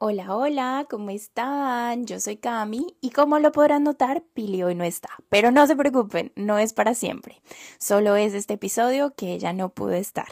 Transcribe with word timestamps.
Hola, 0.00 0.36
hola, 0.36 0.86
¿cómo 0.88 1.10
están? 1.10 2.06
Yo 2.06 2.20
soy 2.20 2.36
Cami 2.36 2.94
y 3.00 3.10
como 3.10 3.40
lo 3.40 3.50
podrán 3.50 3.82
notar, 3.82 4.22
Pili 4.32 4.62
hoy 4.62 4.76
no 4.76 4.84
está. 4.84 5.08
Pero 5.28 5.50
no 5.50 5.66
se 5.66 5.74
preocupen, 5.74 6.30
no 6.36 6.56
es 6.56 6.72
para 6.72 6.94
siempre. 6.94 7.42
Solo 7.80 8.14
es 8.14 8.32
este 8.32 8.54
episodio 8.54 9.12
que 9.16 9.32
ella 9.32 9.52
no 9.52 9.70
pudo 9.70 9.94
estar. 9.94 10.28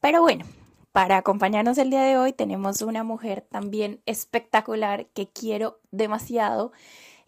Pero 0.00 0.22
bueno, 0.22 0.44
para 0.92 1.16
acompañarnos 1.16 1.78
el 1.78 1.90
día 1.90 2.02
de 2.02 2.16
hoy 2.16 2.32
tenemos 2.32 2.80
una 2.80 3.02
mujer 3.02 3.44
también 3.50 4.00
espectacular 4.06 5.06
que 5.06 5.26
quiero 5.26 5.80
demasiado, 5.90 6.70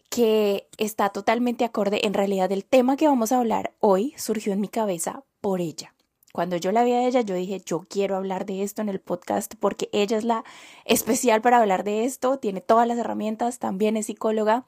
que 0.09 0.69
está 0.77 1.09
totalmente 1.09 1.65
acorde. 1.65 2.07
En 2.07 2.13
realidad 2.13 2.53
el 2.53 2.63
tema 2.63 2.95
que 2.95 3.09
vamos 3.09 3.33
a 3.33 3.39
hablar 3.39 3.73
hoy 3.81 4.13
surgió 4.15 4.53
en 4.53 4.61
mi 4.61 4.69
cabeza 4.69 5.25
por 5.41 5.59
ella. 5.59 5.93
Cuando 6.33 6.55
yo 6.57 6.71
la 6.71 6.83
vi 6.83 6.93
a 6.93 7.05
ella, 7.05 7.21
yo 7.21 7.35
dije, 7.35 7.61
yo 7.65 7.85
quiero 7.89 8.15
hablar 8.15 8.45
de 8.45 8.63
esto 8.63 8.81
en 8.81 8.89
el 8.89 8.99
podcast 8.99 9.55
porque 9.59 9.89
ella 9.91 10.17
es 10.17 10.23
la 10.23 10.43
especial 10.85 11.41
para 11.41 11.59
hablar 11.59 11.83
de 11.83 12.05
esto, 12.05 12.37
tiene 12.37 12.61
todas 12.61 12.87
las 12.87 12.97
herramientas, 12.97 13.59
también 13.59 13.97
es 13.97 14.05
psicóloga. 14.05 14.65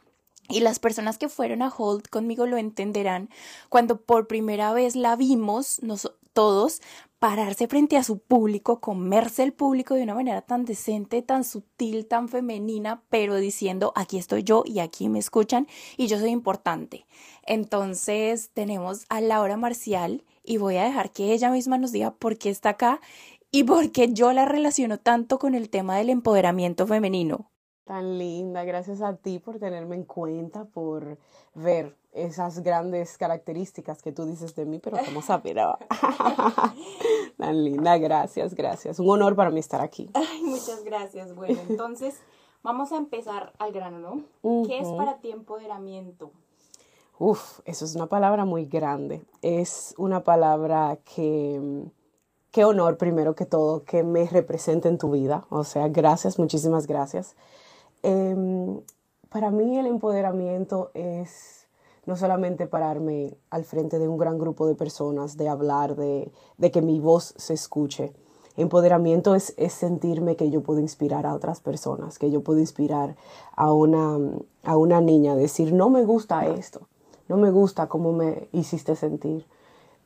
Y 0.50 0.60
las 0.60 0.80
personas 0.80 1.18
que 1.18 1.30
fueron 1.30 1.62
a 1.62 1.70
Hold 1.70 2.10
conmigo 2.10 2.46
lo 2.46 2.58
entenderán 2.58 3.30
cuando 3.70 4.02
por 4.02 4.28
primera 4.28 4.74
vez 4.74 4.98
la 4.98 5.16
vimos, 5.16 5.82
nos, 5.82 6.12
todos, 6.34 6.82
pararse 7.20 7.68
frente 7.68 7.96
a 7.96 8.04
su 8.04 8.20
público, 8.20 8.82
comerse 8.82 9.44
el 9.44 9.54
público 9.54 9.96
de 9.96 10.04
una 10.04 10.16
manera 10.16 10.42
tan 10.42 10.66
decente, 10.66 11.22
tan 11.22 11.46
sutil, 11.46 12.06
tan 12.06 12.28
femenina, 12.28 13.02
pero 13.10 13.38
diciendo, 13.38 13.94
aquí 13.96 14.18
estoy 14.18 14.44
yo 14.44 14.64
y 14.66 14.80
aquí 14.80 15.08
me 15.08 15.20
escuchan 15.20 15.68
y 15.96 16.08
yo 16.08 16.20
soy 16.20 16.32
importante. 16.32 17.06
Entonces 17.46 18.50
tenemos 18.54 19.06
a 19.08 19.22
Laura 19.22 19.56
Marcial 19.56 20.26
y 20.44 20.58
voy 20.58 20.78
a 20.78 20.84
dejar 20.84 21.12
que 21.12 21.34
ella 21.34 21.50
misma 21.50 21.78
nos 21.78 21.92
diga 21.92 22.12
por 22.12 22.38
qué 22.38 22.50
está 22.50 22.70
acá 22.70 23.00
y 23.52 23.64
por 23.64 23.92
qué 23.92 24.12
yo 24.12 24.34
la 24.34 24.46
relaciono 24.46 24.98
tanto 24.98 25.40
con 25.40 25.56
el 25.56 25.70
tema 25.70 25.98
del 25.98 26.10
empoderamiento 26.10 26.86
femenino. 26.88 27.52
Tan 27.86 28.18
linda, 28.18 28.64
gracias 28.64 29.02
a 29.02 29.18
ti 29.18 29.40
por 29.40 29.60
tenerme 29.60 29.96
en 29.96 30.06
cuenta, 30.06 30.66
por 30.66 31.18
ver 31.54 31.98
esas 32.14 32.62
grandes 32.64 33.18
características 33.18 34.02
que 34.02 34.12
tú 34.12 34.26
dices 34.26 34.56
de 34.56 34.66
mí, 34.66 34.80
pero 34.80 34.98
como 35.04 35.22
saber. 35.22 35.58
Tan 37.38 37.64
linda, 37.64 37.98
gracias, 37.98 38.54
gracias. 38.54 39.00
Un 39.00 39.10
honor 39.10 39.36
para 39.36 39.50
mí 39.50 39.60
estar 39.60 39.82
aquí. 39.82 40.10
Ay, 40.14 40.44
muchas 40.44 40.84
gracias. 40.84 41.36
Bueno, 41.36 41.60
entonces 41.68 42.20
vamos 42.62 42.92
a 42.92 42.98
empezar 42.98 43.54
al 43.60 43.74
grano, 43.74 44.00
¿no? 44.00 44.66
¿Qué 44.66 44.80
es 44.80 44.88
para 44.94 45.20
ti 45.20 45.32
empoderamiento? 45.32 46.32
Uf, 47.20 47.60
eso 47.66 47.86
es 47.86 47.96
una 47.96 48.08
palabra 48.08 48.44
muy 48.44 48.66
grande. 48.66 49.24
Es 49.42 49.94
una 49.98 50.24
palabra 50.24 50.98
que, 51.16 51.86
qué 52.52 52.66
honor 52.66 52.98
primero 52.98 53.36
que 53.36 53.46
todo, 53.46 53.84
que 53.84 54.04
me 54.04 54.26
represente 54.28 54.90
en 54.90 54.98
tu 54.98 55.12
vida. 55.12 55.46
O 55.50 55.64
sea, 55.64 55.88
gracias, 55.90 56.40
muchísimas 56.40 56.88
gracias. 56.88 57.36
Em, 58.02 58.82
para 59.30 59.52
mí 59.52 59.78
el 59.78 59.86
empoderamiento 59.86 60.92
es 60.94 61.68
no 62.06 62.16
solamente 62.18 62.68
pararme 62.68 63.38
al 63.50 63.64
frente 63.64 64.00
de 64.00 64.08
un 64.08 64.18
gran 64.18 64.38
grupo 64.38 64.68
de 64.68 64.76
personas, 64.76 65.38
de 65.38 65.50
hablar, 65.50 65.96
de, 65.96 66.32
de 66.58 66.72
que 66.72 66.82
mi 66.82 67.00
voz 67.00 67.34
se 67.38 67.54
escuche. 67.54 68.14
Empoderamiento 68.58 69.36
es, 69.36 69.54
es, 69.58 69.74
sentirme 69.74 70.36
que 70.36 70.50
yo 70.50 70.62
puedo 70.62 70.80
inspirar 70.80 71.26
a 71.26 71.34
otras 71.34 71.60
personas, 71.60 72.20
que 72.20 72.30
yo 72.30 72.42
puedo 72.42 72.60
inspirar 72.60 73.16
a 73.56 73.72
una, 73.72 74.20
a 74.64 74.78
una 74.78 75.02
niña, 75.02 75.36
decir, 75.36 75.74
no 75.74 75.90
me 75.90 76.04
gusta 76.04 76.46
esto, 76.46 76.88
no 77.34 77.40
me 77.40 77.50
gusta 77.50 77.88
cómo 77.88 78.14
me 78.14 78.48
hiciste 78.52 78.96
sentir, 78.96 79.48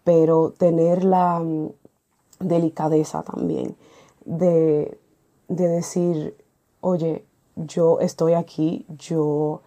pero 0.05 0.53
tener 0.57 1.03
la 1.03 1.41
mm, 1.41 1.71
delicadeza 2.39 3.21
también 3.23 3.75
de, 4.23 4.97
decir, 5.49 6.37
oye, 6.79 7.25
yo 7.57 7.99
estoy 7.99 8.33
aquí, 8.33 8.85
yo 8.97 9.61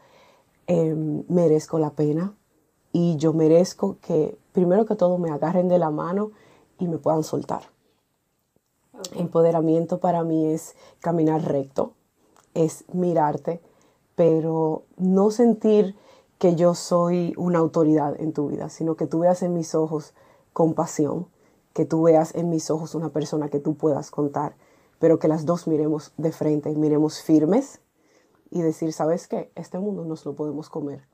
em, 0.66 1.22
merezco 1.28 1.78
la 1.78 1.90
pena 1.90 2.34
y 2.92 3.16
yo 3.16 3.34
merezco 3.34 3.98
que 4.00 4.38
primero 4.52 4.86
que 4.86 4.96
todo 4.96 5.18
me 5.18 5.30
agarren 5.30 5.68
de 5.68 5.78
la 5.78 5.90
mano 5.90 6.30
y 6.78 6.88
me 6.88 6.96
puedan 6.96 7.24
soltar. 7.24 7.64
Empoderamiento 9.16 10.00
para 10.00 10.24
mí 10.24 10.46
es 10.46 10.76
caminar 11.00 11.42
recto, 11.42 11.92
es 12.54 12.86
mirarte, 12.94 13.60
pero 14.14 14.84
no 14.96 15.30
sentir 15.30 15.94
que 16.40 16.56
yo 16.56 16.74
soy 16.74 17.34
una 17.36 17.58
autoridad 17.58 18.18
en 18.18 18.32
tu 18.32 18.48
vida, 18.48 18.70
sino 18.70 18.96
que 18.96 19.06
tú 19.06 19.18
veas 19.18 19.42
en 19.42 19.52
mis 19.52 19.74
ojos 19.74 20.14
compasión, 20.54 21.28
que 21.74 21.84
tú 21.84 22.04
veas 22.04 22.34
en 22.34 22.48
mis 22.48 22.70
ojos 22.70 22.94
una 22.94 23.10
persona 23.10 23.50
que 23.50 23.60
tú 23.60 23.74
puedas 23.74 24.10
contar, 24.10 24.56
pero 24.98 25.18
que 25.18 25.28
las 25.28 25.44
dos 25.44 25.66
miremos 25.66 26.14
de 26.16 26.32
frente, 26.32 26.70
miremos 26.70 27.20
firmes 27.20 27.82
y 28.50 28.62
decir, 28.62 28.94
¿sabes 28.94 29.28
qué? 29.28 29.52
Este 29.54 29.78
mundo 29.78 30.06
nos 30.06 30.24
lo 30.24 30.34
podemos 30.34 30.70
comer, 30.70 31.06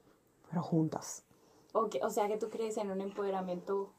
pero 0.48 0.62
juntas. 0.62 1.25
Okay, 1.72 2.00
o 2.03 2.10
sea 2.10 2.28
que 2.28 2.36
tú 2.36 2.48
crees 2.48 2.76
en 2.76 2.92
un 2.92 3.00
empoderamiento 3.00 3.91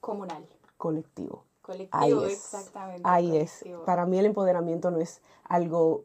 comunal. 0.00 0.48
Colectivo. 0.78 1.44
Colectivo, 1.60 2.24
exactamente. 2.24 3.02
Ahí 3.04 3.36
es. 3.36 3.66
Para 3.84 4.06
mí 4.06 4.18
el 4.18 4.24
empoderamiento 4.24 4.90
no 4.90 4.98
es 4.98 5.20
algo 5.44 6.04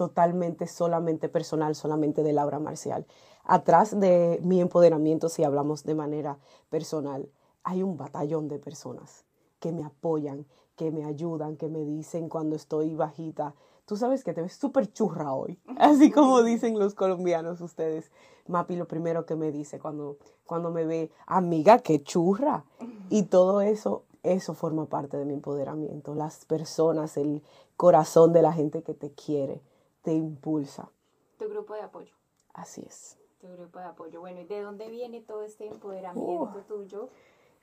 totalmente, 0.00 0.66
solamente 0.66 1.28
personal, 1.28 1.74
solamente 1.74 2.22
de 2.22 2.32
Laura 2.32 2.58
Marcial 2.58 3.04
atrás 3.50 3.98
de 3.98 4.38
mi 4.44 4.60
empoderamiento, 4.60 5.28
si 5.28 5.44
hablamos 5.44 5.82
de 5.84 5.96
manera 5.96 6.38
personal, 6.68 7.28
hay 7.64 7.82
un 7.82 7.96
batallón 7.96 8.46
de 8.48 8.60
personas 8.60 9.24
que 9.58 9.72
me 9.72 9.84
apoyan, 9.84 10.46
que 10.76 10.92
me 10.92 11.04
ayudan, 11.04 11.56
que 11.56 11.68
me 11.68 11.84
dicen 11.84 12.28
cuando 12.28 12.54
estoy 12.54 12.94
bajita, 12.94 13.54
tú 13.86 13.96
sabes 13.96 14.22
que 14.22 14.32
te 14.32 14.42
ves 14.42 14.54
súper 14.54 14.92
churra 14.92 15.34
hoy, 15.34 15.58
así 15.78 16.12
como 16.12 16.44
dicen 16.44 16.78
los 16.78 16.94
colombianos 16.94 17.60
ustedes. 17.60 18.10
Mapi 18.46 18.76
lo 18.76 18.86
primero 18.86 19.26
que 19.26 19.34
me 19.34 19.50
dice 19.50 19.80
cuando, 19.80 20.18
cuando 20.46 20.70
me 20.70 20.84
ve, 20.84 21.10
amiga, 21.26 21.80
qué 21.80 22.02
churra. 22.02 22.64
Y 23.08 23.24
todo 23.24 23.60
eso, 23.60 24.04
eso 24.22 24.54
forma 24.54 24.86
parte 24.86 25.16
de 25.16 25.24
mi 25.24 25.34
empoderamiento. 25.34 26.14
Las 26.14 26.44
personas, 26.46 27.16
el 27.16 27.42
corazón 27.76 28.32
de 28.32 28.42
la 28.42 28.52
gente 28.52 28.82
que 28.82 28.94
te 28.94 29.10
quiere, 29.10 29.60
te 30.02 30.12
impulsa. 30.12 30.90
Tu 31.38 31.48
grupo 31.48 31.74
de 31.74 31.82
apoyo. 31.82 32.14
Así 32.52 32.82
es 32.86 33.20
tu 33.40 33.48
grupo 33.48 33.78
de 33.78 33.86
apoyo. 33.86 34.20
Bueno, 34.20 34.40
¿y 34.40 34.44
de 34.44 34.60
dónde 34.60 34.88
viene 34.88 35.20
todo 35.22 35.42
este 35.42 35.66
empoderamiento 35.66 36.62
tuyo? 36.68 37.08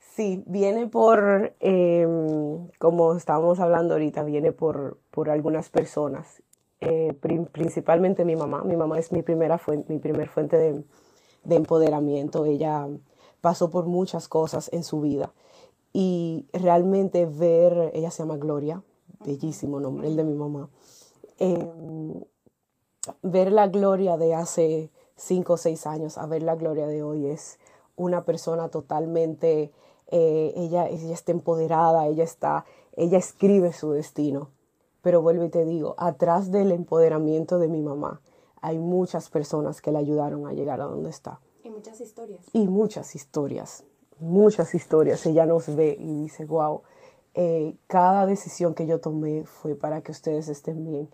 Sí, 0.00 0.42
viene 0.46 0.88
por, 0.88 1.54
em, 1.60 2.68
como 2.78 3.14
estábamos 3.14 3.60
hablando 3.60 3.94
ahorita, 3.94 4.24
viene 4.24 4.52
por, 4.52 4.98
por 5.10 5.30
algunas 5.30 5.68
personas, 5.68 6.42
eh, 6.80 7.14
principalmente 7.52 8.24
mi 8.24 8.34
mamá. 8.34 8.64
Mi 8.64 8.76
mamá 8.76 8.98
es 8.98 9.12
mi 9.12 9.22
primera 9.22 9.58
fuente, 9.58 9.92
mi 9.92 10.00
primer 10.00 10.28
fuente 10.28 10.56
de, 10.56 10.84
de 11.44 11.56
empoderamiento. 11.56 12.44
Ella 12.44 12.88
pasó 13.40 13.70
por 13.70 13.86
muchas 13.86 14.28
cosas 14.28 14.72
en 14.72 14.82
su 14.82 15.00
vida 15.00 15.32
y 15.92 16.46
realmente 16.52 17.24
ver, 17.26 17.92
ella 17.94 18.10
se 18.10 18.22
llama 18.22 18.36
Gloria, 18.36 18.82
bellísimo 19.24 19.78
nombre, 19.78 20.08
el 20.08 20.16
de 20.16 20.24
mi 20.24 20.34
mamá, 20.34 20.68
em, 21.38 22.22
ver 23.22 23.52
la 23.52 23.68
Gloria 23.68 24.16
de 24.16 24.34
hace 24.34 24.90
cinco 25.18 25.54
o 25.54 25.56
seis 25.56 25.86
años 25.86 26.16
a 26.16 26.26
ver 26.26 26.42
la 26.42 26.54
gloria 26.54 26.86
de 26.86 27.02
hoy. 27.02 27.26
Es 27.26 27.58
una 27.96 28.24
persona 28.24 28.68
totalmente, 28.68 29.72
eh, 30.06 30.52
ella, 30.56 30.88
ella 30.88 31.12
está 31.12 31.32
empoderada, 31.32 32.06
ella 32.06 32.24
está, 32.24 32.64
ella 32.96 33.18
escribe 33.18 33.72
su 33.72 33.90
destino. 33.90 34.50
Pero 35.02 35.22
vuelvo 35.22 35.44
y 35.44 35.48
te 35.48 35.64
digo, 35.64 35.94
atrás 35.98 36.50
del 36.50 36.72
empoderamiento 36.72 37.58
de 37.58 37.68
mi 37.68 37.82
mamá 37.82 38.20
hay 38.60 38.78
muchas 38.78 39.28
personas 39.30 39.80
que 39.80 39.92
la 39.92 40.00
ayudaron 40.00 40.46
a 40.46 40.52
llegar 40.52 40.80
a 40.80 40.84
donde 40.84 41.10
está. 41.10 41.40
Y 41.62 41.70
muchas 41.70 42.00
historias. 42.00 42.44
Y 42.52 42.66
muchas 42.66 43.14
historias, 43.14 43.84
muchas 44.18 44.74
historias. 44.74 45.24
Ella 45.26 45.46
nos 45.46 45.74
ve 45.74 45.96
y 45.98 46.22
dice, 46.22 46.44
wow, 46.44 46.82
eh, 47.34 47.76
cada 47.86 48.26
decisión 48.26 48.74
que 48.74 48.86
yo 48.86 49.00
tomé 49.00 49.44
fue 49.44 49.76
para 49.76 50.00
que 50.00 50.10
ustedes 50.10 50.48
estén 50.48 50.84
bien. 50.84 51.08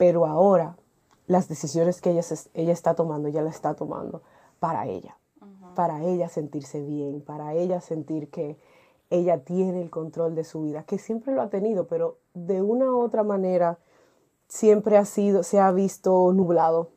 Pero 0.00 0.24
ahora 0.24 0.78
las 1.26 1.46
decisiones 1.50 2.00
que 2.00 2.12
ella, 2.12 2.22
ella 2.54 2.72
está 2.72 2.94
tomando, 2.94 3.28
ella 3.28 3.42
la 3.42 3.50
está 3.50 3.74
tomando 3.74 4.22
para 4.58 4.86
ella, 4.86 5.18
para 5.74 6.02
ella 6.04 6.30
sentirse 6.30 6.80
bien, 6.80 7.20
para 7.20 7.52
ella 7.52 7.82
sentir 7.82 8.30
que 8.30 8.56
ella 9.10 9.44
tiene 9.44 9.82
el 9.82 9.90
control 9.90 10.34
de 10.34 10.44
su 10.44 10.62
vida, 10.62 10.84
que 10.84 10.96
siempre 10.96 11.34
lo 11.34 11.42
ha 11.42 11.50
tenido, 11.50 11.86
pero 11.86 12.16
de 12.32 12.62
una 12.62 12.86
u 12.86 12.98
otra 12.98 13.24
manera 13.24 13.78
siempre 14.48 14.96
ha 14.96 15.04
sido, 15.04 15.42
se 15.42 15.60
ha 15.60 15.70
visto 15.70 16.32
nublado 16.32 16.88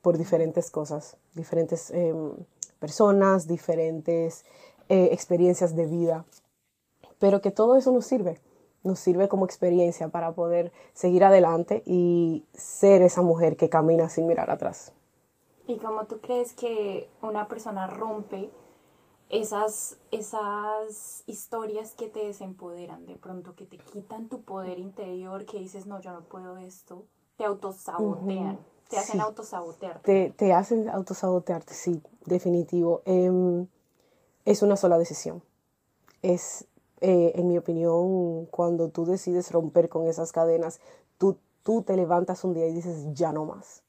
por 0.00 0.16
diferentes 0.16 0.70
cosas, 0.70 1.18
diferentes 1.34 1.90
em, 1.90 2.30
personas, 2.78 3.46
diferentes 3.46 4.46
eh, 4.88 5.10
experiencias 5.12 5.76
de 5.76 5.84
vida, 5.84 6.24
pero 7.18 7.42
que 7.42 7.50
todo 7.50 7.76
eso 7.76 7.92
nos 7.92 8.06
sirve 8.06 8.40
nos 8.84 8.98
sirve 8.98 9.28
como 9.28 9.44
experiencia 9.44 10.08
para 10.08 10.32
poder 10.32 10.72
seguir 10.94 11.24
adelante 11.24 11.82
y 11.86 12.44
ser 12.54 13.02
esa 13.02 13.22
mujer 13.22 13.56
que 13.56 13.68
camina 13.68 14.08
sin 14.08 14.26
mirar 14.26 14.50
atrás. 14.50 14.92
¿Y 15.66 15.76
cómo 15.78 16.04
tú 16.06 16.20
crees 16.20 16.52
que 16.52 17.10
una 17.20 17.46
persona 17.48 17.86
rompe 17.86 18.50
esas, 19.28 19.98
esas 20.10 21.22
historias 21.26 21.94
que 21.94 22.08
te 22.08 22.24
desempoderan 22.24 23.04
de 23.06 23.16
pronto, 23.16 23.54
que 23.54 23.66
te 23.66 23.76
quitan 23.76 24.28
tu 24.28 24.42
poder 24.42 24.78
interior, 24.78 25.44
que 25.44 25.58
dices, 25.58 25.86
no, 25.86 26.00
yo 26.00 26.12
no 26.12 26.22
puedo 26.22 26.56
esto, 26.56 27.04
te 27.36 27.44
autosabotean, 27.44 28.58
te 28.88 28.96
hacen 28.96 29.16
Sí. 29.16 29.20
autosabotear. 29.20 30.00
Te, 30.00 30.30
te 30.30 30.54
hacen 30.54 30.88
autosabotearte, 30.88 31.74
sí, 31.74 32.02
definitivo. 32.24 33.02
Em, 33.04 33.66
es 34.46 34.62
una 34.62 34.76
sola 34.76 34.96
decisión. 34.96 35.42
Es, 36.22 36.66
eh, 37.00 37.32
en 37.34 37.48
mi 37.48 37.58
opinión, 37.58 38.46
cuando 38.46 38.88
tú 38.88 39.04
decides 39.04 39.52
romper 39.52 39.88
con 39.88 40.06
esas 40.06 40.32
cadenas, 40.32 40.80
tú, 41.16 41.38
tú 41.62 41.82
te 41.82 41.96
levantas 41.96 42.44
un 42.44 42.54
día 42.54 42.66
y 42.66 42.72
dices, 42.72 43.06
ya 43.12 43.32
no 43.32 43.44
más, 43.44 43.82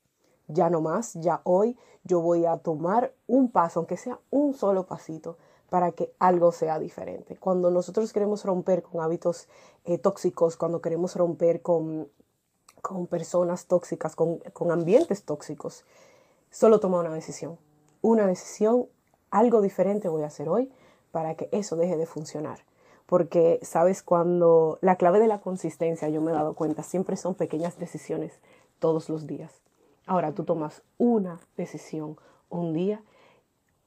ya 0.48 0.70
no 0.70 0.82
más, 0.82 1.14
ya 1.16 1.42
hoy 1.44 1.78
yo 2.04 2.22
voy 2.22 2.46
a 2.46 2.58
tomar 2.58 3.14
un 3.28 3.52
paso, 3.52 3.80
aunque 3.80 3.98
sea 3.98 4.20
un 4.30 4.54
solo 4.54 4.86
pasito, 4.86 5.38
para 5.70 5.92
que 5.92 6.14
algo 6.20 6.52
sea 6.52 6.80
diferente. 6.80 7.38
Cuando 7.38 7.70
nosotros 7.72 8.12
queremos 8.12 8.44
romper 8.44 8.82
con 8.84 9.02
hábitos 9.02 9.48
eh, 9.86 9.98
tóxicos, 9.98 10.58
cuando 10.58 10.82
queremos 10.82 11.16
romper 11.16 11.62
con, 11.62 12.10
con 12.82 13.08
personas 13.08 13.68
tóxicas, 13.68 14.16
con, 14.16 14.38
con 14.54 14.72
ambientes 14.72 15.24
tóxicos, 15.24 15.86
solo 16.50 16.80
toma 16.80 17.00
una 17.00 17.14
decisión. 17.14 17.58
Una 18.02 18.26
decisión, 18.26 18.88
algo 19.30 19.62
diferente 19.62 20.10
voy 20.10 20.24
a 20.24 20.28
hacer 20.28 20.50
hoy 20.50 20.72
para 21.12 21.36
que 21.36 21.50
eso 21.52 21.76
deje 21.76 21.98
de 21.98 22.06
funcionar. 22.06 22.60
Porque, 23.10 23.58
sabes, 23.64 24.04
cuando 24.04 24.78
la 24.82 24.96
clave 24.96 25.20
de 25.20 25.26
la 25.26 25.42
consistencia, 25.42 26.10
yo 26.10 26.22
me 26.22 26.30
he 26.30 26.36
dado 26.36 26.54
cuenta, 26.54 26.84
siempre 26.84 27.18
son 27.18 27.34
pequeñas 27.34 27.80
decisiones 27.80 28.40
todos 28.78 29.10
los 29.10 29.26
días. 29.26 29.64
Ahora 30.06 30.32
tú 30.32 30.44
tomas 30.44 30.84
una 31.00 31.40
decisión 31.58 32.18
un 32.50 32.72
día, 32.72 33.02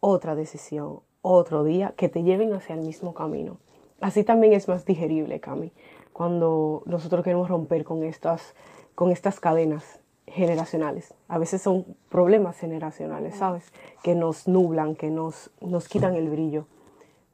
otra 0.00 0.34
decisión 0.34 1.02
otro 1.20 1.62
día, 1.62 1.94
que 1.96 2.08
te 2.08 2.24
lleven 2.24 2.52
hacia 2.52 2.74
el 2.74 2.80
mismo 2.80 3.14
camino. 3.14 3.58
Así 4.00 4.24
también 4.24 4.54
es 4.54 4.66
más 4.66 4.84
digerible, 4.84 5.38
Cami, 5.38 5.70
cuando 6.12 6.82
nosotros 6.86 7.22
queremos 7.22 7.48
romper 7.48 7.84
con 7.84 8.02
estas, 8.02 8.56
con 8.96 9.12
estas 9.12 9.38
cadenas 9.38 10.00
generacionales. 10.26 11.14
A 11.28 11.38
veces 11.38 11.62
son 11.62 11.84
problemas 12.08 12.58
generacionales, 12.58 13.36
¿sabes? 13.36 13.72
Que 14.02 14.16
nos 14.16 14.48
nublan, 14.48 14.96
que 14.96 15.10
nos, 15.10 15.52
nos 15.60 15.86
quitan 15.86 16.16
el 16.16 16.28
brillo. 16.28 16.66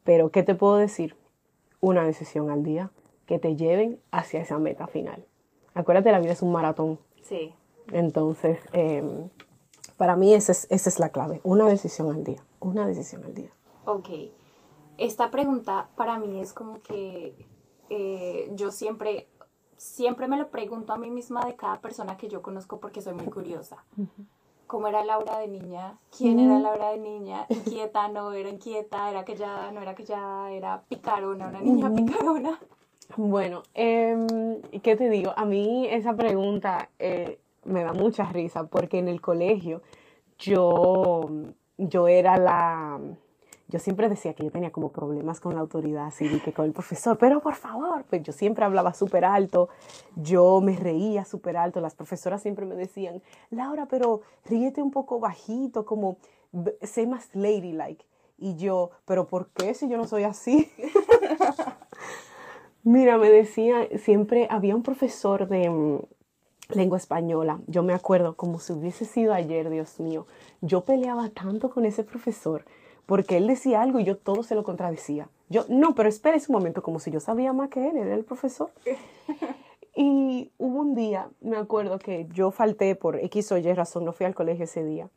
Pero, 0.04 0.30
¿qué 0.30 0.42
te 0.42 0.54
puedo 0.54 0.76
decir? 0.76 1.16
Una 1.80 2.04
decisión 2.04 2.50
al 2.50 2.62
día 2.62 2.90
que 3.26 3.38
te 3.38 3.56
lleven 3.56 4.00
hacia 4.10 4.40
esa 4.40 4.58
meta 4.58 4.86
final. 4.86 5.24
Acuérdate, 5.74 6.10
la 6.10 6.18
vida 6.18 6.32
es 6.32 6.42
un 6.42 6.52
maratón. 6.52 6.98
Sí. 7.22 7.54
Entonces, 7.92 8.58
eh, 8.72 9.28
para 9.96 10.16
mí 10.16 10.34
esa 10.34 10.52
es, 10.52 10.66
esa 10.70 10.88
es 10.88 10.98
la 10.98 11.10
clave. 11.10 11.40
Una 11.44 11.66
decisión 11.66 12.10
al 12.10 12.24
día. 12.24 12.42
Una 12.60 12.86
decisión 12.86 13.24
al 13.24 13.34
día. 13.34 13.50
Ok. 13.84 14.08
Esta 14.96 15.30
pregunta 15.30 15.88
para 15.96 16.18
mí 16.18 16.40
es 16.40 16.52
como 16.52 16.80
que 16.82 17.46
eh, 17.90 18.50
yo 18.54 18.70
siempre, 18.70 19.28
siempre 19.76 20.26
me 20.26 20.36
lo 20.36 20.50
pregunto 20.50 20.92
a 20.92 20.98
mí 20.98 21.10
misma 21.10 21.44
de 21.44 21.54
cada 21.54 21.80
persona 21.80 22.16
que 22.16 22.28
yo 22.28 22.42
conozco 22.42 22.80
porque 22.80 23.00
soy 23.00 23.14
muy 23.14 23.26
curiosa. 23.26 23.84
¿Cómo 24.68 24.86
era 24.86 25.02
Laura 25.02 25.38
de 25.38 25.48
niña? 25.48 25.98
¿Quién 26.16 26.38
era 26.38 26.58
Laura 26.58 26.90
de 26.90 26.98
niña? 26.98 27.46
¿Inquieta? 27.48 28.06
¿No 28.08 28.32
era 28.34 28.50
inquieta? 28.50 29.10
¿Era 29.10 29.24
que 29.24 29.34
ya? 29.34 29.72
¿No 29.72 29.80
era 29.80 29.94
que 29.94 30.04
ya? 30.04 30.52
¿Era 30.52 30.82
picarona? 30.86 31.48
¿Una 31.48 31.60
niña 31.62 31.90
picarona? 31.94 32.60
Bueno, 33.16 33.62
em, 33.72 34.60
¿qué 34.82 34.94
te 34.94 35.08
digo? 35.08 35.32
A 35.34 35.46
mí 35.46 35.88
esa 35.88 36.14
pregunta 36.14 36.90
eh, 36.98 37.38
me 37.64 37.82
da 37.82 37.94
mucha 37.94 38.24
risa 38.24 38.64
porque 38.64 38.98
en 38.98 39.08
el 39.08 39.22
colegio 39.22 39.80
yo, 40.38 41.30
yo 41.78 42.06
era 42.06 42.36
la... 42.36 43.00
Yo 43.70 43.78
siempre 43.78 44.08
decía 44.08 44.32
que 44.32 44.44
yo 44.44 44.50
tenía 44.50 44.70
como 44.70 44.92
problemas 44.92 45.40
con 45.40 45.54
la 45.54 45.60
autoridad, 45.60 46.06
así 46.06 46.40
que 46.40 46.54
con 46.54 46.64
el 46.64 46.72
profesor, 46.72 47.18
pero 47.18 47.40
por 47.40 47.54
favor, 47.54 48.04
pues 48.08 48.22
yo 48.22 48.32
siempre 48.32 48.64
hablaba 48.64 48.94
súper 48.94 49.26
alto, 49.26 49.68
yo 50.16 50.62
me 50.62 50.74
reía 50.74 51.26
súper 51.26 51.58
alto, 51.58 51.80
las 51.80 51.94
profesoras 51.94 52.40
siempre 52.40 52.64
me 52.64 52.74
decían, 52.74 53.20
Laura, 53.50 53.86
pero 53.86 54.22
ríete 54.46 54.80
un 54.80 54.90
poco 54.90 55.20
bajito, 55.20 55.84
como 55.84 56.16
sé 56.80 57.06
más 57.06 57.28
ladylike. 57.34 58.06
Y 58.38 58.56
yo, 58.56 58.90
pero 59.04 59.26
¿por 59.26 59.48
qué 59.48 59.74
si 59.74 59.88
yo 59.88 59.98
no 59.98 60.06
soy 60.06 60.22
así? 60.22 60.70
Mira, 62.84 63.18
me 63.18 63.28
decía, 63.28 63.86
siempre 63.98 64.46
había 64.48 64.76
un 64.76 64.82
profesor 64.82 65.46
de 65.46 65.68
mm, 65.68 65.98
lengua 66.70 66.96
española, 66.96 67.60
yo 67.66 67.82
me 67.82 67.92
acuerdo 67.92 68.34
como 68.34 68.60
si 68.60 68.72
hubiese 68.72 69.04
sido 69.04 69.34
ayer, 69.34 69.68
Dios 69.68 70.00
mío, 70.00 70.26
yo 70.62 70.84
peleaba 70.84 71.28
tanto 71.28 71.68
con 71.68 71.84
ese 71.84 72.04
profesor 72.04 72.64
porque 73.08 73.38
él 73.38 73.46
decía 73.46 73.80
algo 73.80 74.00
y 74.00 74.04
yo 74.04 74.18
todo 74.18 74.42
se 74.42 74.54
lo 74.54 74.62
contradecía. 74.62 75.30
Yo, 75.48 75.64
no, 75.70 75.94
pero 75.94 76.10
espérese 76.10 76.52
un 76.52 76.58
momento, 76.58 76.82
como 76.82 77.00
si 77.00 77.10
yo 77.10 77.20
sabía 77.20 77.54
más 77.54 77.70
que 77.70 77.88
él, 77.88 77.96
él 77.96 78.06
era 78.06 78.14
el 78.14 78.24
profesor. 78.24 78.70
Y 80.00 80.52
hubo 80.58 80.78
un 80.78 80.94
día, 80.94 81.28
me 81.40 81.56
acuerdo 81.56 81.98
que 81.98 82.28
yo 82.32 82.52
falté 82.52 82.94
por 82.94 83.16
X 83.16 83.50
o 83.50 83.58
Y 83.58 83.72
razón, 83.72 84.04
no 84.04 84.12
fui 84.12 84.26
al 84.26 84.34
colegio 84.34 84.62
ese 84.62 84.84
día. 84.84 85.08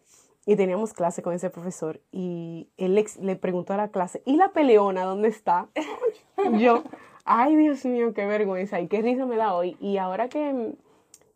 Y 0.48 0.56
teníamos 0.56 0.94
clase 0.94 1.22
con 1.22 1.36
ese 1.36 1.52
profesor 1.52 2.00
y 2.12 2.68
él 2.78 2.96
le, 2.96 3.06
le 3.22 3.36
preguntó 3.36 3.74
a 3.74 3.78
la 3.78 3.90
clase, 3.90 4.24
¿y 4.26 4.38
la 4.38 4.54
peleona 4.54 5.04
dónde 5.04 5.28
está? 5.28 5.68
Yo, 6.58 6.82
ay 7.26 7.56
Dios 7.58 7.86
mío, 7.86 8.16
qué 8.16 8.26
vergüenza 8.26 8.82
y 8.82 8.88
qué 8.88 9.04
risa 9.04 9.28
me 9.28 9.36
da 9.36 9.54
hoy. 9.54 9.78
Y 9.80 9.98
ahora 9.98 10.30
que, 10.30 10.74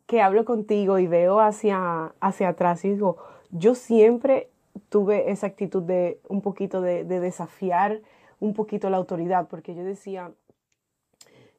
que 0.06 0.22
hablo 0.22 0.44
contigo 0.44 0.98
y 0.98 1.06
veo 1.06 1.38
hacia, 1.38 2.14
hacia 2.18 2.48
atrás 2.48 2.84
y 2.84 2.94
digo, 2.94 3.16
yo 3.52 3.76
siempre 3.76 4.48
tuve 4.88 5.30
esa 5.30 5.46
actitud 5.46 5.82
de 5.82 6.20
un 6.28 6.42
poquito 6.42 6.80
de, 6.80 7.04
de 7.04 7.20
desafiar 7.20 8.00
un 8.40 8.54
poquito 8.54 8.90
la 8.90 8.96
autoridad, 8.96 9.48
porque 9.48 9.74
yo 9.74 9.84
decía, 9.84 10.32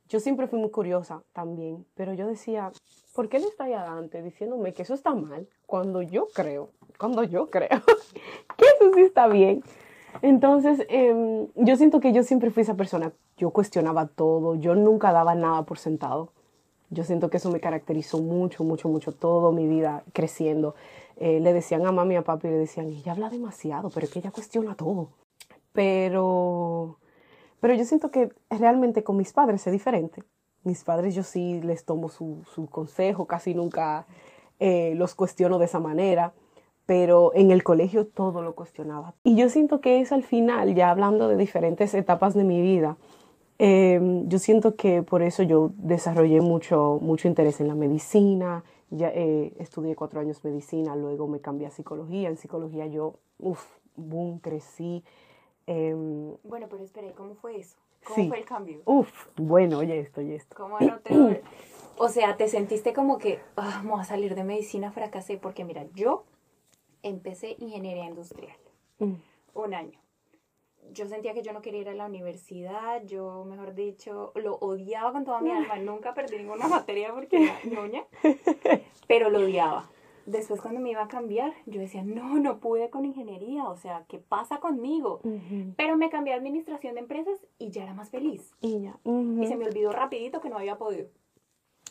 yo 0.10 0.20
siempre 0.20 0.48
fui 0.48 0.60
muy 0.60 0.70
curiosa 0.70 1.24
también, 1.34 1.86
pero 1.96 2.14
yo 2.14 2.28
decía, 2.28 2.72
¿por 3.14 3.28
qué 3.28 3.38
él 3.38 3.44
está 3.44 3.66
ahí 3.66 3.74
adelante 3.74 4.22
diciéndome 4.22 4.74
que 4.74 4.84
eso 4.84 4.94
está 4.94 5.14
mal 5.14 5.48
cuando 5.66 6.02
yo 6.02 6.28
creo, 6.34 6.70
cuando 6.98 7.24
yo 7.24 7.50
creo 7.50 7.68
que 8.58 8.66
eso 8.66 8.94
sí 8.94 9.02
está 9.02 9.28
bien? 9.28 9.64
Entonces, 10.22 10.86
em, 10.90 11.48
yo 11.56 11.76
siento 11.76 12.00
que 12.00 12.14
yo 12.14 12.24
siempre 12.24 12.52
fui 12.52 12.64
esa 12.64 12.76
persona, 12.76 13.12
yo 13.38 13.52
cuestionaba 13.52 14.08
todo, 14.08 14.56
yo 14.56 14.76
nunca 14.76 15.12
daba 15.12 15.36
nada 15.36 15.64
por 15.64 15.78
sentado. 15.78 16.32
Yo 16.90 17.04
siento 17.04 17.30
que 17.30 17.38
eso 17.38 17.52
me 17.52 17.60
caracterizó 17.60 18.20
mucho, 18.20 18.64
mucho, 18.64 18.88
mucho, 18.88 19.12
toda 19.12 19.52
mi 19.52 19.68
vida 19.68 20.04
creciendo. 20.14 20.76
Eh, 21.18 21.40
le 21.40 21.54
decían 21.54 21.86
a 21.86 21.92
mami 21.92 22.14
y 22.14 22.18
a 22.18 22.24
papi, 22.24 22.48
le 22.48 22.58
decían, 22.58 22.88
ella 22.88 23.12
habla 23.12 23.30
demasiado, 23.30 23.90
pero 23.90 24.06
es 24.06 24.12
que 24.12 24.20
ella 24.20 24.32
cuestiona 24.32 24.76
todo. 24.76 25.10
Pero, 25.74 26.98
pero 27.60 27.74
yo 27.74 27.84
siento 27.86 28.10
que 28.10 28.32
realmente 28.50 29.04
con 29.04 29.18
mis 29.18 29.34
padres 29.34 29.66
es 29.68 29.74
diferente. 29.74 30.24
Mis 30.64 30.84
padres 30.84 31.14
yo 31.14 31.24
sí 31.24 31.62
les 31.62 31.86
tomo 31.86 32.10
su, 32.10 32.44
su 32.54 32.68
consejo, 32.68 33.26
casi 33.26 33.54
nunca 33.54 34.06
eh, 34.60 34.94
los 34.96 35.14
cuestiono 35.14 35.60
de 35.60 35.66
esa 35.66 35.80
manera, 35.80 36.34
pero 36.86 37.32
en 37.36 37.52
el 37.52 37.64
colegio 37.64 38.08
todo 38.08 38.42
lo 38.42 38.56
cuestionaba. 38.56 39.14
Y 39.24 39.36
yo 39.36 39.50
siento 39.50 39.82
que 39.82 40.00
es 40.00 40.12
al 40.12 40.24
final, 40.24 40.74
ya 40.74 40.90
hablando 40.90 41.28
de 41.28 41.36
diferentes 41.36 41.94
etapas 41.94 42.34
de 42.34 42.44
mi 42.44 42.62
vida, 42.62 42.98
eh, 43.60 44.00
yo 44.28 44.40
siento 44.40 44.76
que 44.76 45.04
por 45.04 45.22
eso 45.22 45.44
yo 45.44 45.72
desarrollé 45.76 46.42
mucho, 46.42 47.00
mucho 47.02 47.28
interés 47.28 47.60
en 47.62 47.68
la 47.68 47.76
medicina, 47.76 48.64
ya 48.90 49.10
eh, 49.14 49.54
estudié 49.60 49.96
cuatro 49.96 50.20
años 50.20 50.44
medicina, 50.44 50.96
luego 50.96 51.28
me 51.28 51.40
cambié 51.42 51.68
a 51.68 51.72
psicología, 51.72 52.30
en 52.30 52.38
psicología 52.38 52.86
yo, 52.88 53.16
uff, 53.40 53.64
boom, 53.96 54.40
crecí. 54.40 55.04
em, 55.66 56.34
Bueno, 56.44 56.68
pero 56.70 56.84
espera, 56.84 57.08
¿y 57.08 57.12
¿cómo 57.12 57.36
fue 57.36 57.58
eso? 57.58 57.78
¿Cómo 58.06 58.16
Sí. 58.16 58.28
fue 58.30 58.38
el 58.40 58.46
cambio? 58.46 58.82
Uf, 58.86 59.28
bueno, 59.36 59.80
oye 59.80 60.00
esto, 60.00 60.22
oye 60.22 60.36
esto. 60.36 60.56
¿Cómo 60.56 60.80
no 60.80 61.00
te... 61.00 61.10
O 62.00 62.10
sea, 62.10 62.38
te 62.38 62.48
sentiste 62.48 62.94
como 62.94 63.18
que 63.18 63.40
"Ah, 63.56 63.82
vamos 63.84 64.00
a 64.02 64.04
salir 64.04 64.36
de 64.36 64.44
medicina, 64.44 64.92
fracasé, 64.92 65.38
porque 65.38 65.66
mira, 65.66 65.88
yo 65.96 66.26
empecé 67.02 67.56
ingeniería 67.60 68.06
industrial, 68.06 68.56
Mm. 69.00 69.14
un 69.56 69.74
año. 69.74 70.00
Yo 70.94 71.06
sentía 71.08 71.34
que 71.34 71.44
yo 71.44 71.54
no 71.54 71.62
quería 71.62 71.82
ir 71.82 71.90
a 71.90 71.96
la 71.96 72.06
universidad, 72.06 73.04
yo, 73.06 73.46
mejor 73.46 73.74
dicho, 73.74 74.32
lo 74.36 74.56
odiaba 74.56 75.12
con 75.12 75.26
toda 75.26 75.42
mi 75.42 75.52
alma, 75.52 75.78
nunca 75.78 76.14
perdí 76.14 76.38
ninguna 76.38 76.68
materia 76.68 77.14
porque 77.14 77.44
era 77.44 77.60
ñoña, 77.64 78.04
pero 79.08 79.30
lo 79.30 79.40
odiaba. 79.40 79.90
Después 80.26 80.60
cuando 80.60 80.82
me 80.82 80.92
iba 80.92 81.04
a 81.04 81.08
cambiar, 81.08 81.54
yo 81.66 81.80
decía, 81.80 82.04
no, 82.04 82.38
no 82.40 82.60
pude 82.60 82.90
con 82.90 83.06
ingeniería, 83.06 83.64
o 83.70 83.78
sea, 83.78 84.04
¿qué 84.10 84.18
pasa 84.18 84.60
conmigo? 84.60 85.22
Pero 85.78 85.96
me 85.96 86.10
cambié 86.10 86.34
a 86.34 86.38
administración 86.38 86.96
de 86.96 87.00
empresas 87.00 87.40
y 87.58 87.70
ya 87.72 87.84
era 87.84 87.94
más 87.94 88.10
feliz. 88.10 88.54
Y 88.60 88.82
ya. 88.82 89.00
Y 89.06 89.48
se 89.48 89.56
me 89.56 89.66
olvidó 89.66 89.94
rapidito 89.94 90.42
que 90.42 90.50
no 90.50 90.58
había 90.58 90.78
podido. 90.78 91.08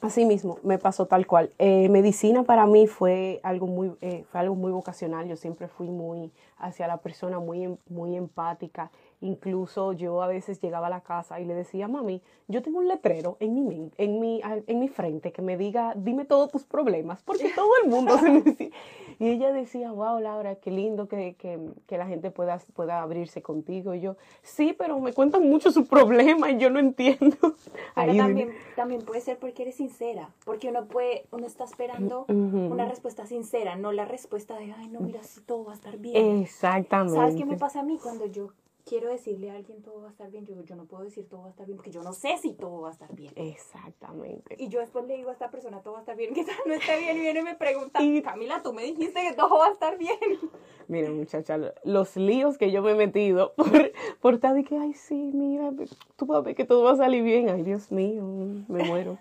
Así 0.02 0.26
mismo, 0.26 0.58
me 0.62 0.78
pasó 0.78 1.06
tal 1.06 1.26
cual. 1.26 1.50
Eh, 1.58 1.88
medicina 1.88 2.42
para 2.42 2.66
mí 2.66 2.86
fue 2.86 3.40
algo 3.42 3.66
muy, 3.66 3.92
eh, 4.02 4.24
fue 4.30 4.40
algo 4.40 4.54
muy 4.54 4.70
vocacional. 4.70 5.26
Yo 5.26 5.36
siempre 5.36 5.68
fui 5.68 5.88
muy 5.88 6.30
hacia 6.58 6.86
la 6.86 6.98
persona, 6.98 7.38
muy, 7.40 7.64
em- 7.64 7.76
muy 7.88 8.14
empática. 8.14 8.90
Incluso 9.20 9.92
yo 9.92 10.22
a 10.22 10.26
veces 10.26 10.60
llegaba 10.60 10.88
a 10.88 10.90
la 10.90 11.00
casa 11.00 11.40
y 11.40 11.44
le 11.44 11.54
decía, 11.54 11.88
mami, 11.88 12.22
yo 12.48 12.62
tengo 12.62 12.78
un 12.78 12.88
letrero 12.88 13.36
en 13.40 13.54
mi, 13.54 13.90
en 13.96 14.20
mi, 14.20 14.40
en 14.44 14.78
mi 14.78 14.88
frente 14.88 15.32
que 15.32 15.42
me 15.42 15.56
diga, 15.56 15.94
dime 15.96 16.24
todos 16.24 16.50
tus 16.50 16.64
problemas, 16.64 17.22
porque 17.22 17.50
todo 17.54 17.70
el 17.82 17.90
mundo 17.90 18.18
se 18.18 18.30
necesita. 18.30 18.76
Y 19.18 19.28
ella 19.28 19.50
decía, 19.50 19.92
wow, 19.92 20.20
Laura, 20.20 20.56
qué 20.56 20.70
lindo 20.70 21.08
que, 21.08 21.36
que, 21.36 21.58
que, 21.86 21.96
la 21.96 22.06
gente 22.06 22.30
pueda, 22.30 22.60
pueda 22.74 23.00
abrirse 23.00 23.40
contigo. 23.40 23.94
Y 23.94 24.00
yo, 24.00 24.16
sí, 24.42 24.74
pero 24.78 25.00
me 25.00 25.14
cuentan 25.14 25.48
mucho 25.48 25.72
su 25.72 25.86
problema 25.86 26.50
y 26.50 26.58
yo 26.58 26.68
no 26.68 26.78
entiendo. 26.78 27.36
Pero 27.94 28.14
también, 28.14 28.52
también 28.74 29.02
puede 29.02 29.22
ser 29.22 29.38
porque 29.38 29.62
eres 29.62 29.76
sincera, 29.76 30.28
porque 30.44 30.68
uno 30.68 30.84
puede, 30.84 31.24
uno 31.30 31.46
está 31.46 31.64
esperando 31.64 32.26
una 32.28 32.84
respuesta 32.84 33.26
sincera, 33.26 33.76
no 33.76 33.90
la 33.90 34.04
respuesta 34.04 34.58
de, 34.58 34.72
ay, 34.72 34.88
no, 34.88 35.00
mira, 35.00 35.22
si 35.22 35.40
todo 35.40 35.64
va 35.64 35.72
a 35.72 35.76
estar 35.76 35.96
bien. 35.96 36.42
Exactamente. 36.42 37.18
¿Sabes 37.18 37.36
qué 37.36 37.46
me 37.46 37.56
pasa 37.56 37.80
a 37.80 37.84
mí 37.84 37.98
cuando 38.02 38.26
yo 38.26 38.50
quiero 38.86 39.10
decirle 39.10 39.50
a 39.50 39.56
alguien 39.56 39.82
todo 39.82 40.00
va 40.00 40.08
a 40.08 40.10
estar 40.10 40.30
bien, 40.30 40.46
yo, 40.46 40.62
yo 40.62 40.76
no 40.76 40.86
puedo 40.86 41.02
decir 41.02 41.28
todo 41.28 41.42
va 41.42 41.48
a 41.48 41.50
estar 41.50 41.66
bien 41.66 41.76
porque 41.76 41.90
yo 41.90 42.02
no 42.02 42.12
sé 42.12 42.38
si 42.38 42.54
todo 42.54 42.82
va 42.82 42.90
a 42.90 42.92
estar 42.92 43.14
bien. 43.14 43.32
Exactamente. 43.34 44.56
Y 44.58 44.68
yo 44.68 44.80
después 44.80 45.04
le 45.06 45.16
digo 45.16 45.30
a 45.30 45.32
esta 45.32 45.50
persona 45.50 45.82
todo 45.82 45.94
va 45.94 45.98
a 45.98 46.02
estar 46.02 46.16
bien, 46.16 46.32
que 46.34 46.44
tal 46.44 46.56
no 46.64 46.74
esté 46.74 46.98
bien 47.00 47.16
y 47.16 47.20
viene 47.20 47.40
y 47.40 47.42
me 47.42 47.56
pregunta, 47.56 47.98
Camila, 48.22 48.62
tú 48.62 48.72
me 48.72 48.84
dijiste 48.84 49.20
que 49.22 49.34
todo 49.34 49.58
va 49.58 49.66
a 49.66 49.72
estar 49.72 49.98
bien. 49.98 50.18
Mira, 50.88 51.10
muchacha, 51.10 51.58
los 51.82 52.16
líos 52.16 52.58
que 52.58 52.70
yo 52.70 52.80
me 52.80 52.92
he 52.92 52.94
metido 52.94 53.54
por, 53.56 53.92
por 54.20 54.38
tal 54.38 54.54
de 54.54 54.62
que, 54.62 54.76
ay, 54.78 54.94
sí, 54.94 55.32
mira, 55.34 55.72
tú 56.14 56.26
vas 56.26 56.38
a 56.38 56.40
ver 56.42 56.54
que 56.54 56.64
todo 56.64 56.84
va 56.84 56.92
a 56.92 56.96
salir 56.96 57.24
bien. 57.24 57.48
Ay, 57.48 57.64
Dios 57.64 57.90
mío, 57.90 58.22
me 58.68 58.84
muero. 58.84 59.18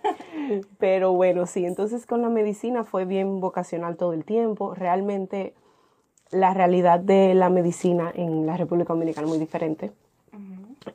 Pero 0.77 1.13
bueno, 1.13 1.47
sí, 1.47 1.65
entonces 1.65 2.05
con 2.05 2.21
la 2.21 2.29
medicina 2.29 2.83
fue 2.83 3.05
bien 3.05 3.39
vocacional 3.39 3.97
todo 3.97 4.13
el 4.13 4.25
tiempo. 4.25 4.75
Realmente 4.75 5.55
la 6.35 6.53
realidad 6.53 6.99
de 6.99 7.33
la 7.33 7.49
medicina 7.49 8.11
en 8.13 8.45
la 8.45 8.57
República 8.57 8.93
Dominicana 8.93 9.25
es 9.25 9.29
muy 9.29 9.39
diferente. 9.39 9.91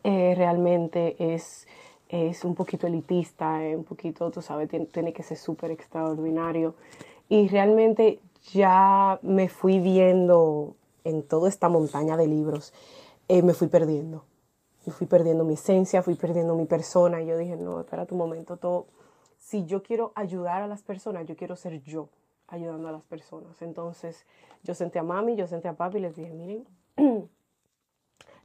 Eh, 0.04 0.34
realmente 0.36 1.16
es, 1.18 1.66
es 2.08 2.44
un 2.44 2.54
poquito 2.54 2.86
elitista, 2.86 3.58
un 3.74 3.84
poquito, 3.84 4.30
tú 4.30 4.40
sabes, 4.42 4.68
tiene, 4.92 5.12
que 5.12 5.22
ser 5.22 5.36
súper 5.36 5.70
extraordinario. 5.70 6.74
Y 7.28 7.48
realmente 7.48 8.20
ya 8.52 9.18
me 9.22 9.48
fui 9.48 9.80
viendo 9.80 10.76
en 11.04 11.22
toda 11.22 11.48
esta 11.48 11.68
montaña 11.68 12.16
de 12.16 12.26
libros, 12.26 12.72
eh, 13.28 13.42
me 13.42 13.54
fui 13.54 13.68
perdiendo. 13.68 14.24
Me 14.86 14.92
fui 14.92 15.06
perdiendo 15.06 15.44
mi 15.44 15.54
esencia, 15.54 16.02
fui 16.02 16.14
perdiendo 16.14 16.54
mi 16.54 16.66
persona. 16.66 17.20
Y 17.22 17.26
yo 17.26 17.36
dije, 17.36 17.56
no, 17.56 17.80
espera 17.80 18.06
un 18.10 18.18
momento, 18.18 18.56
todo. 18.56 18.86
Si 19.38 19.66
yo 19.66 19.82
quiero 19.82 20.12
ayudar 20.14 20.62
a 20.62 20.66
las 20.66 20.82
personas, 20.82 21.26
yo 21.26 21.36
quiero 21.36 21.56
ser 21.56 21.82
yo 21.82 22.08
ayudando 22.50 22.88
a 22.88 22.92
las 22.92 23.02
personas. 23.04 23.60
Entonces 23.62 24.26
yo 24.62 24.74
senté 24.74 24.98
a 24.98 25.02
mami, 25.02 25.36
yo 25.36 25.46
senté 25.46 25.68
a 25.68 25.74
papi 25.74 25.98
y 25.98 26.00
les 26.00 26.16
dije, 26.16 26.32
miren, 26.32 26.66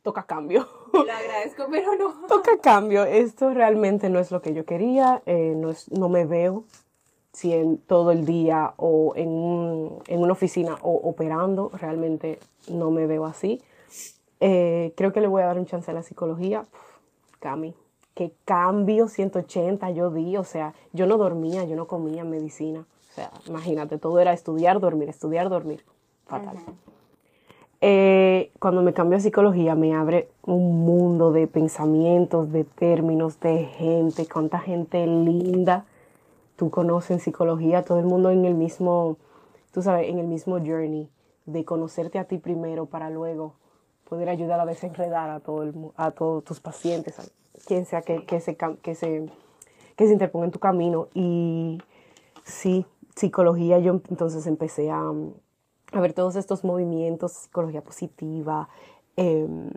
toca 0.01 0.23
cambio. 0.23 0.67
Lo 0.93 0.99
agradezco, 1.11 1.67
pero 1.69 1.95
no. 1.95 2.27
toca 2.27 2.59
cambio. 2.59 3.05
Esto 3.05 3.53
realmente 3.53 4.09
no 4.09 4.19
es 4.19 4.31
lo 4.31 4.41
que 4.41 4.53
yo 4.53 4.65
quería, 4.65 5.21
eh, 5.25 5.53
no, 5.55 5.69
es, 5.69 5.91
no 5.91 6.09
me 6.09 6.25
veo 6.25 6.65
si 7.33 7.51
en 7.51 7.77
todo 7.79 8.11
el 8.11 8.25
día 8.25 8.73
o 8.77 9.13
en, 9.17 9.91
en 10.07 10.21
una 10.21 10.31
oficina 10.31 10.77
o 10.81 10.93
operando, 11.09 11.69
realmente 11.73 12.39
no 12.69 12.91
me 12.91 13.07
veo 13.07 13.25
así. 13.25 13.61
Eh, 14.39 14.93
creo 14.95 15.11
que 15.11 15.19
le 15.19 15.27
voy 15.27 15.41
a 15.41 15.47
dar 15.47 15.59
un 15.59 15.65
chance 15.65 15.91
a 15.91 15.93
la 15.93 16.03
psicología. 16.03 16.65
Cami, 17.39 17.75
qué 18.13 18.33
cambio 18.45 19.07
180 19.09 19.91
yo 19.91 20.11
di, 20.11 20.37
o 20.37 20.43
sea, 20.43 20.73
yo 20.93 21.07
no 21.07 21.17
dormía, 21.17 21.65
yo 21.65 21.75
no 21.75 21.87
comía 21.87 22.23
medicina. 22.23 22.85
O 23.15 23.17
sea, 23.17 23.31
imagínate, 23.47 23.97
todo 23.97 24.19
era 24.19 24.33
estudiar, 24.33 24.81
dormir, 24.81 25.07
estudiar, 25.07 25.47
dormir. 25.47 25.85
Fatal. 26.25 26.57
Eh, 27.79 28.51
cuando 28.59 28.81
me 28.81 28.93
cambio 28.93 29.17
a 29.17 29.21
psicología 29.21 29.73
me 29.73 29.93
abre 29.93 30.27
un 30.43 30.83
mundo 30.83 31.31
de 31.31 31.47
pensamientos, 31.47 32.51
de 32.51 32.65
términos, 32.65 33.39
de 33.39 33.67
gente, 33.67 34.27
cuánta 34.27 34.59
gente 34.59 35.07
linda 35.07 35.85
tú 36.57 36.69
conoces 36.69 37.11
en 37.11 37.19
psicología, 37.21 37.83
todo 37.83 37.99
el 37.99 38.05
mundo 38.05 38.31
en 38.31 38.43
el 38.43 38.53
mismo, 38.55 39.15
tú 39.71 39.81
sabes, 39.81 40.09
en 40.09 40.19
el 40.19 40.27
mismo 40.27 40.57
journey 40.57 41.09
de 41.45 41.63
conocerte 41.63 42.19
a 42.19 42.25
ti 42.25 42.37
primero 42.37 42.85
para 42.85 43.09
luego 43.09 43.53
poder 44.09 44.27
ayudar 44.27 44.59
a 44.59 44.65
desenredar 44.65 45.29
a, 45.29 45.39
todo 45.39 45.63
el, 45.63 45.73
a 45.95 46.11
todos 46.11 46.43
tus 46.43 46.59
pacientes, 46.59 47.17
a 47.17 47.23
quien 47.65 47.85
sea 47.85 48.01
que, 48.01 48.25
que, 48.25 48.41
se, 48.41 48.57
que, 48.57 48.93
se, 48.93 49.29
que 49.95 50.05
se 50.05 50.11
interponga 50.11 50.47
en 50.47 50.51
tu 50.51 50.59
camino. 50.59 51.07
Y 51.13 51.81
sí, 52.43 52.85
psicología, 53.15 53.79
yo 53.79 54.01
entonces 54.09 54.45
empecé 54.47 54.91
a, 54.91 55.11
ver 55.93 56.13
todos 56.13 56.35
estos 56.35 56.63
movimientos, 56.63 57.31
psicología 57.31 57.81
positiva, 57.81 58.69
em, 59.15 59.69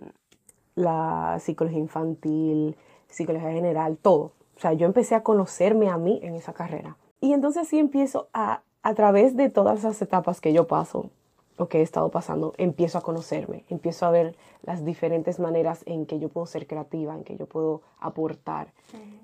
la 0.74 1.38
psicología 1.40 1.78
infantil, 1.78 2.76
psicología 3.08 3.52
general, 3.52 3.96
todo. 3.96 4.32
O 4.56 4.60
sea, 4.60 4.72
yo 4.72 4.86
empecé 4.86 5.14
a 5.14 5.22
conocerme 5.22 5.88
a 5.88 5.96
mí 5.96 6.18
en 6.22 6.34
esa 6.34 6.52
carrera. 6.52 6.96
Y 7.20 7.32
entonces 7.32 7.68
sí 7.68 7.78
empiezo 7.78 8.28
a, 8.32 8.62
a 8.82 8.94
través 8.94 9.36
de 9.36 9.50
todas 9.50 9.80
esas 9.80 10.00
etapas 10.02 10.40
que 10.40 10.52
yo 10.52 10.66
paso, 10.66 11.10
o 11.58 11.68
que 11.68 11.80
he 11.80 11.82
estado 11.82 12.08
pasando, 12.10 12.54
empiezo 12.56 12.98
a 12.98 13.02
conocerme, 13.02 13.64
empiezo 13.68 14.06
a 14.06 14.10
ver 14.10 14.36
las 14.62 14.84
diferentes 14.84 15.40
maneras 15.40 15.82
en 15.86 16.06
que 16.06 16.18
yo 16.18 16.28
puedo 16.28 16.46
ser 16.46 16.66
creativa, 16.66 17.14
en 17.14 17.24
que 17.24 17.36
yo 17.36 17.46
puedo 17.46 17.82
aportar, 17.98 18.72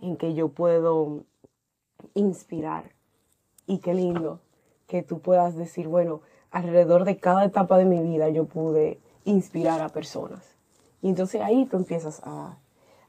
en 0.02 0.16
que 0.16 0.35
yo 0.35 0.49
puedo 0.49 1.21
inspirar. 2.14 2.90
Y 3.66 3.78
qué 3.78 3.94
lindo 3.94 4.40
que 4.87 5.02
tú 5.02 5.21
puedas 5.21 5.56
decir, 5.56 5.88
bueno, 5.88 6.21
alrededor 6.50 7.04
de 7.04 7.18
cada 7.18 7.44
etapa 7.44 7.78
de 7.78 7.85
mi 7.85 8.00
vida 8.00 8.28
yo 8.28 8.44
pude 8.44 9.00
inspirar 9.25 9.80
a 9.80 9.88
personas. 9.88 10.42
Y 11.02 11.09
entonces 11.09 11.40
ahí 11.40 11.66
tú 11.66 11.76
empiezas 11.76 12.21
a, 12.25 12.59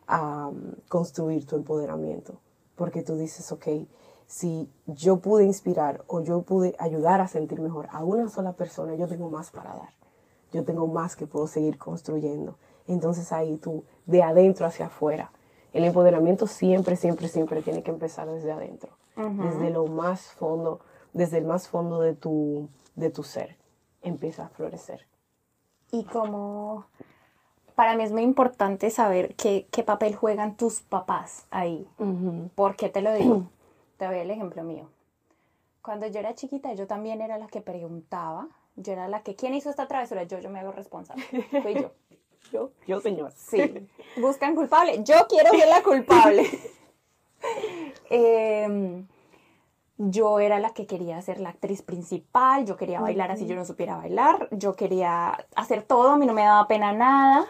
a 0.08 0.48
um, 0.48 0.74
construir 0.88 1.46
tu 1.46 1.56
empoderamiento, 1.56 2.40
porque 2.76 3.04
tú 3.04 3.16
dices, 3.18 3.52
ok, 3.52 3.68
si 4.28 4.70
yo 4.88 5.18
pude 5.18 5.44
inspirar 5.44 6.04
o 6.08 6.22
yo 6.22 6.42
pude 6.42 6.76
ayudar 6.80 7.22
a 7.22 7.28
sentir 7.28 7.60
mejor 7.62 7.88
a 7.92 8.04
una 8.04 8.30
sola 8.30 8.54
persona, 8.54 8.96
yo 8.96 9.08
tengo 9.08 9.30
más 9.30 9.52
para 9.52 9.76
dar. 9.76 9.90
Yo 10.52 10.64
tengo 10.64 10.88
más 10.88 11.16
que 11.16 11.28
puedo 11.28 11.48
seguir 11.48 11.78
construyendo. 11.78 12.58
Entonces 12.88 13.32
ahí 13.32 13.58
tú, 13.58 13.84
de 14.06 14.24
adentro 14.24 14.66
hacia 14.66 14.88
afuera. 14.88 15.32
El 15.74 15.84
empoderamiento 15.84 16.48
siempre, 16.48 16.96
siempre, 16.96 17.28
siempre 17.28 17.62
tiene 17.62 17.84
que 17.84 17.92
empezar 17.92 18.28
desde 18.30 18.52
adentro 18.52 18.92
desde 19.16 19.70
lo 19.70 19.88
más 19.88 20.32
fondo, 20.34 20.82
desde 21.14 21.38
el 21.38 21.46
más 21.46 21.68
fondo 21.68 22.02
de 22.02 22.14
tu, 22.14 22.70
de 22.96 23.10
tu 23.10 23.24
ser, 23.24 23.58
empieza 24.02 24.46
a 24.46 24.50
florecer. 24.50 25.08
Y 25.92 26.04
como 26.04 26.86
para 27.76 27.96
mí 27.96 28.04
es 28.04 28.12
muy 28.12 28.24
importante 28.24 28.90
saber 28.90 29.36
qué, 29.36 29.68
qué 29.72 29.84
papel 29.84 30.16
juegan 30.16 30.56
tus 30.56 30.82
papás 30.82 31.46
ahí. 31.52 31.88
¿Por 32.56 32.76
qué 32.76 32.90
te 32.90 33.02
lo 33.02 33.14
digo? 33.14 33.44
te 33.98 34.06
doy 34.06 34.20
el 34.20 34.32
ejemplo 34.32 34.64
mío. 34.64 34.90
Cuando 35.82 36.08
yo 36.08 36.20
era 36.20 36.34
chiquita, 36.34 36.74
yo 36.74 36.88
también 36.88 37.22
era 37.22 37.38
la 37.38 37.48
que 37.48 37.62
preguntaba. 37.62 38.48
Yo 38.76 38.94
era 38.94 39.08
la 39.08 39.22
que, 39.22 39.36
¿quién 39.36 39.54
hizo 39.54 39.70
esta 39.70 39.88
travesura? 39.88 40.24
Yo, 40.24 40.40
yo 40.40 40.50
me 40.50 40.60
hago 40.60 40.72
responsable. 40.72 41.24
Fui 41.62 41.76
yo. 41.76 41.92
yo, 42.52 42.72
yo, 42.88 43.00
señor. 43.02 43.32
Sí. 43.36 43.88
Buscan 44.18 44.56
culpable. 44.56 45.04
Yo 45.04 45.28
quiero 45.30 45.52
ser 45.52 45.68
la 45.68 45.84
culpable. 45.84 46.44
Em, 48.10 49.08
yo 49.98 50.40
era 50.40 50.60
la 50.60 50.72
que 50.72 50.86
quería 50.86 51.20
ser 51.24 51.40
la 51.40 51.50
actriz 51.50 51.82
principal, 51.82 52.66
yo 52.66 52.78
quería 52.78 53.02
bailar 53.02 53.32
así 53.32 53.48
yo 53.48 53.56
no 53.56 53.66
supiera 53.66 53.98
bailar, 53.98 54.48
yo 54.52 54.76
quería 54.76 55.46
hacer 55.56 55.82
todo, 55.82 56.12
a 56.12 56.18
mí 56.18 56.28
no 56.28 56.34
me 56.34 56.44
daba 56.44 56.68
pena 56.68 56.94
nada. 56.94 57.48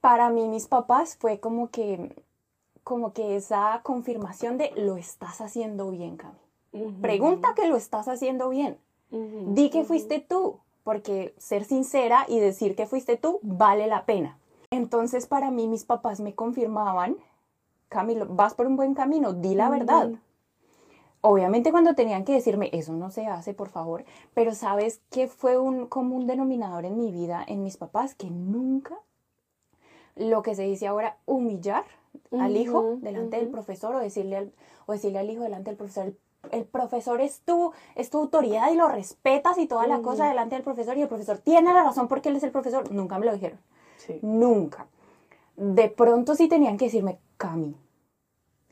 Para 0.00 0.30
mí 0.30 0.48
mis 0.48 0.66
papás 0.66 1.16
fue 1.20 1.38
como 1.38 1.70
que 1.70 2.16
como 2.82 3.12
que 3.12 3.36
esa 3.36 3.80
confirmación 3.84 4.58
de 4.58 4.72
lo 4.76 4.96
estás 4.96 5.40
haciendo 5.40 5.90
bien, 5.90 6.16
Cami. 6.16 6.38
Pregunta 7.00 7.54
que 7.54 7.68
lo 7.68 7.76
estás 7.76 8.08
haciendo 8.08 8.48
bien. 8.48 8.78
Di 9.10 9.70
que 9.70 9.84
fuiste 9.84 10.20
tú, 10.20 10.58
porque 10.82 11.34
ser 11.36 11.64
sincera 11.64 12.24
y 12.28 12.40
decir 12.40 12.74
que 12.74 12.86
fuiste 12.86 13.16
tú 13.16 13.38
vale 13.42 13.86
la 13.86 14.04
pena. 14.06 14.38
Entonces 14.70 15.26
para 15.26 15.50
mí 15.50 15.68
mis 15.68 15.84
papás 15.84 16.20
me 16.20 16.34
confirmaban 16.34 17.16
Camilo, 17.92 18.26
vas 18.26 18.54
por 18.54 18.66
un 18.66 18.76
buen 18.76 18.94
camino, 18.94 19.34
di 19.34 19.54
la 19.54 19.68
verdad. 19.68 20.10
Obviamente 21.20 21.70
cuando 21.70 21.94
tenían 21.94 22.24
que 22.24 22.32
decirme, 22.32 22.70
eso 22.72 22.92
no 22.94 23.10
se 23.10 23.26
hace, 23.26 23.54
por 23.54 23.68
favor, 23.68 24.04
pero 24.34 24.54
sabes 24.54 25.00
que 25.10 25.28
fue 25.28 25.58
un 25.58 25.86
común 25.86 26.26
denominador 26.26 26.84
en 26.84 26.98
mi 26.98 27.12
vida, 27.12 27.44
en 27.46 27.62
mis 27.62 27.76
papás, 27.76 28.14
que 28.14 28.30
nunca 28.30 28.96
lo 30.16 30.42
que 30.42 30.54
se 30.54 30.62
dice 30.62 30.86
ahora, 30.86 31.18
humillar 31.26 31.84
al 32.32 32.56
hijo 32.56 32.96
delante 33.00 33.36
del 33.36 33.48
profesor 33.48 33.94
o 33.94 34.00
decirle 34.00 34.36
al, 34.36 34.52
o 34.86 34.92
decirle 34.92 35.18
al 35.18 35.30
hijo 35.30 35.42
delante 35.42 35.70
del 35.70 35.76
profesor, 35.76 36.14
el, 36.50 36.64
profesor 36.64 37.20
es 37.20 37.40
tu, 37.40 37.72
es 37.94 38.10
tu 38.10 38.18
autoridad 38.18 38.72
y 38.72 38.76
lo 38.76 38.88
respetas 38.88 39.58
y 39.58 39.66
toda 39.66 39.86
la 39.86 40.00
cosa 40.00 40.26
delante 40.26 40.56
del 40.56 40.64
profesor 40.64 40.96
y 40.96 41.02
el 41.02 41.08
profesor 41.08 41.38
tiene 41.38 41.72
la 41.72 41.84
razón 41.84 42.08
porque 42.08 42.30
él 42.30 42.36
es 42.36 42.42
el 42.42 42.50
profesor. 42.50 42.90
Nunca 42.90 43.18
me 43.18 43.26
lo 43.26 43.32
dijeron. 43.32 43.60
Nunca. 44.22 44.88
De 45.62 45.88
pronto 45.88 46.34
sí 46.34 46.48
tenían 46.48 46.76
que 46.76 46.86
decirme, 46.86 47.20
Cami, 47.36 47.76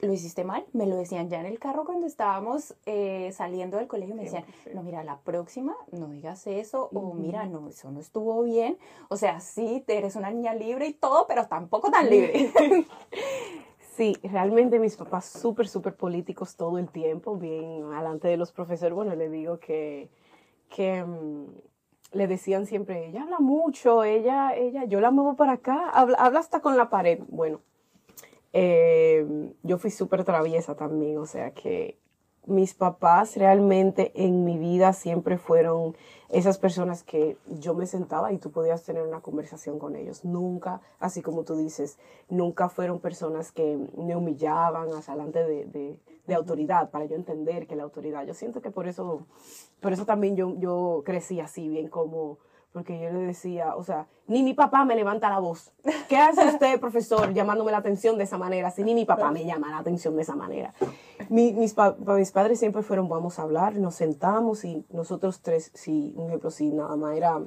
lo 0.01 0.13
hiciste 0.13 0.43
mal, 0.43 0.67
me 0.73 0.87
lo 0.87 0.97
decían 0.97 1.29
ya 1.29 1.39
en 1.39 1.47
el 1.47 1.61
carro 1.61 1.85
cuando 1.85 2.09
estábamos 2.09 2.75
eh, 2.85 3.31
saliendo 3.33 3.77
del 3.77 3.87
colegio, 3.87 4.17
me 4.17 4.25
decían, 4.25 4.45
no, 4.75 4.83
mira, 4.83 5.05
la 5.05 5.21
próxima 5.21 5.77
no 5.93 6.09
digas 6.09 6.49
eso, 6.49 6.89
o 6.93 7.15
mira, 7.15 7.47
no, 7.47 7.69
eso 7.69 7.93
no 7.93 8.01
estuvo 8.01 8.43
bien, 8.43 8.77
o 9.09 9.17
sea, 9.17 9.39
sí, 9.39 9.85
eres 9.87 10.17
una 10.17 10.33
niña 10.33 10.53
libre 10.53 10.89
y 10.89 10.93
todo, 10.93 11.29
pero 11.29 11.47
tampoco 11.47 11.93
tan 11.93 12.11
libre. 12.11 12.53
Sí, 13.97 14.17
realmente 14.23 14.79
mis 14.79 14.97
papás 14.97 15.27
súper, 15.27 15.69
súper 15.69 15.95
políticos 15.95 16.57
todo 16.57 16.79
el 16.79 16.89
tiempo, 16.89 17.37
bien, 17.37 17.93
alante 17.93 18.29
de 18.29 18.39
los 18.39 18.51
profesores, 18.51 18.95
bueno, 18.95 19.15
le 19.15 19.29
digo 19.29 19.61
que, 19.61 20.09
que 20.71 21.05
mm, 21.05 21.47
le 22.13 22.27
decían 22.27 22.67
siempre, 22.67 23.07
ella 23.07 23.23
habla 23.23 23.39
mucho, 23.39 24.03
ella, 24.05 24.55
ella, 24.55 24.85
yo 24.85 25.01
la 25.01 25.11
muevo 25.11 25.37
para 25.37 25.53
acá, 25.53 25.89
habla, 25.91 26.17
habla 26.19 26.41
hasta 26.41 26.61
con 26.61 26.77
la 26.77 26.91
pared. 26.91 27.21
Bueno, 27.29 27.61
eh, 28.53 29.25
yo 29.63 29.79
fui 29.79 29.91
súper 29.91 30.25
traviesa 30.25 30.75
también, 30.75 31.19
o 31.19 31.27
sea 31.27 31.53
que 31.53 32.00
mis 32.47 32.75
papás 32.75 33.37
realmente 33.37 34.13
en 34.15 34.45
mi 34.45 34.59
vida 34.59 34.93
siempre 34.93 35.39
fueron 35.39 35.95
esas 36.31 36.59
personas 36.59 37.03
que 37.03 37.37
yo 37.47 37.75
me 37.75 37.87
sentaba 37.87 38.33
y 38.33 38.39
tú 38.39 38.51
podías 38.51 38.85
tener 38.85 39.03
una 39.03 39.21
conversación 39.21 39.79
con 39.79 39.97
ellos. 39.97 40.25
Nunca, 40.25 40.81
así 40.99 41.23
como 41.23 41.45
tú 41.45 41.57
dices, 41.57 41.99
nunca 42.29 42.69
fueron 42.69 43.01
personas 43.01 43.53
que 43.53 43.79
me 43.97 44.17
humillaban 44.17 44.93
hacia 44.93 45.15
delante 45.15 45.45
de, 45.45 45.67
de, 45.67 46.35
autoridad, 46.35 46.91
para 46.91 47.07
yo 47.07 47.17
entender 47.17 47.67
que 47.67 47.75
la 47.75 47.83
autoridad, 47.83 48.25
yo 48.25 48.35
siento 48.35 48.63
que 48.63 48.71
por 48.71 48.87
eso, 48.87 49.27
por 49.81 49.93
eso 49.93 50.07
también 50.07 50.37
yo, 50.37 50.55
yo 50.61 51.03
crecí 51.05 51.41
así, 51.41 51.69
bien 51.69 51.89
como 51.89 52.39
porque 52.73 53.01
yo 53.01 53.11
le 53.11 53.21
decía, 53.21 53.75
o 53.75 53.83
sea, 53.83 54.07
ni 54.27 54.43
mi 54.43 54.55
papá 54.55 54.85
me 54.85 54.95
levanta 54.95 55.29
la 55.29 55.41
voz. 55.41 55.73
¿Qué 56.09 56.17
hace 56.17 56.47
usted, 56.47 56.79
profesor, 56.79 57.35
llamándome 57.35 57.73
la 57.73 57.79
atención 57.79 58.17
de 58.17 58.25
esa 58.25 58.39
manera? 58.39 58.71
Si 58.71 58.85
ni 58.85 58.95
mi 58.95 59.05
papá 59.05 59.31
me 59.33 59.45
llama 59.45 59.71
la 59.71 59.79
atención 59.79 60.15
de 60.17 60.23
esa 60.23 60.37
manera. 60.37 60.73
mis, 61.29 61.55
mis 61.55 61.75
padres 61.75 62.59
siempre 62.59 62.83
fueron, 62.83 63.09
vamos 63.09 63.39
a 63.39 63.43
hablar, 63.43 63.75
nos 63.75 63.97
sentamos 63.97 64.65
y 64.65 64.85
nosotros 64.91 65.41
tres, 65.41 65.73
si, 65.75 66.15
un 66.17 66.29
ejemplo, 66.29 66.51
si 66.51 66.71
nada 66.71 66.95
más 66.97 67.17
era 67.17 67.41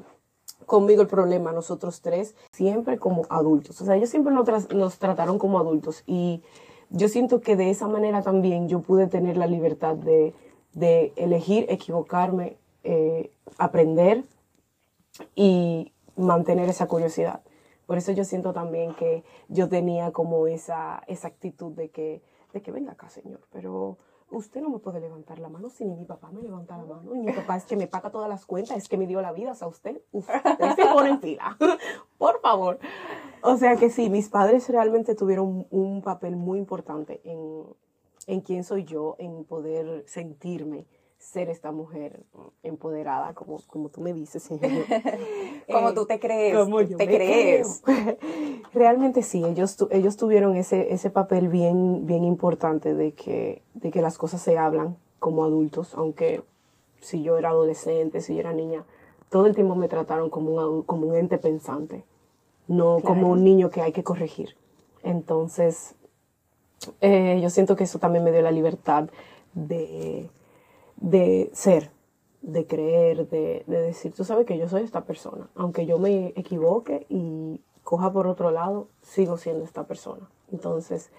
conmigo 0.65 1.01
el 1.01 1.07
problema, 1.07 1.51
nosotros 1.51 2.01
tres, 2.01 2.35
siempre 2.51 2.97
como 2.97 3.25
adultos. 3.29 3.79
O 3.81 3.85
sea, 3.85 3.95
ellos 3.95 4.09
siempre 4.09 4.33
nos, 4.33 4.73
nos 4.73 4.99
trataron 4.99 5.39
como 5.39 5.59
adultos 5.59 6.03
y 6.05 6.41
yo 6.89 7.07
siento 7.07 7.41
que 7.41 7.55
de 7.55 7.69
esa 7.69 7.87
manera 7.87 8.21
también 8.21 8.67
yo 8.67 8.81
pude 8.81 9.07
tener 9.07 9.37
la 9.37 9.47
libertad 9.47 9.95
de, 9.95 10.33
de 10.73 11.13
elegir, 11.15 11.65
equivocarme, 11.69 12.57
eh, 12.83 13.31
aprender 13.57 14.23
y 15.35 15.93
mantener 16.15 16.69
esa 16.69 16.87
curiosidad. 16.87 17.41
Por 17.85 17.97
eso 17.97 18.11
yo 18.11 18.23
siento 18.23 18.53
también 18.53 18.95
que 18.95 19.23
yo 19.49 19.67
tenía 19.67 20.11
como 20.11 20.47
esa, 20.47 21.03
esa 21.07 21.27
actitud 21.27 21.73
de 21.73 21.89
que, 21.89 22.21
de 22.53 22.61
que 22.61 22.71
venga 22.71 22.93
acá, 22.93 23.09
señor, 23.09 23.41
pero 23.51 23.97
usted 24.31 24.61
no 24.61 24.69
me 24.69 24.79
puede 24.79 24.99
levantar 24.99 25.39
la 25.39 25.49
mano 25.49 25.69
si 25.69 25.85
ni 25.85 25.95
mi 25.95 26.05
papá 26.05 26.31
me 26.31 26.41
levanta 26.41 26.77
la 26.77 26.85
mano. 26.85 27.15
Y 27.15 27.19
mi 27.19 27.31
papá 27.31 27.57
es 27.57 27.65
que 27.65 27.75
me 27.75 27.87
paga 27.87 28.09
todas 28.09 28.29
las 28.29 28.45
cuentas, 28.45 28.77
es 28.77 28.89
que 28.89 28.97
me 28.97 29.07
dio 29.07 29.21
la 29.21 29.31
vida. 29.31 29.51
O 29.51 29.55
sea, 29.55 29.67
usted, 29.67 30.01
usted 30.11 30.41
se 30.75 30.85
pone 30.85 31.09
en 31.09 31.21
fila. 31.21 31.57
Por 32.17 32.39
favor. 32.41 32.79
O 33.41 33.57
sea 33.57 33.75
que 33.75 33.89
sí, 33.89 34.09
mis 34.09 34.29
padres 34.29 34.69
realmente 34.69 35.15
tuvieron 35.15 35.67
un 35.69 36.01
papel 36.01 36.35
muy 36.35 36.57
importante 36.57 37.21
en, 37.23 37.65
en 38.27 38.41
quién 38.41 38.63
soy 38.63 38.85
yo, 38.85 39.15
en 39.19 39.43
poder 39.43 40.03
sentirme 40.07 40.85
ser 41.23 41.49
esta 41.49 41.71
mujer 41.71 42.23
empoderada, 42.63 43.33
como, 43.33 43.59
como 43.67 43.89
tú 43.89 44.01
me 44.01 44.13
dices. 44.13 44.47
como 45.71 45.89
eh, 45.89 45.93
tú 45.93 46.05
te 46.05 46.19
crees. 46.19 46.57
Como 46.57 46.81
yo 46.81 46.97
te 46.97 47.07
crees. 47.07 47.81
Realmente 48.73 49.23
sí, 49.23 49.43
ellos, 49.43 49.77
ellos 49.89 50.17
tuvieron 50.17 50.55
ese, 50.55 50.93
ese 50.93 51.09
papel 51.09 51.47
bien, 51.47 52.05
bien 52.05 52.23
importante 52.25 52.93
de 52.93 53.13
que, 53.13 53.63
de 53.73 53.91
que 53.91 54.01
las 54.01 54.17
cosas 54.17 54.41
se 54.41 54.57
hablan 54.57 54.97
como 55.19 55.43
adultos, 55.45 55.93
aunque 55.95 56.43
si 56.99 57.23
yo 57.23 57.37
era 57.37 57.49
adolescente, 57.49 58.21
si 58.21 58.33
yo 58.33 58.41
era 58.41 58.53
niña, 58.53 58.83
todo 59.29 59.45
el 59.45 59.55
tiempo 59.55 59.75
me 59.75 59.87
trataron 59.87 60.29
como 60.29 60.51
un, 60.51 60.83
como 60.83 61.07
un 61.07 61.15
ente 61.15 61.37
pensante, 61.37 62.03
no 62.67 62.99
como 63.01 63.29
un 63.29 63.43
niño 63.43 63.69
que 63.69 63.81
hay 63.81 63.93
que 63.93 64.03
corregir. 64.03 64.57
Entonces, 65.03 65.95
eh, 66.99 67.39
yo 67.41 67.49
siento 67.49 67.75
que 67.75 67.85
eso 67.85 67.99
también 67.99 68.23
me 68.23 68.31
dio 68.31 68.41
la 68.41 68.51
libertad 68.51 69.09
de 69.53 70.29
de 71.03 71.51
ser, 71.53 71.91
de 72.41 72.65
creer, 72.65 73.27
de, 73.27 73.63
decir, 73.67 74.13
tú 74.13 74.23
sabes 74.23 74.45
que 74.45 74.57
yo 74.57 74.69
soy 74.69 74.83
esta 74.83 75.01
persona. 75.01 75.49
Aunque 75.53 75.85
yo 75.85 75.99
me 75.99 76.27
equivoque 76.37 77.05
y 77.09 77.59
coja 77.83 78.11
por 78.11 78.25
otro 78.25 78.51
lado, 78.51 78.87
sigo 79.01 79.37
siendo 79.37 79.65
esta 79.65 79.83
persona. 79.83 80.29
Entonces, 80.51 81.11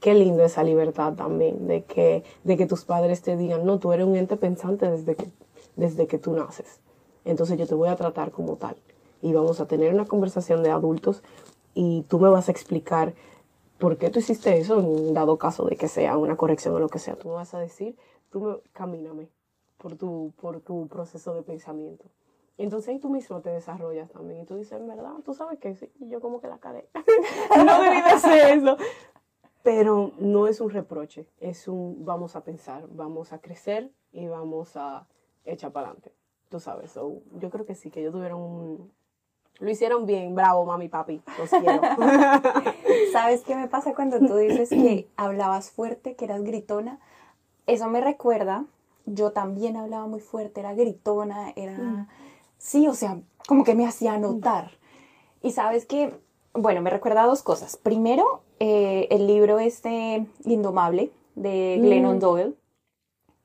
qué 0.00 0.14
lindo 0.14 0.44
esa 0.44 0.64
libertad 0.64 1.14
también, 1.14 1.68
de 1.68 1.84
que, 1.84 2.24
de 2.42 2.56
que 2.56 2.66
tus 2.66 2.84
padres 2.84 3.22
te 3.22 3.36
digan, 3.36 3.64
no, 3.64 3.78
tú 3.78 3.92
eres 3.92 4.04
un 4.04 4.16
ente 4.16 4.36
pensante 4.36 4.90
desde 4.90 5.14
que, 5.14 5.30
desde 5.76 6.08
que 6.08 6.18
tú 6.18 6.32
naces. 6.32 6.80
Entonces 7.24 7.56
yo 7.56 7.68
te 7.68 7.76
voy 7.76 7.88
a 7.88 7.96
tratar 7.96 8.32
como 8.32 8.56
tal. 8.56 8.76
Y 9.22 9.32
vamos 9.32 9.60
a 9.60 9.66
tener 9.66 9.94
una 9.94 10.06
conversación 10.06 10.64
de 10.64 10.70
adultos 10.70 11.22
y 11.72 12.04
tú 12.08 12.18
me 12.18 12.28
vas 12.28 12.48
a 12.48 12.52
explicar 12.52 13.14
por 13.80 13.96
qué 13.96 14.10
tú 14.10 14.20
hiciste 14.20 14.58
eso 14.58 14.78
en 14.78 15.14
dado 15.14 15.38
caso 15.38 15.64
de 15.64 15.76
que 15.76 15.88
sea 15.88 16.16
una 16.16 16.36
corrección 16.36 16.74
o 16.74 16.78
lo 16.78 16.88
que 16.88 17.00
sea. 17.00 17.16
Tú 17.16 17.28
me 17.28 17.34
vas 17.34 17.54
a 17.54 17.58
decir 17.58 17.96
tú 18.30 18.62
camíname 18.72 19.28
por 19.76 19.96
tu, 19.96 20.32
por 20.40 20.60
tu 20.60 20.88
proceso 20.88 21.34
de 21.34 21.42
pensamiento. 21.42 22.04
Entonces 22.58 22.90
ahí 22.90 22.98
tú 22.98 23.08
mismo 23.08 23.40
te 23.40 23.50
desarrollas 23.50 24.10
también 24.10 24.42
y 24.42 24.44
tú 24.44 24.56
dices, 24.56 24.78
en 24.78 24.86
verdad, 24.86 25.14
tú 25.24 25.32
sabes 25.34 25.58
que 25.58 25.74
sí, 25.74 25.90
y 25.98 26.08
yo 26.08 26.20
como 26.20 26.40
que 26.40 26.48
la 26.48 26.58
cagué. 26.58 26.88
no 27.64 27.82
debí 27.82 28.02
de 28.02 28.10
hacer 28.10 28.58
eso. 28.58 28.76
Pero 29.62 30.12
no 30.18 30.46
es 30.46 30.60
un 30.60 30.70
reproche, 30.70 31.26
es 31.38 31.68
un 31.68 32.04
vamos 32.04 32.36
a 32.36 32.44
pensar, 32.44 32.86
vamos 32.90 33.32
a 33.32 33.40
crecer 33.40 33.90
y 34.12 34.26
vamos 34.26 34.76
a 34.76 35.06
echar 35.44 35.72
para 35.72 35.88
adelante. 35.88 36.12
Tú 36.48 36.60
sabes, 36.60 36.94
yo 36.94 37.50
creo 37.50 37.64
que 37.64 37.74
sí, 37.74 37.90
que 37.90 38.00
ellos 38.00 38.12
tuvieron 38.12 38.40
un, 38.40 38.92
lo 39.60 39.70
hicieron 39.70 40.06
bien, 40.06 40.34
bravo, 40.34 40.64
mami, 40.64 40.88
papi, 40.88 41.20
los 41.38 41.50
quiero. 41.50 41.80
¿Sabes 43.12 43.42
qué 43.42 43.54
me 43.54 43.68
pasa 43.68 43.94
cuando 43.94 44.18
tú 44.18 44.36
dices 44.36 44.70
que 44.70 45.08
hablabas 45.16 45.70
fuerte, 45.70 46.16
que 46.16 46.24
eras 46.24 46.42
gritona? 46.42 46.98
eso 47.72 47.88
me 47.88 48.00
recuerda, 48.00 48.64
yo 49.06 49.32
también 49.32 49.76
hablaba 49.76 50.06
muy 50.06 50.20
fuerte, 50.20 50.60
era 50.60 50.74
gritona, 50.74 51.52
era... 51.56 51.78
Mm. 51.78 52.08
Sí, 52.58 52.86
o 52.88 52.94
sea, 52.94 53.18
como 53.48 53.64
que 53.64 53.74
me 53.74 53.86
hacía 53.86 54.18
notar. 54.18 54.72
Y 55.42 55.52
sabes 55.52 55.86
que, 55.86 56.14
bueno, 56.52 56.82
me 56.82 56.90
recuerda 56.90 57.24
dos 57.24 57.42
cosas. 57.42 57.76
Primero, 57.76 58.42
eh, 58.58 59.08
el 59.10 59.26
libro 59.26 59.58
este 59.58 60.26
Indomable 60.44 61.10
de 61.36 61.78
Glennon 61.80 62.16
mm. 62.16 62.20
Doyle. 62.20 62.54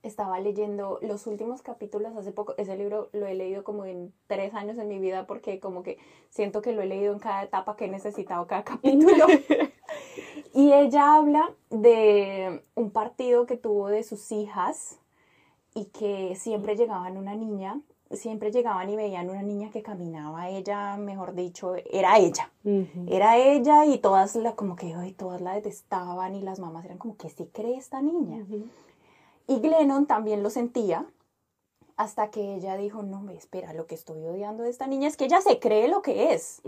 Estaba 0.06 0.40
leyendo 0.40 1.00
los 1.02 1.26
últimos 1.26 1.64
capítulos 1.64 2.16
hace 2.16 2.32
poco. 2.32 2.54
Ese 2.58 2.78
libro 2.78 3.10
lo 3.12 3.26
he 3.26 3.34
leído 3.34 3.64
como 3.64 3.86
en 3.86 4.14
tres 4.28 4.54
años 4.54 4.78
en 4.78 4.88
mi 4.88 5.00
vida 5.00 5.26
porque 5.26 5.60
como 5.60 5.82
que 5.82 5.98
siento 6.30 6.62
que 6.62 6.74
lo 6.74 6.84
he 6.84 6.86
leído 6.86 7.12
en 7.12 7.20
cada 7.20 7.42
etapa 7.42 7.76
que 7.76 7.86
he 7.86 7.90
necesitado 7.90 8.46
cada 8.46 8.64
capítulo. 8.64 9.26
Y 10.54 10.74
ella 10.74 11.16
habla 11.16 11.52
de 11.72 12.64
un 12.76 12.92
partido 12.92 13.48
que 13.48 13.58
tuvo 13.58 13.88
de 13.88 14.04
sus 14.04 14.32
hijas 14.32 15.00
y 15.74 15.86
que 15.86 16.36
siempre 16.36 16.78
llegaban 16.78 17.18
una 17.18 17.34
niña, 17.36 17.82
siempre 18.12 18.52
llegaban 18.52 18.90
y 18.90 18.96
veían 18.96 19.30
una 19.30 19.42
niña 19.42 19.72
que 19.72 19.82
caminaba, 19.82 20.50
ella, 20.50 20.98
mejor 20.98 21.34
dicho, 21.34 21.74
era 21.92 22.20
ella. 22.20 22.52
Era 23.08 23.38
ella 23.38 23.86
y 23.86 23.98
todas 23.98 24.36
la, 24.36 24.56
como 24.56 24.76
que 24.76 24.96
hoy 24.96 25.12
todas 25.14 25.42
la 25.42 25.56
detestaban 25.56 26.36
y 26.36 26.42
las 26.42 26.60
mamás 26.60 26.86
eran 26.86 27.00
como, 27.00 27.18
¿qué 27.18 27.30
se 27.30 27.48
cree 27.48 27.76
esta 27.76 28.02
niña? 28.02 28.46
Y 29.48 29.60
Glennon 29.60 30.06
también 30.06 30.44
lo 30.44 30.50
sentía 30.50 31.06
hasta 31.98 32.30
que 32.30 32.56
ella 32.56 32.76
dijo, 32.76 33.04
no, 33.04 33.22
me 33.22 33.36
espera, 33.36 33.72
lo 33.72 33.88
que 33.88 33.96
estoy 33.96 34.26
odiando 34.26 34.64
de 34.64 34.70
esta 34.70 34.86
niña 34.86 35.08
es 35.08 35.16
que 35.16 35.26
ella 35.26 35.40
se 35.40 35.60
cree 35.60 35.88
lo 35.88 36.02
que 36.02 36.34
es. 36.34 36.62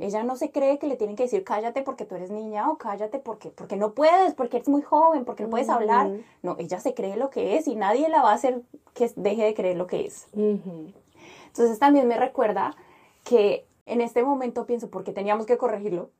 Ella 0.00 0.22
no 0.22 0.36
se 0.36 0.50
cree 0.50 0.78
que 0.78 0.86
le 0.86 0.96
tienen 0.96 1.16
que 1.16 1.22
decir, 1.22 1.44
cállate 1.44 1.82
porque 1.82 2.04
tú 2.04 2.14
eres 2.14 2.30
niña 2.30 2.70
o 2.70 2.76
cállate 2.76 3.18
porque, 3.18 3.48
porque 3.48 3.76
no 3.76 3.94
puedes, 3.94 4.34
porque 4.34 4.58
eres 4.58 4.68
muy 4.68 4.82
joven, 4.82 5.24
porque 5.24 5.44
no 5.44 5.50
puedes 5.50 5.70
hablar. 5.70 6.10
No, 6.42 6.56
ella 6.58 6.78
se 6.78 6.92
cree 6.92 7.16
lo 7.16 7.30
que 7.30 7.56
es 7.56 7.68
y 7.68 7.74
nadie 7.74 8.10
la 8.10 8.22
va 8.22 8.32
a 8.32 8.34
hacer 8.34 8.62
que 8.92 9.10
deje 9.16 9.44
de 9.44 9.54
creer 9.54 9.78
lo 9.78 9.86
que 9.86 10.04
es. 10.04 10.26
Entonces 10.34 11.78
también 11.78 12.06
me 12.06 12.18
recuerda 12.18 12.76
que 13.24 13.66
en 13.86 14.02
este 14.02 14.22
momento 14.22 14.66
pienso, 14.66 14.90
porque 14.90 15.12
teníamos 15.12 15.46
que 15.46 15.56
corregirlo, 15.56 16.10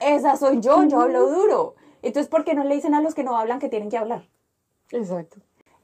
esa 0.00 0.36
soy 0.36 0.60
yo, 0.60 0.82
yo 0.84 1.00
hablo 1.00 1.30
duro. 1.30 1.74
Entonces, 2.02 2.28
¿por 2.28 2.44
qué 2.44 2.54
no 2.54 2.64
le 2.64 2.74
dicen 2.74 2.94
a 2.94 3.02
los 3.02 3.14
que 3.14 3.24
no 3.24 3.36
hablan 3.36 3.58
que 3.58 3.68
tienen 3.68 3.90
que 3.90 3.98
hablar? 3.98 4.28
Exacto 4.92 5.40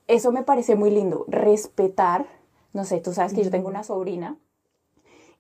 eso 0.07 0.33
me 0.33 0.43
parece 0.43 0.77
muy 0.77 0.91
lindo, 0.91 1.25
respetar, 1.29 2.27
no 2.73 2.85
sé, 2.85 3.01
tú 3.01 3.13
sabes 3.13 3.33
que 3.33 3.43
yo 3.43 3.51
tengo 3.51 3.69
una 3.69 3.85
sobrina 3.85 4.37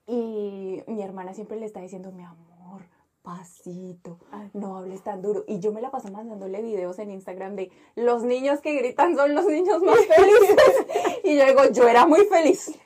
y 0.06 0.82
mi 0.86 1.02
hermana 1.02 1.34
siempre 1.34 1.58
le 1.58 1.66
está 1.66 1.80
diciendo, 1.80 2.12
mi 2.12 2.22
amor, 2.22 2.82
pasito, 3.22 4.18
no 4.52 4.76
hables 4.76 5.02
tan 5.02 5.22
duro. 5.22 5.44
Y 5.46 5.58
yo 5.58 5.72
me 5.72 5.80
la 5.80 5.90
paso 5.90 6.10
mandándole 6.10 6.62
videos 6.62 6.98
en 6.98 7.10
Instagram 7.10 7.56
de 7.56 7.70
los 7.94 8.22
niños 8.22 8.60
que 8.60 8.74
gritan 8.74 9.16
son 9.16 9.34
los 9.34 9.46
niños 9.46 9.82
más 9.82 9.98
felices. 10.16 10.86
y 11.24 11.36
yo 11.36 11.46
digo, 11.46 11.62
yo 11.72 11.88
era 11.88 12.06
muy 12.06 12.24
feliz. 12.26 12.78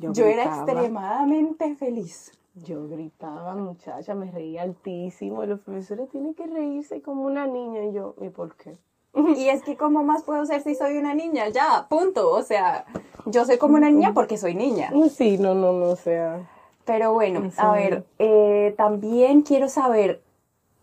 Yo, 0.00 0.26
era 0.26 0.44
extremadamente 0.44 1.76
feliz. 1.76 2.32
Yo 2.54 2.88
gritaba, 2.88 3.54
muchacha, 3.54 4.14
me 4.14 4.30
reía 4.30 4.62
altísimo. 4.62 5.46
Los 5.46 5.60
profesores 5.60 6.10
tienen 6.10 6.34
que 6.34 6.46
reírse 6.46 7.00
como 7.00 7.22
una 7.22 7.46
niña. 7.46 7.84
Y 7.84 7.92
yo, 7.92 8.16
¿y 8.20 8.28
por 8.28 8.56
qué? 8.56 8.76
Y 9.36 9.48
es 9.48 9.62
que, 9.62 9.76
¿cómo 9.76 10.02
más 10.02 10.22
puedo 10.24 10.44
ser 10.46 10.62
si 10.62 10.74
soy 10.74 10.98
una 10.98 11.14
niña? 11.14 11.48
Ya, 11.48 11.86
punto. 11.88 12.30
O 12.30 12.42
sea, 12.42 12.84
yo 13.26 13.44
soy 13.44 13.58
como 13.58 13.76
una 13.76 13.90
niña 13.90 14.12
porque 14.12 14.36
soy 14.36 14.54
niña. 14.54 14.92
Sí, 15.10 15.38
no, 15.38 15.54
no, 15.54 15.72
no, 15.72 15.90
o 15.90 15.96
sea. 15.96 16.48
Pero 16.84 17.14
bueno, 17.14 17.50
a 17.56 17.72
ver, 17.72 18.04
eh, 18.18 18.74
también 18.76 19.42
quiero 19.42 19.68
saber 19.68 20.22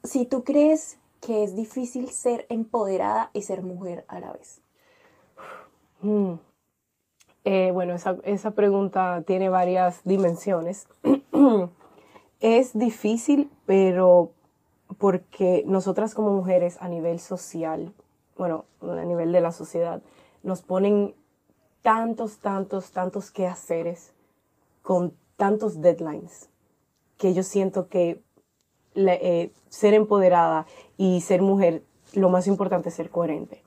si 0.04 0.26
tú 0.26 0.44
crees 0.44 0.98
que 1.20 1.44
es 1.44 1.56
difícil 1.56 2.10
ser 2.10 2.48
empoderada 2.50 3.30
y 3.34 3.44
ser 3.44 3.62
mujer 3.62 4.04
a 4.08 4.20
la 4.20 4.32
vez. 4.34 4.62
Mm. 6.02 6.34
Eh, 7.44 7.70
bueno, 7.72 7.94
esa, 7.94 8.18
esa 8.24 8.52
pregunta 8.52 9.24
tiene 9.28 9.50
varias 9.50 10.02
dimensiones. 10.04 10.88
es 12.40 12.78
difícil, 12.78 13.52
pero 13.68 14.32
porque 14.98 15.64
nosotras 15.68 16.16
como 16.16 16.32
mujeres 16.32 16.78
a 16.82 16.88
nivel 16.88 17.20
social, 17.20 17.94
bueno, 18.42 18.66
a 18.82 19.06
nivel 19.06 19.32
de 19.32 19.40
la 19.40 19.52
sociedad, 19.52 20.02
nos 20.42 20.64
ponen 20.64 21.14
tantos, 21.84 22.40
tantos, 22.40 22.90
tantos 22.90 23.30
quehaceres 23.30 24.14
con 24.82 25.14
tantos 25.38 25.80
deadlines 25.80 26.50
que 27.20 27.36
yo 27.36 27.44
siento 27.44 27.88
que 27.88 28.24
eh, 28.96 29.52
ser 29.70 29.94
empoderada 29.94 30.66
y 30.98 31.22
ser 31.22 31.44
mujer, 31.44 31.84
lo 32.14 32.30
más 32.30 32.48
importante 32.48 32.90
es 32.90 32.96
ser 32.96 33.12
coherente 33.12 33.62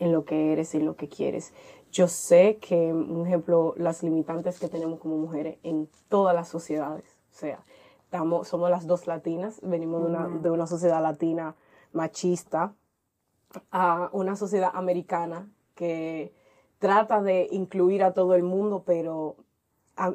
en 0.00 0.10
lo 0.10 0.24
que 0.24 0.52
eres 0.52 0.74
y 0.74 0.80
lo 0.80 0.96
que 0.96 1.08
quieres. 1.08 1.52
Yo 1.92 2.08
sé 2.08 2.56
que, 2.56 2.92
un 2.92 3.24
ejemplo, 3.24 3.72
las 3.76 4.02
limitantes 4.02 4.58
que 4.58 4.66
tenemos 4.66 4.98
como 4.98 5.16
mujeres 5.16 5.58
en 5.62 5.88
todas 6.08 6.34
las 6.34 6.48
sociedades, 6.48 7.06
o 7.32 7.38
sea, 7.38 7.60
estamos, 8.02 8.48
somos 8.48 8.68
las 8.68 8.88
dos 8.88 9.06
latinas, 9.06 9.60
venimos 9.62 10.02
de, 10.02 10.08
una, 10.08 10.26
de 10.26 10.50
una 10.50 10.66
sociedad 10.66 11.00
latina 11.00 11.54
machista 11.92 12.74
a 13.70 14.10
una 14.12 14.36
sociedad 14.36 14.70
americana 14.74 15.50
que 15.74 16.32
trata 16.78 17.22
de 17.22 17.48
incluir 17.50 18.02
a 18.02 18.12
todo 18.12 18.34
el 18.34 18.42
mundo, 18.42 18.82
pero 18.84 19.36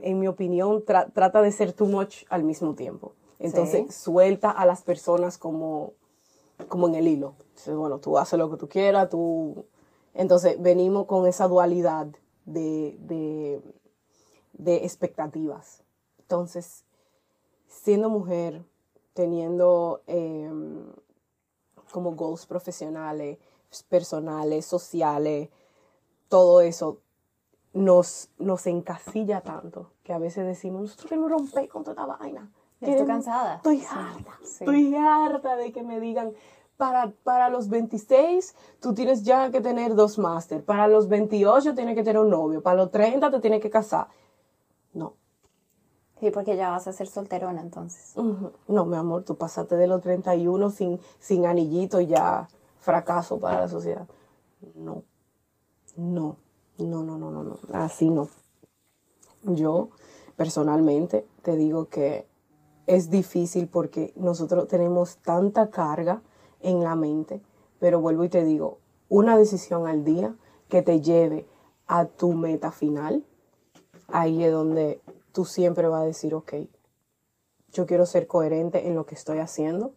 en 0.01 0.19
mi 0.19 0.27
opinión 0.27 0.83
trata 0.85 1.41
de 1.41 1.51
ser 1.51 1.73
too 1.73 1.87
much 1.87 2.23
al 2.29 2.43
mismo 2.43 2.75
tiempo. 2.75 3.13
Entonces 3.39 3.95
suelta 3.95 4.51
a 4.51 4.65
las 4.65 4.83
personas 4.83 5.37
como, 5.37 5.93
como 6.67 6.87
en 6.87 6.95
el 6.95 7.07
hilo. 7.07 7.35
bueno, 7.67 7.99
tú 7.99 8.17
haces 8.17 8.37
lo 8.37 8.49
que 8.51 8.57
tú 8.57 8.69
quieras, 8.69 9.09
tú... 9.09 9.65
Entonces 10.13 10.61
venimos 10.61 11.05
con 11.05 11.25
esa 11.25 11.47
dualidad 11.47 12.07
de, 12.45 12.97
de, 12.99 13.61
de 14.53 14.75
expectativas. 14.83 15.83
Entonces, 16.19 16.83
siendo 17.67 18.09
mujer, 18.09 18.63
teniendo 19.13 20.01
em, 20.07 20.91
como 21.91 22.15
goals 22.15 22.45
profesionales, 22.45 23.37
personales, 23.89 24.65
sociales, 24.65 25.49
todo 26.27 26.61
eso 26.61 26.99
nos, 27.73 28.29
nos 28.37 28.67
encasilla 28.67 29.41
tanto 29.41 29.91
que 30.03 30.13
a 30.13 30.17
veces 30.17 30.45
decimos, 30.45 30.81
nosotros 30.81 31.09
queremos 31.09 31.31
romper 31.31 31.69
con 31.69 31.83
toda 31.83 32.03
esta 32.03 32.17
vaina. 32.17 32.51
Estoy 32.79 33.05
cansada. 33.05 33.55
Estoy 33.57 33.83
harta. 33.87 34.31
Estoy 34.41 34.95
harta 34.95 35.55
de 35.55 35.71
que 35.71 35.83
me 35.83 35.99
digan, 35.99 36.33
para, 36.77 37.11
para 37.23 37.49
los 37.49 37.69
26 37.69 38.55
tú 38.79 38.95
tienes 38.95 39.21
ya 39.23 39.51
que 39.51 39.61
tener 39.61 39.93
dos 39.93 40.17
máster, 40.17 40.65
para 40.65 40.87
los 40.87 41.07
28 41.07 41.75
tienes 41.75 41.95
que 41.95 42.03
tener 42.03 42.19
un 42.19 42.31
novio, 42.31 42.63
para 42.63 42.77
los 42.77 42.89
30 42.89 43.29
te 43.29 43.39
tienes 43.39 43.61
que 43.61 43.69
casar. 43.69 44.07
Sí, 46.21 46.29
porque 46.29 46.55
ya 46.55 46.69
vas 46.69 46.87
a 46.87 46.93
ser 46.93 47.07
solterona 47.07 47.61
entonces. 47.61 48.13
No, 48.67 48.85
mi 48.85 48.95
amor, 48.95 49.23
tú 49.23 49.37
pasaste 49.37 49.75
de 49.75 49.87
los 49.87 50.01
31 50.01 50.69
sin, 50.69 50.99
sin 51.19 51.47
anillito 51.47 51.99
y 51.99 52.05
ya 52.05 52.47
fracaso 52.79 53.39
para 53.39 53.61
la 53.61 53.67
sociedad. 53.67 54.07
No. 54.75 55.03
No. 55.97 56.37
No, 56.77 57.03
no, 57.03 57.17
no, 57.17 57.31
no, 57.31 57.43
no. 57.43 57.57
Así 57.73 58.11
no. 58.11 58.29
Yo 59.41 59.89
personalmente 60.35 61.25
te 61.41 61.55
digo 61.55 61.89
que 61.89 62.27
es 62.85 63.09
difícil 63.09 63.67
porque 63.67 64.13
nosotros 64.15 64.67
tenemos 64.67 65.17
tanta 65.17 65.71
carga 65.71 66.21
en 66.59 66.83
la 66.83 66.95
mente, 66.95 67.41
pero 67.79 67.99
vuelvo 67.99 68.25
y 68.25 68.29
te 68.29 68.43
digo, 68.43 68.77
una 69.09 69.37
decisión 69.37 69.87
al 69.87 70.03
día 70.03 70.35
que 70.69 70.83
te 70.83 71.01
lleve 71.01 71.47
a 71.87 72.05
tu 72.05 72.33
meta 72.33 72.71
final, 72.71 73.25
ahí 74.07 74.43
es 74.43 74.51
donde 74.51 75.01
tú 75.31 75.45
siempre 75.45 75.87
vas 75.87 76.01
a 76.01 76.05
decir, 76.05 76.33
ok, 76.33 76.53
yo 77.71 77.85
quiero 77.85 78.05
ser 78.05 78.27
coherente 78.27 78.87
en 78.87 78.95
lo 78.95 79.05
que 79.05 79.15
estoy 79.15 79.39
haciendo 79.39 79.93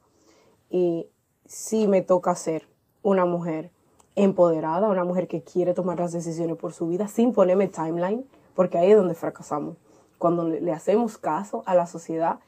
y 0.70 1.08
si 1.46 1.86
me 1.86 2.02
toca 2.02 2.34
ser 2.34 2.68
una 3.02 3.24
mujer 3.24 3.70
empoderada, 4.16 4.88
una 4.88 5.04
mujer 5.04 5.28
que 5.28 5.42
quiere 5.42 5.74
tomar 5.74 5.98
las 5.98 6.12
decisiones 6.12 6.56
por 6.56 6.72
su 6.72 6.86
vida 6.86 7.08
sin 7.08 7.32
ponerme 7.32 7.68
timeline, 7.68 8.26
porque 8.54 8.78
ahí 8.78 8.92
es 8.92 8.96
donde 8.96 9.14
fracasamos. 9.14 9.76
Cuando 10.18 10.44
le 10.48 10.72
hacemos 10.72 11.18
caso 11.18 11.62
a 11.66 11.74
la 11.74 11.86
sociedad 11.86 12.38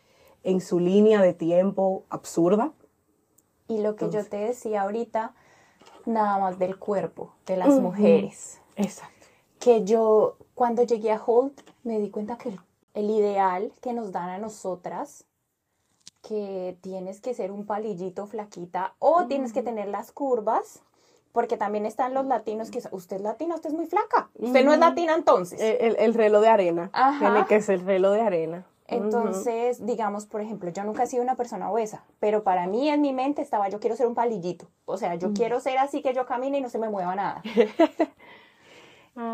en 0.45 0.61
su 0.61 0.79
línea 0.79 1.21
de 1.21 1.35
tiempo 1.35 2.05
absurda. 2.09 2.73
Y 3.69 3.81
lo 3.81 3.97
que 3.97 4.09
yo 4.11 4.25
te 4.25 4.37
decía 4.37 4.83
ahorita, 4.83 5.35
nada 6.07 6.39
más 6.39 6.59
del 6.59 6.79
cuerpo, 6.79 7.33
de 7.47 7.57
las 7.57 7.81
mujeres. 7.81 8.61
Exacto. 8.77 9.27
Que 9.59 9.85
yo, 9.85 10.37
cuando 10.55 10.85
llegué 10.85 11.11
a 11.11 11.23
Holt, 11.23 11.61
me 11.83 11.99
di 11.99 12.11
cuenta 12.11 12.39
que 12.39 12.51
el 12.51 12.61
ideal 13.05 13.73
que 13.81 13.93
nos 13.93 14.13
dan 14.13 14.31
a 14.31 14.39
nosotras, 14.39 15.25
que 16.27 16.77
tienes 16.81 17.21
que 17.21 17.35
ser 17.35 17.53
un 17.53 17.67
palillito 17.67 18.27
flaquita 18.27 18.95
o 18.99 19.27
tienes 19.27 19.53
que 19.53 19.63
tener 19.63 19.89
las 19.89 20.11
curvas, 20.11 20.83
porque 21.33 21.57
también 21.57 21.87
están 21.87 22.15
los 22.15 22.27
latinos 22.27 22.71
que 22.71 22.83
usted 22.91 23.17
es 23.17 23.23
latina, 23.23 23.55
usted 23.55 23.71
es 23.71 23.77
muy 23.77 23.87
flaca. 23.87 24.31
Usted 24.35 24.65
no 24.65 24.73
es 24.73 24.79
latina 24.79 25.15
entonces. 25.15 25.61
El, 25.61 26.15
reloj 26.15 26.41
de 26.41 26.49
arena. 26.49 26.91
Tiene 27.19 27.47
que 27.47 27.61
ser 27.61 27.81
el 27.81 27.87
reloj 27.87 28.15
de 28.15 28.21
arena. 28.23 28.67
Entonces, 28.89 29.85
digamos, 29.85 30.27
por 30.27 30.41
ejemplo, 30.41 30.71
yo 30.71 30.85
nunca 30.85 31.03
he 31.03 31.07
sido 31.07 31.23
una 31.23 31.35
persona 31.35 31.71
obesa, 31.71 32.05
pero 32.21 32.45
para 32.45 32.67
mí 32.67 32.89
en 32.89 33.01
mi 33.01 33.13
mente 33.13 33.43
estaba, 33.43 33.69
yo 33.69 33.81
quiero 33.81 33.97
ser 33.97 34.07
un 34.07 34.15
palillito. 34.15 34.67
O 34.85 34.97
sea, 34.97 35.17
yo 35.17 35.33
quiero 35.33 35.61
ser 35.61 35.79
así 35.79 36.03
que 36.03 36.15
yo 36.15 36.25
camine 36.25 36.59
y 36.59 36.61
no 36.61 36.69
se 36.69 36.79
me 36.79 36.89
mueva 36.89 37.15
nada. 37.15 37.43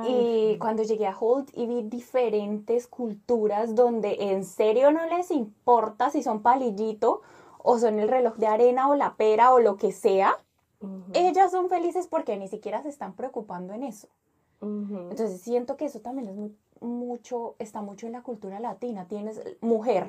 y 0.07 0.59
cuando 0.59 0.85
llegué 0.85 1.07
a 1.07 1.17
Holt 1.19 1.51
y 1.55 1.67
vi 1.67 1.83
diferentes 1.83 2.87
culturas 2.87 3.75
donde 3.75 4.31
en 4.31 4.45
serio 4.45 4.93
no 4.93 5.07
les 5.07 5.31
importa 5.33 6.11
si 6.11 6.23
son 6.23 6.41
palillito 6.41 7.23
o 7.59 7.79
son 7.79 7.99
el 7.99 8.09
reloj 8.09 8.37
de 8.37 8.47
arena 8.47 8.89
o 8.89 8.95
la 8.95 9.15
pera 9.17 9.53
o 9.53 9.59
lo 9.59 9.77
que 9.77 9.91
sea, 9.91 10.39
ellas 11.15 11.51
son 11.51 11.69
felices 11.69 12.07
porque 12.07 12.37
ni 12.37 12.49
siquiera 12.49 12.83
se 12.83 12.89
están 12.89 13.15
preocupando 13.15 13.73
en 13.73 13.83
eso. 13.83 14.09
Entonces 14.61 15.41
siento 15.41 15.77
que 15.77 15.87
eso 15.87 16.01
también 16.01 16.29
es 16.29 16.37
mucho, 16.83 17.55
está 17.59 17.81
mucho 17.81 18.07
en 18.07 18.13
la 18.13 18.23
cultura 18.23 18.61
latina. 18.61 19.07
Tienes, 19.07 19.41
mujer, 19.61 20.07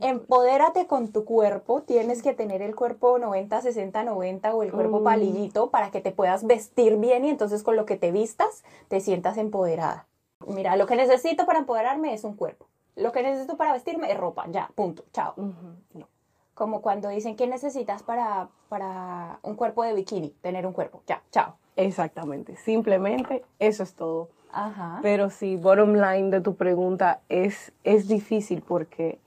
empodérate 0.00 0.86
con 0.86 1.12
tu 1.12 1.24
cuerpo, 1.24 1.82
tienes 1.82 2.22
que 2.22 2.32
tener 2.32 2.62
el 2.62 2.74
cuerpo 2.74 3.18
90, 3.18 3.60
60, 3.60 4.04
90 4.04 4.54
o 4.54 4.62
el 4.62 4.72
cuerpo 4.72 5.00
mm. 5.00 5.04
palillito 5.04 5.70
para 5.70 5.90
que 5.90 6.00
te 6.00 6.12
puedas 6.12 6.46
vestir 6.46 6.96
bien 6.96 7.24
y 7.24 7.30
entonces 7.30 7.62
con 7.62 7.76
lo 7.76 7.84
que 7.84 7.96
te 7.96 8.12
vistas 8.12 8.64
te 8.88 9.00
sientas 9.00 9.36
empoderada. 9.36 10.06
Mira, 10.46 10.76
lo 10.76 10.86
que 10.86 10.96
necesito 10.96 11.46
para 11.46 11.58
empoderarme 11.58 12.14
es 12.14 12.24
un 12.24 12.34
cuerpo. 12.34 12.66
Lo 12.96 13.12
que 13.12 13.22
necesito 13.22 13.56
para 13.56 13.72
vestirme 13.72 14.10
es 14.10 14.18
ropa, 14.18 14.46
ya, 14.50 14.70
punto, 14.74 15.04
chao. 15.12 15.34
no 15.36 16.08
como 16.54 16.82
cuando 16.82 17.08
dicen 17.08 17.36
que 17.36 17.46
necesitas 17.46 18.02
para, 18.02 18.48
para 18.68 19.38
un 19.42 19.56
cuerpo 19.56 19.82
de 19.82 19.94
bikini, 19.94 20.30
tener 20.42 20.66
un 20.66 20.72
cuerpo. 20.72 21.02
Ya, 21.06 21.22
chao. 21.30 21.56
Exactamente, 21.76 22.56
simplemente 22.56 23.44
eso 23.58 23.82
es 23.82 23.94
todo. 23.94 24.28
Ajá. 24.52 25.00
Pero 25.02 25.30
sí, 25.30 25.56
bottom 25.56 25.94
line 25.94 26.30
de 26.30 26.40
tu 26.40 26.54
pregunta 26.56 27.20
es, 27.28 27.72
es 27.84 28.06
difícil 28.06 28.62
porque 28.62 29.18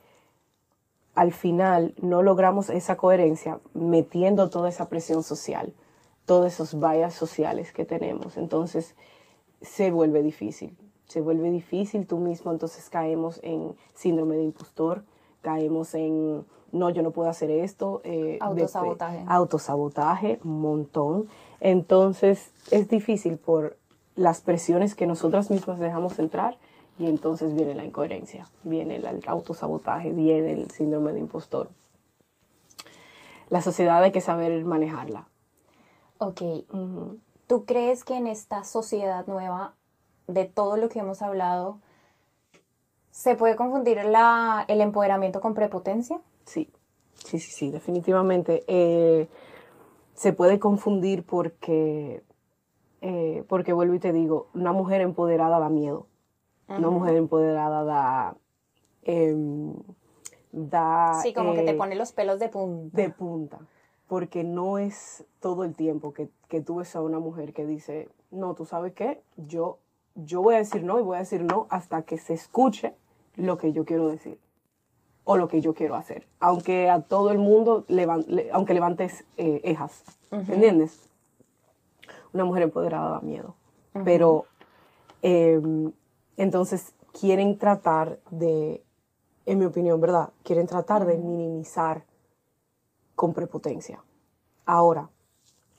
al 1.15 1.31
final 1.31 1.93
no 2.01 2.21
logramos 2.21 2.69
esa 2.69 2.97
coherencia 2.97 3.59
metiendo 3.73 4.49
toda 4.49 4.69
esa 4.69 4.87
presión 4.89 5.23
social, 5.23 5.73
todos 6.25 6.53
esos 6.53 6.79
vallas 6.79 7.13
sociales 7.13 7.71
que 7.71 7.85
tenemos. 7.85 8.37
Entonces 8.37 8.95
se 9.61 9.91
vuelve 9.91 10.21
difícil, 10.21 10.77
se 11.07 11.21
vuelve 11.21 11.49
difícil 11.49 12.05
tú 12.05 12.19
mismo, 12.19 12.51
entonces 12.51 12.89
caemos 12.89 13.39
en 13.43 13.75
síndrome 13.93 14.35
de 14.35 14.43
impostor, 14.43 15.03
caemos 15.41 15.95
en 15.95 16.45
no, 16.71 16.89
yo 16.89 17.01
no 17.01 17.11
puedo 17.11 17.29
hacer 17.29 17.49
esto. 17.49 18.01
Eh, 18.03 18.37
autosabotaje. 18.41 19.23
autosabotaje, 19.27 20.39
un 20.43 20.59
montón. 20.59 21.27
Entonces 21.61 22.51
es 22.69 22.89
difícil 22.89 23.37
por 23.37 23.77
las 24.15 24.41
presiones 24.41 24.95
que 24.95 25.07
nosotras 25.07 25.49
mismas 25.49 25.79
dejamos 25.79 26.19
entrar 26.19 26.57
y 26.97 27.07
entonces 27.07 27.53
viene 27.53 27.75
la 27.75 27.83
incoherencia, 27.83 28.47
viene 28.63 28.95
el 28.95 29.21
autosabotaje, 29.27 30.11
viene 30.11 30.53
el 30.53 30.71
síndrome 30.71 31.11
de 31.13 31.19
impostor. 31.19 31.69
La 33.49 33.61
sociedad 33.61 34.01
hay 34.01 34.11
que 34.11 34.21
saber 34.21 34.63
manejarla. 34.65 35.27
Ok. 36.17 36.41
¿Tú 37.47 37.65
crees 37.65 38.03
que 38.03 38.15
en 38.15 38.27
esta 38.27 38.63
sociedad 38.63 39.27
nueva, 39.27 39.75
de 40.27 40.45
todo 40.45 40.77
lo 40.77 40.89
que 40.89 40.99
hemos 40.99 41.21
hablado, 41.21 41.79
se 43.11 43.35
puede 43.35 43.55
confundir 43.55 44.03
la, 44.05 44.65
el 44.67 44.81
empoderamiento 44.81 45.41
con 45.41 45.53
prepotencia? 45.53 46.19
Sí, 46.45 46.69
sí, 47.13 47.39
sí, 47.39 47.51
sí, 47.51 47.71
definitivamente. 47.71 48.63
Eh, 48.67 49.27
se 50.15 50.33
puede 50.33 50.59
confundir 50.59 51.23
porque, 51.25 52.23
eh, 53.07 53.43
porque 53.47 53.71
vuelvo 53.71 53.93
y 53.93 53.99
te 53.99 54.11
digo, 54.11 54.47
una 54.55 54.73
mujer 54.73 55.01
empoderada 55.01 55.59
da 55.59 55.69
miedo. 55.69 56.07
Una 56.67 56.89
mujer 56.89 57.15
empoderada 57.15 57.83
da... 57.83 58.35
Em, 59.03 59.75
da 60.51 61.19
sí, 61.21 61.31
como 61.31 61.53
que 61.53 61.61
te 61.61 61.71
eh, 61.71 61.75
pone 61.75 61.93
los 61.95 62.11
pelos 62.13 62.39
de 62.39 62.49
punta. 62.49 62.97
De 62.99 63.11
punta. 63.11 63.59
Porque 64.07 64.43
no 64.43 64.79
es 64.79 65.23
todo 65.39 65.63
el 65.63 65.75
tiempo 65.75 66.13
que, 66.13 66.29
que 66.47 66.61
tú 66.61 66.77
ves 66.77 66.95
a 66.95 67.01
una 67.01 67.19
mujer 67.19 67.53
que 67.53 67.67
dice, 67.67 68.09
no, 68.31 68.55
tú 68.55 68.65
sabes 68.65 68.93
qué, 68.93 69.21
yo 69.37 69.77
yo 70.15 70.41
voy 70.41 70.55
a 70.55 70.59
decir 70.59 70.83
no 70.83 70.97
y 70.97 71.03
voy 71.03 71.17
a 71.17 71.19
decir 71.19 71.43
no 71.43 71.67
hasta 71.69 72.03
que 72.03 72.17
se 72.17 72.33
escuche 72.33 72.95
lo 73.35 73.57
que 73.57 73.73
yo 73.73 73.85
quiero 73.85 74.07
decir 74.07 74.39
o 75.25 75.37
lo 75.37 75.47
que 75.47 75.61
yo 75.61 75.73
quiero 75.73 75.95
hacer. 75.95 76.25
Aunque 76.39 76.89
a 76.89 77.01
todo 77.01 77.31
el 77.31 77.37
mundo, 77.37 77.85
aunque 78.51 78.73
levantes 78.73 79.25
eh, 79.37 79.61
ejas, 79.63 80.03
¿entiendes? 80.31 81.09
Una 82.35 82.43
mujer 82.43 82.63
empoderada 82.63 83.11
da 83.11 83.21
miedo. 83.21 83.55
Pero 84.03 84.43
em, 85.21 85.93
entonces 86.35 86.93
quieren 87.17 87.57
tratar 87.57 88.19
de, 88.29 88.83
en 89.45 89.57
mi 89.57 89.63
opinión, 89.63 90.01
¿verdad? 90.01 90.31
Quieren 90.43 90.67
tratar 90.67 91.05
de 91.05 91.17
minimizar 91.17 92.03
con 93.15 93.33
prepotencia. 93.33 94.03
Ahora, 94.65 95.09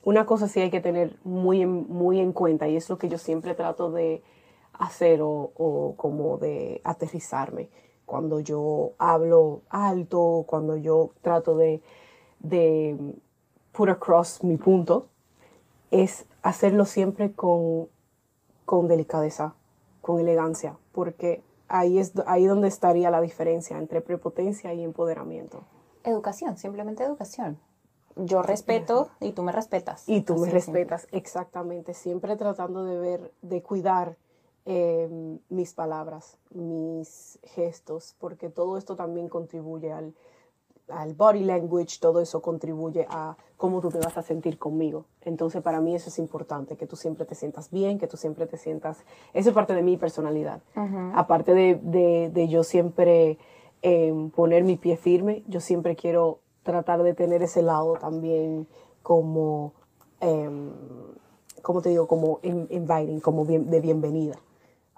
una 0.03 0.25
cosa 0.25 0.49
sí 0.49 0.61
hay 0.61 0.71
que 0.71 0.81
tener 0.81 1.19
muy 1.25 1.61
en, 1.61 1.87
muy 1.91 2.21
en 2.21 2.33
cuenta 2.33 2.69
y 2.69 2.77
es 2.77 2.89
lo 2.89 2.97
que 2.97 3.11
yo 3.11 3.19
siempre 3.19 3.55
trato 3.55 3.91
de 3.91 4.23
hacer 4.73 5.21
o, 5.23 5.95
como 5.99 6.39
de 6.39 6.81
aterrizarme 6.85 7.69
cuando 8.07 8.41
yo 8.41 8.93
hablo 8.97 9.61
alto, 9.69 10.45
cuando 10.47 10.79
yo 10.79 11.11
trato 11.21 11.55
de, 11.55 11.83
de 12.39 12.97
put 13.73 13.91
across 13.91 14.43
mi 14.43 14.57
punto, 14.57 15.09
es 15.91 16.27
hacerlo 16.43 16.85
siempre 16.85 17.33
con, 17.33 17.89
con 18.65 18.89
delicadeza, 18.89 19.55
con 20.01 20.21
elegancia, 20.21 20.77
porque 20.93 21.43
ahí 21.69 21.99
es 21.99 22.13
ahí 22.27 22.47
donde 22.47 22.69
estaría 22.69 23.11
la 23.11 23.21
diferencia 23.21 23.79
entre 23.79 24.01
prepotencia 24.01 24.73
y 24.75 24.83
empoderamiento. 24.83 25.65
Educación, 26.05 26.57
simplemente 26.57 27.05
educación. 27.05 27.59
Yo 28.17 28.43
respeto 28.43 29.11
y 29.21 29.33
tú 29.33 29.43
me 29.43 29.53
respetas. 29.53 30.09
Y 30.09 30.23
tú 30.23 30.37
me 30.37 30.51
respetas, 30.51 31.07
exactamente. 31.13 31.93
Siempre 31.93 32.37
tratando 32.37 32.85
de 32.85 32.99
ver, 32.99 33.33
de 33.43 33.63
cuidar 33.63 34.17
em, 34.65 35.39
mis 35.51 35.75
palabras, 35.75 36.39
mis 36.51 37.39
gestos, 37.43 38.15
porque 38.19 38.49
todo 38.49 38.79
esto 38.79 38.97
también 38.97 39.29
contribuye 39.29 39.93
al, 39.93 40.15
al 40.89 41.15
body 41.15 41.45
language, 41.45 41.99
todo 42.01 42.21
eso 42.21 42.41
contribuye 42.41 43.07
a 43.09 43.37
cómo 43.57 43.81
tú 43.81 43.91
te 43.91 43.99
vas 43.99 44.17
a 44.17 44.23
sentir 44.23 44.59
conmigo. 44.59 45.07
Entonces, 45.23 45.63
para 45.63 45.81
mí 45.81 45.95
eso 45.95 46.09
es 46.11 46.19
importante, 46.19 46.77
que 46.77 46.87
tú 46.87 46.97
siempre 46.97 47.25
te 47.25 47.35
sientas 47.35 47.71
bien, 47.71 47.99
que 47.99 48.07
tú 48.07 48.17
siempre 48.17 48.47
te 48.47 48.57
sientas... 48.57 48.99
Eso 49.33 49.49
es 49.51 49.55
parte 49.55 49.75
de 49.75 49.83
mi 49.83 49.97
personalidad. 49.97 50.61
Aparte 51.15 51.55
de, 51.55 52.31
de, 52.33 52.49
yo 52.49 52.65
siempre 52.65 53.39
em, 53.83 54.31
poner 54.31 54.65
mi 54.65 54.77
pie 54.77 54.97
firme, 54.97 55.43
yo 55.49 55.61
siempre 55.61 55.97
quiero 55.97 56.41
tratar 56.63 57.03
de 57.03 57.15
tener 57.15 57.43
ese 57.43 57.63
lado 57.63 57.95
también 57.95 58.67
como, 59.03 59.73
eh, 60.21 60.51
como 61.63 61.81
te 61.81 61.89
digo, 61.89 62.07
como 62.07 62.41
inviting, 62.43 63.21
como 63.21 63.45
de 63.45 63.81
bienvenida 63.81 64.37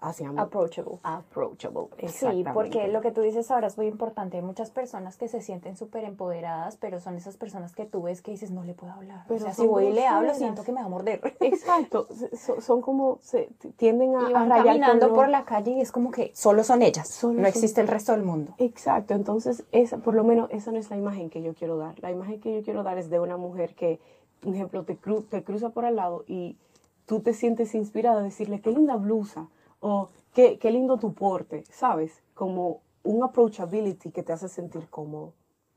hacia 0.01 0.31
mí. 0.31 0.39
Approachable. 0.39 0.99
Approachable, 1.03 1.89
Sí, 2.09 2.45
porque 2.55 2.89
lo 2.89 3.01
que 3.01 3.11
tú 3.11 3.21
dices 3.21 3.51
ahora 3.51 3.67
es 3.67 3.77
muy 3.77 3.87
importante. 3.87 4.37
Hay 4.37 4.43
muchas 4.43 4.71
personas 4.71 5.17
que 5.17 5.29
se 5.29 5.41
sienten 5.41 5.77
súper 5.77 6.05
empoderadas, 6.05 6.77
pero 6.77 7.01
son 7.01 7.17
esas 7.17 7.37
personas 7.37 7.75
que 7.75 7.85
tú 7.85 8.03
ves 8.03 8.23
que 8.23 8.31
dices, 8.31 8.51
no 8.51 8.65
le 8.65 8.75
puedo 8.75 8.93
hablar. 8.93 9.25
Pero 9.27 9.41
o 9.41 9.45
sea, 9.45 9.55
si 9.55 9.67
voy 9.67 9.87
y 9.87 9.93
le 9.93 10.07
hablo, 10.07 10.35
siento 10.35 10.63
que 10.63 10.73
me 10.73 10.81
va 10.81 10.87
a 10.87 10.89
morder. 10.91 11.21
Exacto. 11.41 12.09
son, 12.61 12.81
como, 12.81 13.19
se, 13.23 13.49
tienden 13.77 14.17
a, 14.17 14.31
y 14.31 14.33
van 14.33 14.49
caminando 14.49 15.13
por 15.13 15.29
la 15.29 15.45
calle 15.45 15.73
y 15.73 15.81
es 15.81 15.91
como 15.91 16.11
que 16.11 16.31
solo 16.35 16.63
son 16.65 16.83
ellas. 16.83 17.23
no 17.25 17.47
existe 17.47 17.81
el 17.81 17.89
resto 17.89 18.13
del 18.13 18.23
mundo. 18.23 18.55
Exacto. 18.59 19.15
Entonces, 19.15 19.65
esa, 19.73 19.99
por 19.99 20.15
lo 20.15 20.25
menos, 20.25 20.49
esa 20.51 20.71
no 20.71 20.79
es 20.79 20.91
la 20.91 20.97
imagen 20.97 21.31
que 21.31 21.43
yo 21.43 21.55
quiero 21.55 21.77
dar. 21.77 21.99
La 22.01 22.11
imagen 22.11 22.41
que 22.41 22.55
yo 22.55 22.63
quiero 22.63 22.83
dar 22.83 22.99
es 22.99 23.11
de 23.11 23.21
una 23.21 23.37
mujer 23.37 23.75
que, 23.75 24.01
por 24.41 24.55
ejemplo, 24.55 24.85
te, 24.85 24.97
te 24.97 25.45
cruza 25.45 25.71
por 25.71 25.85
al 25.85 25.97
lado 25.97 26.25
y 26.27 26.57
tú 27.07 27.21
te 27.21 27.33
sientes 27.33 27.75
inspirada 27.75 28.21
a 28.21 28.23
decirle, 28.23 28.61
qué 28.61 28.71
linda 28.71 28.97
blusa 28.97 29.49
o 29.81 30.11
qué, 30.33 30.59
qué 30.59 30.71
lindo 30.71 30.99
tu 30.99 31.15
porte, 31.15 31.65
¿sabes? 31.71 32.23
Como 32.35 32.81
un 33.03 33.23
approachability 33.23 34.11
que 34.11 34.23
te 34.23 34.33
hace 34.33 34.49
sentir 34.49 34.89
cómodo. 34.91 35.35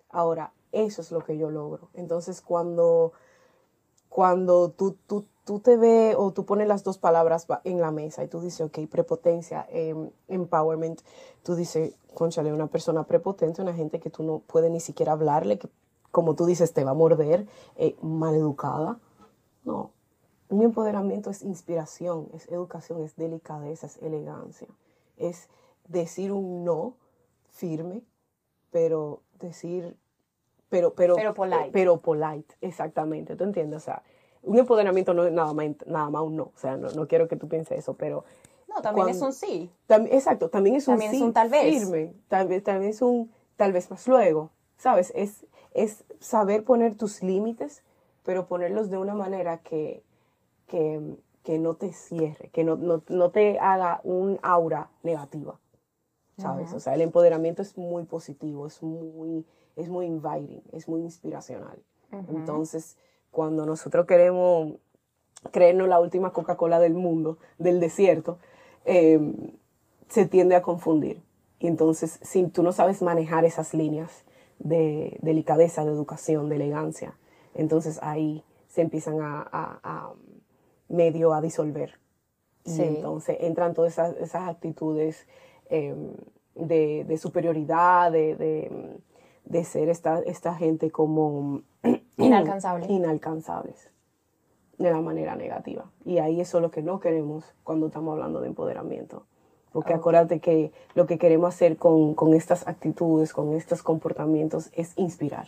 Ahora, 0.09 0.53
eso 0.71 1.01
es 1.01 1.11
lo 1.11 1.21
que 1.23 1.37
yo 1.37 1.49
logro. 1.49 1.89
Entonces, 1.93 2.41
cuando, 2.41 3.13
cuando 4.09 4.71
tú, 4.71 4.97
tú, 5.07 5.25
tú 5.45 5.59
te 5.59 5.77
ves 5.77 6.15
o 6.17 6.31
tú 6.31 6.45
pones 6.45 6.67
las 6.67 6.83
dos 6.83 6.97
palabras 6.97 7.47
en 7.63 7.81
la 7.81 7.91
mesa 7.91 8.23
y 8.23 8.27
tú 8.27 8.41
dices, 8.41 8.61
ok, 8.61 8.79
prepotencia, 8.89 9.65
em, 9.69 10.11
empowerment, 10.27 11.01
tú 11.43 11.55
dices, 11.55 11.95
conchale, 12.13 12.53
una 12.53 12.67
persona 12.67 13.03
prepotente, 13.05 13.61
una 13.61 13.73
gente 13.73 13.99
que 13.99 14.09
tú 14.09 14.23
no 14.23 14.39
puedes 14.39 14.71
ni 14.71 14.79
siquiera 14.79 15.13
hablarle, 15.13 15.59
que 15.59 15.69
como 16.11 16.35
tú 16.35 16.45
dices, 16.45 16.73
te 16.73 16.83
va 16.83 16.91
a 16.91 16.93
morder, 16.95 17.47
eh, 17.77 17.95
maleducada. 18.01 18.99
No, 19.63 19.91
un 20.51 20.61
empoderamiento 20.63 21.29
es 21.29 21.41
inspiración, 21.43 22.27
es 22.33 22.47
educación, 22.49 23.01
es 23.01 23.15
delicadeza, 23.15 23.87
es 23.87 23.97
elegancia. 24.01 24.67
Es 25.17 25.47
decir 25.87 26.31
un 26.33 26.65
no 26.65 26.95
firme, 27.49 28.01
pero 28.69 29.21
decir, 29.39 29.95
pero, 30.69 30.93
pero, 30.93 31.15
pero 31.15 31.33
polite. 31.33 31.69
Pero 31.71 32.01
polite, 32.01 32.55
exactamente. 32.59 33.35
¿Tú 33.35 33.45
entiendes? 33.45 33.77
O 33.77 33.85
sea, 33.85 34.03
un 34.43 34.59
empoderamiento 34.59 35.13
no 35.13 35.25
es 35.25 35.31
nada 35.31 35.53
más, 35.53 35.67
nada 35.85 36.09
más 36.09 36.21
un 36.21 36.35
no. 36.35 36.43
O 36.43 36.57
sea, 36.57 36.75
no, 36.75 37.07
quiero 37.07 37.27
que 37.27 37.37
tú 37.37 37.47
pienses 37.47 37.79
eso, 37.79 37.93
pero... 37.95 38.25
No, 38.67 38.81
también 38.81 39.09
es 39.09 39.21
un 39.21 39.33
sí. 39.33 39.69
exacto, 39.89 40.49
también 40.49 40.77
es 40.77 40.87
un 40.87 40.93
también 40.93 41.11
sí 41.11 41.17
es 41.17 41.23
un 41.23 41.33
tal 41.33 41.49
vez. 41.49 41.81
firme. 41.81 42.13
También, 42.29 42.63
también 42.63 42.91
es 42.91 43.01
un 43.01 43.31
tal 43.57 43.73
vez 43.73 43.89
más 43.89 44.07
luego. 44.07 44.49
¿Sabes? 44.77 45.11
Es, 45.15 45.45
es 45.73 46.03
saber 46.19 46.63
poner 46.63 46.95
tus 46.95 47.21
límites, 47.21 47.83
pero 48.23 48.47
ponerlos 48.47 48.89
de 48.89 48.97
una 48.97 49.13
manera 49.13 49.57
que 49.57 50.03
que, 50.71 51.59
no 51.59 51.75
te 51.75 51.91
cierre, 51.91 52.49
que 52.49 52.63
no, 52.63 52.77
no, 52.77 53.31
te 53.31 53.59
haga 53.59 53.99
un 54.03 54.39
aura 54.41 54.89
negativa, 55.03 55.59
¿sabes? 56.37 56.71
O 56.73 56.79
sea, 56.79 56.95
el 56.95 57.01
empoderamiento 57.01 57.61
es 57.61 57.77
muy 57.77 58.05
positivo, 58.05 58.67
es 58.67 58.81
muy, 58.81 59.45
es 59.75 59.89
muy 59.89 60.05
inviting, 60.05 60.63
es 60.71 60.87
muy 60.87 61.01
inspiracional. 61.01 61.77
Entonces, 62.29 62.97
cuando 63.31 63.65
nosotros 63.65 64.05
queremos 64.05 64.73
creernos 65.51 65.87
la 65.87 65.99
última 65.99 66.31
Coca-Cola 66.31 66.79
del 66.79 66.93
mundo, 66.93 67.37
del 67.57 67.79
desierto, 67.79 68.37
em, 68.85 69.57
se 70.07 70.25
tiende 70.25 70.55
a 70.55 70.61
confundir. 70.61 71.21
Y 71.59 71.67
entonces, 71.67 72.19
si 72.21 72.47
tú 72.47 72.63
no 72.63 72.71
sabes 72.71 73.01
manejar 73.01 73.45
esas 73.45 73.73
líneas 73.73 74.23
de 74.59 75.17
delicadeza, 75.21 75.85
de 75.85 75.91
educación, 75.91 76.49
de 76.49 76.55
elegancia, 76.55 77.17
entonces 77.53 77.99
ahí 78.01 78.43
se 78.67 78.81
empiezan 78.81 79.19
a 79.21 80.13
medio 80.91 81.33
a 81.33 81.41
disolver. 81.41 81.99
Y 82.63 82.79
entonces 82.81 83.37
entran 83.39 83.73
todas 83.73 83.97
esas, 83.97 84.47
actitudes 84.47 85.25
em, 85.69 86.11
de, 86.53 87.17
superioridad, 87.17 88.11
de, 88.11 88.91
ser 89.63 89.89
esta, 89.89 90.19
esta 90.19 90.53
gente 90.55 90.91
como 90.91 91.61
inalcanzables. 92.17 92.89
inalcanzables 92.89 93.89
de 94.77 94.91
la 94.91 95.01
manera 95.01 95.35
negativa. 95.35 95.85
Y 96.05 96.19
ahí 96.19 96.41
eso 96.41 96.57
es 96.57 96.61
lo 96.61 96.71
que 96.71 96.81
no 96.81 96.99
queremos 96.99 97.45
cuando 97.63 97.87
estamos 97.87 98.13
hablando 98.13 98.41
de 98.41 98.47
empoderamiento. 98.47 99.25
Porque 99.71 99.93
acuérdate 99.93 100.39
que 100.39 100.71
lo 100.95 101.05
que 101.07 101.17
queremos 101.17 101.53
hacer 101.53 101.77
con, 101.77 102.13
con 102.13 102.33
estas 102.33 102.67
actitudes, 102.67 103.31
con 103.33 103.53
estos 103.53 103.83
comportamientos, 103.83 104.69
es 104.73 104.93
inspirar. 104.97 105.47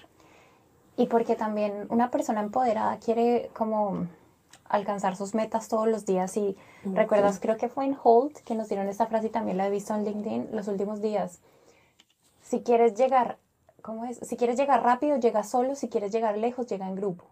Y 0.95 1.07
porque 1.07 1.35
también 1.35 1.87
una 1.89 2.09
persona 2.09 2.41
empoderada 2.41 2.97
quiere 2.99 3.49
como 3.53 4.07
alcanzar 4.73 5.15
sus 5.15 5.35
metas 5.35 5.67
todos 5.67 5.87
los 5.87 6.03
días 6.03 6.35
y 6.35 6.57
recuerdas, 6.83 7.39
creo 7.39 7.57
que 7.57 7.69
fue 7.69 7.85
en 7.85 7.95
Holt 8.03 8.39
que 8.39 8.55
nos 8.55 8.69
dieron 8.69 8.89
esta 8.89 9.05
frase 9.05 9.27
y 9.27 9.29
también 9.29 9.57
la 9.57 9.67
he 9.67 9.69
visto 9.69 9.93
en 9.93 10.03
LinkedIn 10.03 10.49
los 10.51 10.67
últimos 10.67 10.99
días. 10.99 11.39
Si 12.41 12.63
quieres 12.63 12.95
llegar, 12.95 13.37
¿cómo 13.83 14.03
es? 14.05 14.17
Si 14.17 14.35
quieres 14.35 14.57
llegar 14.57 14.81
rápido, 14.81 15.17
llega 15.17 15.43
solo, 15.43 15.75
si 15.75 15.89
quieres 15.89 16.11
llegar 16.11 16.39
lejos, 16.39 16.65
llega 16.65 16.87
en 16.87 16.95
grupo. 16.95 17.25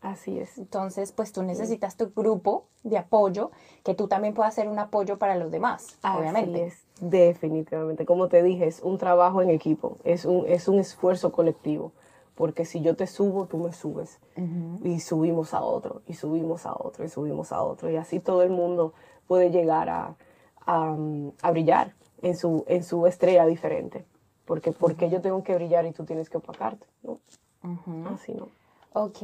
Así 0.00 0.38
es. 0.38 0.58
Entonces, 0.58 1.10
pues 1.10 1.32
tú 1.32 1.42
necesitas 1.42 1.96
tu 1.96 2.12
grupo 2.14 2.66
de 2.84 2.98
apoyo, 2.98 3.50
que 3.82 3.94
tú 3.94 4.06
también 4.06 4.32
puedas 4.32 4.54
ser 4.54 4.68
un 4.68 4.78
apoyo 4.78 5.18
para 5.18 5.34
los 5.34 5.50
demás, 5.50 5.98
obviamente. 6.04 6.66
Es. 6.66 6.84
Definitivamente. 7.00 8.06
Como 8.06 8.28
te 8.28 8.44
dije, 8.44 8.68
es 8.68 8.80
un 8.80 8.96
trabajo 8.96 9.42
en 9.42 9.50
equipo, 9.50 9.98
es 10.04 10.24
un, 10.24 10.46
es 10.46 10.68
un 10.68 10.78
esfuerzo 10.78 11.32
colectivo 11.32 11.90
porque 12.38 12.64
si 12.64 12.80
yo 12.82 12.94
te 12.94 13.08
subo, 13.08 13.46
tú 13.46 13.58
me 13.58 13.72
subes. 13.72 14.20
Y 14.84 15.00
subimos 15.00 15.54
a 15.54 15.60
otro, 15.60 16.02
y 16.06 16.14
subimos 16.14 16.66
a 16.66 16.72
otro, 16.72 17.04
y 17.04 17.08
subimos 17.08 17.50
a 17.50 17.64
otro. 17.64 17.90
Y 17.90 17.96
así 17.96 18.20
todo 18.20 18.44
el 18.44 18.50
mundo 18.50 18.94
puede 19.26 19.50
llegar 19.50 19.88
a, 19.88 20.14
a, 20.64 21.50
brillar 21.50 21.94
en 22.22 22.36
su, 22.36 22.64
en 22.68 22.84
su 22.84 23.08
estrella 23.08 23.44
diferente. 23.44 24.04
Porque, 24.44 24.70
porque 24.70 25.10
yo 25.10 25.20
tengo 25.20 25.42
que 25.42 25.56
brillar 25.56 25.84
y 25.86 25.90
tú 25.90 26.04
tienes 26.04 26.30
que 26.30 26.36
opacarte, 26.36 26.86
¿no? 27.02 27.18
Así 28.14 28.32
no. 28.34 28.46
Ok. 28.92 29.18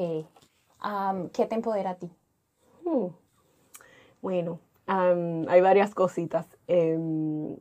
¿Qué 1.32 1.46
te 1.46 1.54
empodera 1.54 1.90
a 1.90 1.94
ti? 1.94 2.10
Hmm. 2.84 3.06
Bueno, 4.22 4.58
hay 4.88 5.60
varias 5.60 5.94
cositas. 5.94 6.48
Em, 6.66 7.56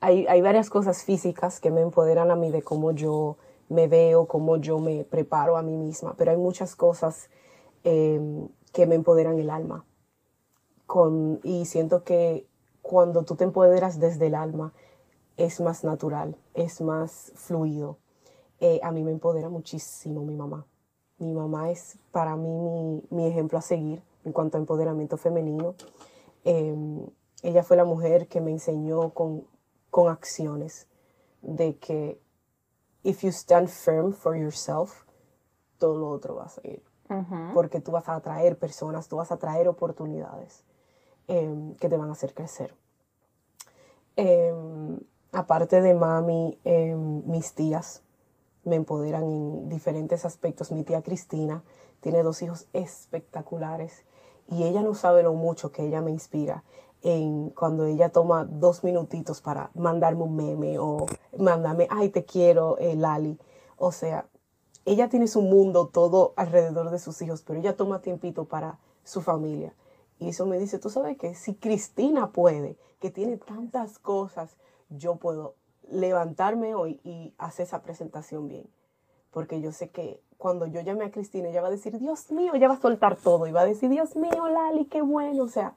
hay, 0.00 0.28
hay 0.28 0.40
varias 0.42 0.70
cosas 0.70 1.02
físicas 1.02 1.58
que 1.58 1.72
me 1.72 1.80
empoderan 1.80 2.30
a 2.30 2.36
mí 2.36 2.52
de 2.52 2.62
cómo 2.62 2.92
yo 2.92 3.36
me 3.72 3.88
veo, 3.88 4.26
cómo 4.26 4.56
yo 4.56 4.78
me 4.78 5.04
preparo 5.04 5.56
a 5.56 5.62
mí 5.62 5.76
misma, 5.76 6.14
pero 6.16 6.30
hay 6.30 6.36
muchas 6.36 6.76
cosas 6.76 7.30
em, 7.84 8.48
que 8.72 8.86
me 8.86 8.94
empoderan 8.94 9.38
el 9.38 9.50
alma, 9.50 9.84
y 11.42 11.64
siento 11.64 12.04
que 12.04 12.46
cuando 12.82 13.22
tú 13.22 13.34
te 13.34 13.44
empoderas 13.44 13.98
desde 13.98 14.26
el 14.26 14.34
alma, 14.34 14.74
es 15.36 15.60
más 15.60 15.84
natural, 15.84 16.36
es 16.52 16.82
más 16.82 17.32
fluido. 17.34 17.96
Eh, 18.60 18.78
a 18.82 18.92
mí 18.92 19.02
me 19.02 19.10
empodera 19.10 19.48
muchísimo 19.48 20.22
mi 20.22 20.36
mamá. 20.36 20.66
Mi 21.18 21.32
mamá 21.32 21.70
es 21.70 21.98
para 22.10 22.36
mí 22.36 22.48
mi, 22.48 23.02
mi 23.10 23.26
ejemplo 23.26 23.58
a 23.58 23.62
seguir 23.62 24.02
en 24.24 24.32
cuanto 24.32 24.58
a 24.58 24.60
empoderamiento 24.60 25.16
femenino. 25.16 25.74
Em, 26.44 27.06
ella 27.42 27.62
fue 27.62 27.76
la 27.76 27.84
mujer 27.84 28.28
que 28.28 28.40
me 28.40 28.50
enseñó 28.50 29.10
con, 29.10 29.46
con 29.90 30.10
acciones 30.10 30.88
de 31.40 31.78
que 31.78 32.20
if 33.04 33.22
you 33.22 33.30
stand 33.30 33.68
firm 33.68 34.12
for 34.12 34.36
yourself, 34.36 35.04
todo 35.78 35.98
lo 35.98 36.08
otro 36.10 36.36
va 36.36 36.44
a 36.44 36.48
seguir. 36.48 36.82
Porque 37.52 37.80
tú 37.80 37.92
vas 37.92 38.08
a 38.08 38.14
atraer 38.14 38.58
personas, 38.58 39.06
tú 39.08 39.16
vas 39.16 39.30
a 39.30 39.34
atraer 39.34 39.68
oportunidades 39.68 40.64
em, 41.28 41.74
que 41.74 41.90
te 41.90 41.98
van 41.98 42.08
a 42.08 42.12
hacer 42.12 42.32
crecer. 42.32 42.74
Em, 44.16 44.98
aparte 45.32 45.82
de 45.82 45.94
mami, 45.94 46.58
mis 46.64 47.52
tías 47.52 48.02
me 48.64 48.76
empoderan 48.76 49.24
en 49.24 49.68
diferentes 49.68 50.24
aspectos. 50.24 50.72
Mi 50.72 50.84
tía 50.84 51.02
Cristina 51.02 51.62
tiene 52.00 52.22
dos 52.22 52.40
hijos 52.40 52.66
espectaculares 52.72 54.04
y 54.48 54.64
ella 54.64 54.82
no 54.82 54.94
sabe 54.94 55.22
lo 55.22 55.34
mucho 55.34 55.70
que 55.70 55.84
ella 55.84 56.00
me 56.00 56.10
inspira 56.10 56.64
en 57.02 57.50
cuando 57.50 57.84
ella 57.84 58.10
toma 58.10 58.44
dos 58.44 58.84
minutitos 58.84 59.40
para 59.40 59.70
mandarme 59.74 60.22
un 60.22 60.36
meme 60.36 60.78
o 60.78 61.06
mandarme, 61.36 61.86
ay, 61.90 62.08
te 62.10 62.24
quiero, 62.24 62.78
eh, 62.78 62.96
Lali. 62.96 63.38
O 63.76 63.92
sea, 63.92 64.26
ella 64.84 65.08
tiene 65.08 65.26
su 65.26 65.42
mundo 65.42 65.88
todo 65.88 66.32
alrededor 66.36 66.90
de 66.90 66.98
sus 66.98 67.20
hijos, 67.22 67.42
pero 67.42 67.58
ella 67.58 67.76
toma 67.76 68.02
tiempito 68.02 68.44
para 68.44 68.78
su 69.04 69.20
familia. 69.20 69.74
Y 70.18 70.28
eso 70.28 70.46
me 70.46 70.58
dice, 70.58 70.78
tú 70.78 70.90
sabes 70.90 71.18
que 71.18 71.34
si 71.34 71.54
Cristina 71.54 72.30
puede, 72.30 72.76
que 73.00 73.10
tiene 73.10 73.36
tantas 73.36 73.98
cosas, 73.98 74.56
yo 74.88 75.16
puedo 75.16 75.54
levantarme 75.90 76.74
hoy 76.74 77.00
y 77.02 77.34
hacer 77.38 77.66
esa 77.66 77.82
presentación 77.82 78.48
bien. 78.48 78.66
Porque 79.32 79.60
yo 79.60 79.72
sé 79.72 79.90
que 79.90 80.20
cuando 80.36 80.66
yo 80.66 80.80
llame 80.80 81.04
a 81.04 81.10
Cristina, 81.10 81.48
ella 81.48 81.62
va 81.62 81.68
a 81.68 81.72
decir, 81.72 81.98
Dios 81.98 82.30
mío, 82.30 82.52
ella 82.54 82.68
va 82.68 82.74
a 82.74 82.80
soltar 82.80 83.16
todo 83.16 83.46
y 83.46 83.52
va 83.52 83.62
a 83.62 83.66
decir, 83.66 83.88
Dios 83.90 84.14
mío, 84.16 84.48
Lali, 84.48 84.84
qué 84.86 85.02
bueno. 85.02 85.44
O 85.44 85.48
sea, 85.48 85.74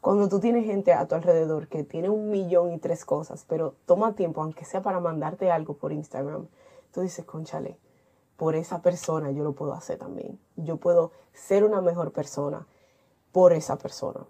cuando 0.00 0.28
tú 0.28 0.40
tienes 0.40 0.64
gente 0.64 0.92
a 0.92 1.06
tu 1.06 1.14
alrededor 1.14 1.68
que 1.68 1.84
tiene 1.84 2.08
un 2.08 2.30
millón 2.30 2.72
y 2.72 2.78
tres 2.78 3.04
cosas, 3.04 3.44
pero 3.48 3.74
toma 3.86 4.14
tiempo, 4.14 4.42
aunque 4.42 4.64
sea 4.64 4.82
para 4.82 5.00
mandarte 5.00 5.50
algo 5.50 5.74
por 5.74 5.92
Instagram, 5.92 6.48
tú 6.92 7.02
dices, 7.02 7.24
conchale, 7.24 7.78
por 8.36 8.54
esa 8.54 8.80
persona 8.80 9.30
yo 9.30 9.44
lo 9.44 9.52
puedo 9.52 9.74
hacer 9.74 9.98
también. 9.98 10.38
Yo 10.56 10.78
puedo 10.78 11.12
ser 11.34 11.64
una 11.64 11.82
mejor 11.82 12.12
persona 12.12 12.66
por 13.32 13.52
esa 13.52 13.76
persona. 13.76 14.24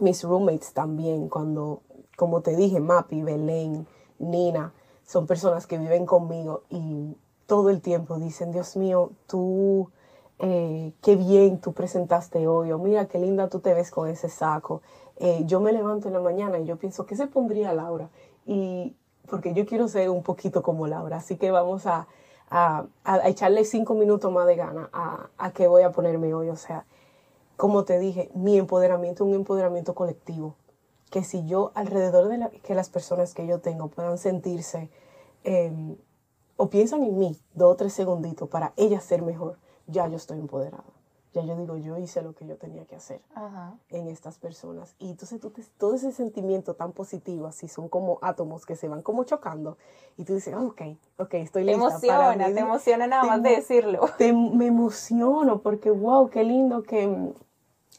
Mis 0.00 0.22
roommates 0.22 0.72
también, 0.72 1.28
cuando, 1.28 1.82
como 2.16 2.42
te 2.42 2.54
dije, 2.54 2.78
Mapi, 2.78 3.22
Belén, 3.22 3.86
Nina, 4.18 4.72
son 5.04 5.26
personas 5.26 5.66
que 5.66 5.78
viven 5.78 6.06
conmigo 6.06 6.62
y 6.70 7.16
todo 7.46 7.70
el 7.70 7.80
tiempo 7.80 8.18
dicen, 8.18 8.52
Dios 8.52 8.76
mío, 8.76 9.10
tú, 9.26 9.90
eh, 10.38 10.92
qué 11.02 11.16
bien 11.16 11.60
tú 11.60 11.72
presentaste 11.72 12.46
hoy, 12.46 12.72
o 12.72 12.78
mira 12.78 13.06
qué 13.06 13.18
linda 13.18 13.48
tú 13.48 13.60
te 13.60 13.74
ves 13.74 13.90
con 13.90 14.08
ese 14.08 14.28
saco. 14.28 14.82
Eh, 15.18 15.42
yo 15.46 15.60
me 15.60 15.72
levanto 15.72 16.08
en 16.08 16.14
la 16.14 16.20
mañana 16.20 16.58
y 16.58 16.66
yo 16.66 16.76
pienso, 16.76 17.06
¿qué 17.06 17.16
se 17.16 17.26
pondría 17.26 17.72
Laura? 17.72 18.10
Y 18.44 18.94
porque 19.28 19.54
yo 19.54 19.66
quiero 19.66 19.88
ser 19.88 20.10
un 20.10 20.22
poquito 20.22 20.62
como 20.62 20.86
Laura, 20.86 21.16
así 21.18 21.36
que 21.36 21.50
vamos 21.50 21.86
a, 21.86 22.06
echarle 23.24 23.64
cinco 23.64 23.94
minutos 23.94 24.30
más 24.30 24.46
de 24.46 24.54
gana 24.54 24.88
a, 24.92 25.30
a 25.36 25.50
qué 25.50 25.66
voy 25.66 25.82
a 25.82 25.90
ponerme 25.90 26.32
hoy. 26.32 26.48
O 26.48 26.56
sea, 26.56 26.84
como 27.56 27.84
te 27.84 27.98
dije, 27.98 28.30
mi 28.34 28.56
empoderamiento 28.56 29.24
es 29.24 29.28
un 29.30 29.34
empoderamiento 29.34 29.94
colectivo 29.94 30.54
que 31.10 31.24
si 31.24 31.46
yo 31.46 31.72
alrededor 31.74 32.28
de 32.28 32.60
que 32.60 32.74
las 32.74 32.90
personas 32.90 33.34
que 33.34 33.46
yo 33.46 33.60
tengo 33.60 33.88
puedan 33.88 34.18
sentirse 34.18 34.90
em, 35.44 35.96
o 36.56 36.68
piensan 36.68 37.04
en 37.04 37.18
mí 37.18 37.36
dos 37.54 37.72
o 37.72 37.76
tres 37.76 37.92
segunditos 37.92 38.48
para 38.48 38.72
ellas 38.76 39.04
ser 39.04 39.22
mejor, 39.22 39.58
ya 39.86 40.08
yo 40.08 40.16
estoy 40.16 40.38
empoderada. 40.38 40.84
Ya 41.32 41.42
yo 41.42 41.54
digo, 41.54 41.76
yo 41.76 41.98
hice 41.98 42.22
lo 42.22 42.34
que 42.34 42.46
yo 42.46 42.56
tenía 42.56 42.86
que 42.86 42.96
hacer 42.96 43.20
en 43.90 44.08
estas 44.08 44.38
personas. 44.38 44.94
Y 44.98 45.10
entonces 45.10 45.38
tú 45.38 45.52
todo 45.76 45.94
ese 45.94 46.10
sentimiento 46.10 46.74
tan 46.74 46.92
positivo, 46.92 47.46
así 47.46 47.68
son 47.68 47.90
como 47.90 48.18
átomos 48.22 48.64
que 48.64 48.74
se 48.74 48.88
van 48.88 49.02
como 49.02 49.24
chocando. 49.24 49.76
Y 50.16 50.24
tú 50.24 50.34
dices, 50.34 50.54
ok, 50.54 50.80
ok, 51.18 51.34
estoy 51.34 51.64
lista. 51.64 51.78
Te 51.78 52.06
emociona, 52.08 52.46
te 52.46 52.60
emociona 52.60 53.06
nada 53.06 53.24
más 53.24 53.42
de 53.42 53.50
decirlo. 53.50 54.08
me 54.54 54.66
emociono 54.66 55.60
porque, 55.60 55.90
wow, 55.90 56.30
qué 56.30 56.42
lindo 56.42 56.82
que, 56.82 57.34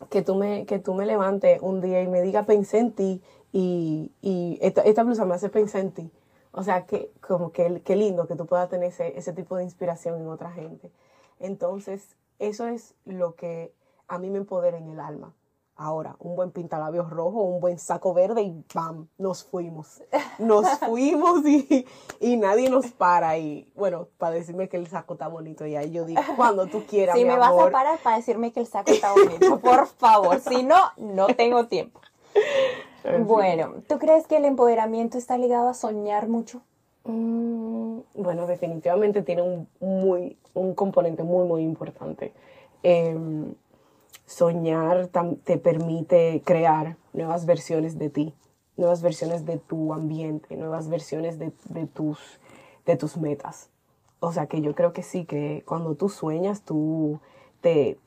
que 0.10 0.24
tú 0.24 0.34
me, 0.34 0.66
que 0.66 0.80
tú 0.80 0.96
me 0.96 1.06
levantes 1.06 1.62
un 1.62 1.80
día 1.80 2.02
y 2.02 2.08
me 2.08 2.24
diga 2.24 2.44
pensé 2.44 2.80
en 2.80 2.92
ti 2.92 3.22
y, 3.52 4.12
y 4.22 4.58
esta, 4.62 4.82
esta, 4.82 5.04
blusa 5.04 5.26
me 5.26 5.36
hace 5.36 5.50
pensar 5.50 5.82
en 5.82 5.92
ti. 5.92 6.12
O 6.52 6.64
sea, 6.64 6.86
que 6.86 7.12
como 7.22 7.52
que 7.52 7.82
qué 7.82 7.96
lindo 7.96 8.28
que 8.28 8.36
tú 8.36 8.46
puedas 8.46 8.70
tener 8.70 8.90
ese, 8.90 9.18
ese 9.18 9.34
tipo 9.34 9.58
de 9.58 9.64
inspiración 9.64 10.20
en 10.20 10.28
otra 10.28 10.52
gente. 10.52 10.92
Entonces, 11.40 12.16
eso 12.40 12.68
es 12.68 12.96
lo 13.06 13.36
que 13.36 13.74
a 14.08 14.18
mí 14.18 14.30
me 14.30 14.38
empodera 14.38 14.78
en 14.78 14.90
el 14.90 15.00
alma. 15.00 15.34
Ahora, 15.80 16.16
un 16.18 16.36
buen 16.36 16.50
pintalabios 16.50 17.08
rojo, 17.12 17.42
un 17.44 17.62
buen 17.62 17.78
saco 17.78 18.12
verde 18.12 18.42
y 18.42 18.66
¡bam! 18.74 19.10
Nos 19.20 19.44
fuimos. 19.44 20.02
Nos 20.40 20.68
fuimos 20.80 21.46
y, 21.46 21.86
y, 22.20 22.36
nadie 22.38 22.72
nos 22.72 22.88
para. 22.88 23.38
Y 23.38 23.72
bueno, 23.76 24.08
para 24.18 24.34
decirme 24.34 24.70
que 24.70 24.78
el 24.78 24.88
saco 24.88 25.14
está 25.14 25.28
bonito. 25.28 25.68
Y 25.68 25.76
ahí 25.76 25.92
yo 25.92 26.06
digo, 26.06 26.22
cuando 26.36 26.66
tú 26.66 26.84
quieras. 26.88 27.16
Si 27.16 27.24
mi 27.24 27.30
me 27.30 27.38
vas 27.38 27.52
a 27.52 27.70
parar 27.70 28.00
para 28.00 28.18
decirme 28.18 28.52
que 28.52 28.62
el 28.62 28.66
saco 28.66 28.92
está 28.92 29.12
bonito, 29.12 29.60
por 29.62 29.86
favor. 29.86 30.40
Si 30.40 30.64
no, 30.64 30.78
no 30.98 31.28
tengo 31.28 31.68
tiempo. 31.68 32.02
Bueno, 33.20 33.76
¿tú 33.88 34.00
crees 34.00 34.26
que 34.26 34.38
el 34.38 34.46
empoderamiento 34.46 35.18
está 35.20 35.38
ligado 35.38 35.70
a 35.70 35.74
soñar 35.76 36.28
mucho? 36.28 36.62
Mm, 37.06 38.00
bueno, 38.16 38.48
definitivamente 38.48 39.22
tiene 39.22 39.42
un, 39.42 39.68
muy, 39.80 40.38
un 40.60 40.74
componente 40.74 41.24
muy, 41.24 41.48
muy 41.48 41.64
importante. 41.64 42.34
Em, 42.84 43.54
soñar 44.26 45.10
te 45.44 45.58
permite 45.58 46.42
crear 46.46 46.98
nuevas 47.14 47.46
versiones 47.46 47.98
de 47.98 48.10
ti, 48.10 48.34
nuevas 48.76 49.02
versiones 49.02 49.46
de 49.46 49.58
tu 49.58 49.94
ambiente, 49.94 50.56
nuevas 50.56 50.90
versiones 50.90 51.40
de, 51.40 51.52
tus, 51.88 52.20
de 52.86 52.96
tus 52.98 53.18
metas. 53.18 53.70
O 54.20 54.32
sea 54.32 54.48
que 54.48 54.62
yo 54.62 54.76
creo 54.76 54.94
que 54.94 55.04
sí, 55.04 55.26
que 55.26 55.64
cuando 55.66 55.96
tú 55.96 56.10
sueñas, 56.10 56.62
tú 56.62 57.20
te, 57.62 57.98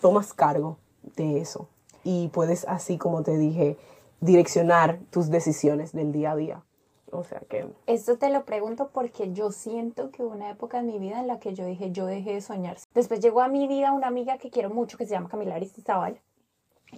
tomas 0.00 0.32
cargo 0.32 0.78
de 1.16 1.38
eso 1.40 1.68
y 2.04 2.28
puedes, 2.28 2.66
así 2.66 2.96
como 2.96 3.22
te 3.22 3.36
dije, 3.36 3.76
direccionar 4.20 4.98
tus 5.10 5.30
decisiones 5.30 5.92
del 5.92 6.12
día 6.12 6.32
a 6.32 6.36
día. 6.36 6.62
O 7.10 7.24
sea 7.24 7.40
que... 7.40 7.66
Esto 7.86 8.18
te 8.18 8.30
lo 8.30 8.44
pregunto 8.44 8.90
porque 8.92 9.32
yo 9.32 9.50
siento 9.50 10.10
que 10.10 10.22
hubo 10.22 10.34
una 10.34 10.50
época 10.50 10.78
en 10.78 10.86
mi 10.86 10.98
vida 10.98 11.20
en 11.20 11.26
la 11.26 11.38
que 11.38 11.54
yo 11.54 11.64
dije, 11.64 11.90
yo 11.90 12.06
dejé 12.06 12.34
de 12.34 12.40
soñar. 12.40 12.76
Después 12.94 13.20
llegó 13.20 13.40
a 13.40 13.48
mi 13.48 13.66
vida 13.66 13.92
una 13.92 14.08
amiga 14.08 14.38
que 14.38 14.50
quiero 14.50 14.70
mucho, 14.70 14.98
que 14.98 15.06
se 15.06 15.12
llama 15.12 15.28
Camila 15.28 15.54
Aristizabal, 15.54 16.20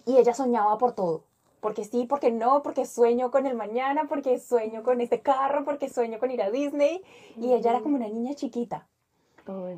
y 0.06 0.18
ella 0.18 0.34
soñaba 0.34 0.78
por 0.78 0.92
todo. 0.92 1.24
Porque 1.60 1.84
sí, 1.84 2.06
porque 2.06 2.30
no, 2.30 2.62
porque 2.62 2.86
sueño 2.86 3.30
con 3.30 3.46
el 3.46 3.54
mañana, 3.54 4.06
porque 4.08 4.38
sueño 4.38 4.82
con 4.82 5.00
este 5.00 5.20
carro, 5.20 5.64
porque 5.64 5.90
sueño 5.90 6.18
con 6.18 6.30
ir 6.30 6.42
a 6.42 6.50
Disney. 6.50 7.02
Y 7.36 7.52
ella 7.52 7.70
era 7.70 7.80
como 7.80 7.96
una 7.96 8.08
niña 8.08 8.34
chiquita. 8.34 8.86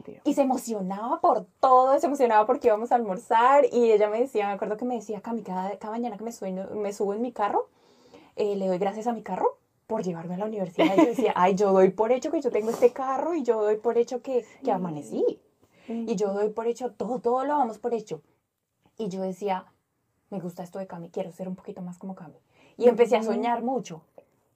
Día. 0.05 0.21
Y 0.25 0.35
se 0.35 0.42
emocionaba 0.42 1.23
por 1.23 1.47
todo, 1.59 1.99
se 1.99 2.07
emocionaba 2.07 2.45
porque 2.45 2.66
íbamos 2.66 2.92
a 2.92 2.97
almorzar. 2.97 3.64
Y 3.73 3.90
ella 3.90 4.11
me 4.11 4.21
decía, 4.21 4.47
me 4.47 4.53
acuerdo 4.53 4.77
que 4.77 4.85
me 4.85 4.97
decía, 4.97 5.23
Cami, 5.23 5.42
cada, 5.42 5.79
cada 5.79 5.92
mañana 5.92 6.18
que 6.18 6.25
me, 6.25 6.33
sueño, 6.33 6.68
me 6.75 6.92
subo 6.92 7.14
en 7.14 7.23
mi 7.23 7.33
carro, 7.33 7.68
eh, 8.37 8.55
le 8.55 8.66
doy 8.66 8.77
gracias 8.77 9.07
a 9.07 9.14
mi 9.14 9.23
carro 9.23 9.57
por 9.87 10.03
llevarme 10.03 10.35
a 10.35 10.38
la 10.38 10.47
universidad. 10.47 10.95
Y 10.97 11.01
yo 11.01 11.07
decía, 11.07 11.33
ay, 11.37 11.55
yo 11.55 11.73
doy 11.73 11.90
por 11.90 12.12
hecho 12.12 12.31
que 12.31 12.40
yo 12.40 12.51
tengo 12.51 12.71
este 12.71 12.92
carro 12.92 13.35
y 13.35 13.42
yo 13.42 13.61
doy 13.62 13.77
por 13.77 13.99
hecho 13.99 14.23
que, 14.23 14.45
que 14.64 14.73
amanecí. 14.73 15.40
Y 15.88 16.14
yo 16.16 16.33
doy 16.33 16.51
por 16.51 16.66
hecho, 16.66 16.92
todo, 16.92 17.18
todo 17.18 17.45
lo 17.45 17.59
vamos 17.59 17.79
por 17.79 17.92
hecho. 17.92 18.23
Y 18.97 19.09
yo 19.09 19.21
decía, 19.21 19.66
me 20.31 20.40
gusta 20.40 20.62
esto 20.62 20.79
de 20.79 20.87
Cami, 20.87 21.11
quiero 21.11 21.33
ser 21.33 21.49
un 21.49 21.57
poquito 21.57 21.83
más 21.83 21.99
como 21.99 22.14
Cami. 22.14 22.38
Y 22.79 22.88
empecé 22.88 23.16
a 23.16 23.23
soñar 23.23 23.62
mucho. 23.62 24.03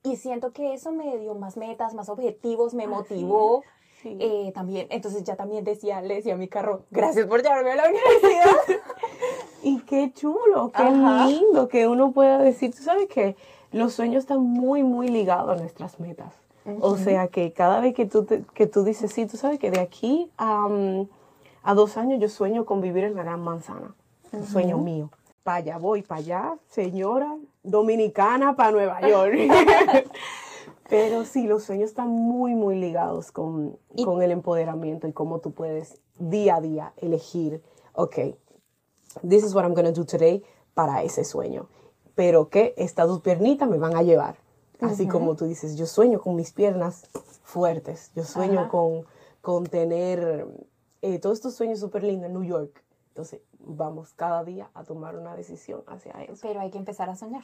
Y 0.03 0.15
siento 0.15 0.53
que 0.53 0.73
eso 0.73 0.91
me 0.91 1.17
dio 1.17 1.35
más 1.35 1.57
metas, 1.57 1.93
más 1.93 2.09
objetivos, 2.09 2.73
me 2.73 2.87
motivó. 2.87 3.63
Eh, 4.03 4.51
también, 4.53 4.87
entonces 4.89 5.23
ya 5.23 5.35
también 5.35 5.63
decía, 5.63 6.01
le 6.01 6.15
decía 6.15 6.35
a 6.35 6.37
mi 6.37 6.47
carro, 6.47 6.83
gracias 6.91 7.25
por 7.25 7.41
llevarme 7.41 7.71
a 7.71 7.75
la 7.75 7.83
universidad. 7.89 8.55
y 9.63 9.79
qué 9.81 10.13
chulo, 10.13 10.71
qué 10.71 10.83
lindo 10.83 11.67
que 11.67 11.87
uno 11.87 12.11
pueda 12.11 12.37
decir, 12.37 12.73
tú 12.73 12.83
sabes 12.83 13.07
que 13.07 13.35
los 13.71 13.93
sueños 13.93 14.23
están 14.23 14.41
muy, 14.41 14.83
muy 14.83 15.07
ligados 15.07 15.57
a 15.57 15.61
nuestras 15.61 15.99
metas. 15.99 16.33
O 16.81 16.97
sea 16.97 17.29
que 17.29 17.53
cada 17.53 17.79
vez 17.79 17.95
que 17.95 18.05
tú, 18.05 18.27
que 18.53 18.67
tú 18.67 18.83
dices, 18.83 19.13
sí, 19.13 19.25
tú 19.25 19.37
sabes 19.37 19.57
que 19.57 19.71
de 19.71 19.79
aquí 19.79 20.29
a, 20.37 20.67
a, 21.63 21.73
dos 21.73 21.95
años 21.95 22.19
yo 22.19 22.27
sueño 22.27 22.65
con 22.65 22.81
vivir 22.81 23.05
en 23.05 23.15
la 23.15 23.23
Gran 23.23 23.39
Manzana. 23.39 23.95
Un 24.33 24.45
sueño 24.45 24.77
mío. 24.77 25.09
Para 25.43 25.57
allá 25.59 25.77
voy, 25.77 26.01
para 26.01 26.19
allá, 26.19 26.57
señora 26.67 27.37
dominicana, 27.63 28.55
para 28.57 28.71
Nueva 28.71 28.99
York. 28.99 29.37
Pero 30.89 31.25
sí, 31.25 31.47
los 31.47 31.63
sueños 31.63 31.89
están 31.89 32.09
muy, 32.09 32.53
muy 32.53 32.75
ligados 32.75 33.31
con, 33.31 33.77
con 34.03 34.21
el 34.21 34.31
empoderamiento 34.31 35.07
y 35.07 35.13
cómo 35.13 35.39
tú 35.39 35.51
puedes 35.51 36.01
día 36.17 36.57
a 36.57 36.61
día 36.61 36.93
elegir, 36.97 37.61
ok, 37.93 38.15
this 39.27 39.43
is 39.43 39.53
what 39.53 39.63
I'm 39.63 39.73
going 39.73 39.85
to 39.85 39.91
do 39.91 40.05
today 40.05 40.43
para 40.73 41.03
ese 41.03 41.23
sueño. 41.23 41.67
Pero 42.17 42.49
que 42.49 42.73
estas 42.77 43.07
dos 43.07 43.21
piernitas 43.21 43.69
me 43.69 43.77
van 43.77 43.95
a 43.95 44.01
llevar. 44.01 44.37
Así 44.81 45.07
como 45.07 45.35
tú 45.35 45.45
dices, 45.45 45.77
yo 45.77 45.85
sueño 45.85 46.19
con 46.19 46.35
mis 46.35 46.51
piernas 46.51 47.07
fuertes, 47.43 48.11
yo 48.15 48.23
sueño 48.23 48.69
con, 48.69 49.05
con 49.41 49.67
tener 49.67 50.47
eh, 51.03 51.19
todos 51.19 51.37
estos 51.37 51.53
sueños 51.53 51.79
súper 51.79 52.03
lindos 52.03 52.25
en 52.25 52.33
New 52.33 52.43
York. 52.43 52.83
Entonces, 53.09 53.41
vamos 53.59 54.13
cada 54.15 54.43
día 54.43 54.71
a 54.73 54.83
tomar 54.83 55.15
una 55.15 55.35
decisión 55.35 55.83
hacia 55.85 56.11
eso. 56.23 56.39
Pero 56.41 56.59
hay 56.59 56.71
que 56.71 56.79
empezar 56.79 57.07
a 57.07 57.15
soñar. 57.15 57.43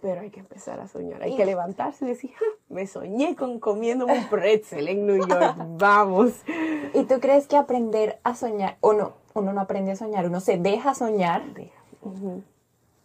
Pero 0.00 0.22
hay 0.22 0.30
que 0.30 0.40
empezar 0.40 0.80
a 0.80 0.88
soñar. 0.88 1.22
Hay 1.22 1.36
que 1.36 1.44
levantarse 1.44 2.06
y 2.06 2.08
decir, 2.08 2.32
me 2.70 2.86
soñé 2.86 3.36
con 3.36 3.60
comiendo 3.60 4.06
un 4.06 4.24
pretzel 4.30 4.88
en 4.88 5.06
New 5.06 5.26
York. 5.28 5.56
Vamos. 5.78 6.32
¿Y 6.94 7.04
tú 7.04 7.20
crees 7.20 7.46
que 7.46 7.58
aprender 7.58 8.20
a 8.24 8.34
soñar, 8.34 8.78
o 8.80 8.94
no, 8.94 9.12
uno 9.34 9.52
no 9.52 9.60
aprende 9.60 9.92
a 9.92 9.96
soñar, 9.96 10.26
uno 10.26 10.40
se 10.40 10.56
deja 10.56 10.94
soñar, 10.94 11.42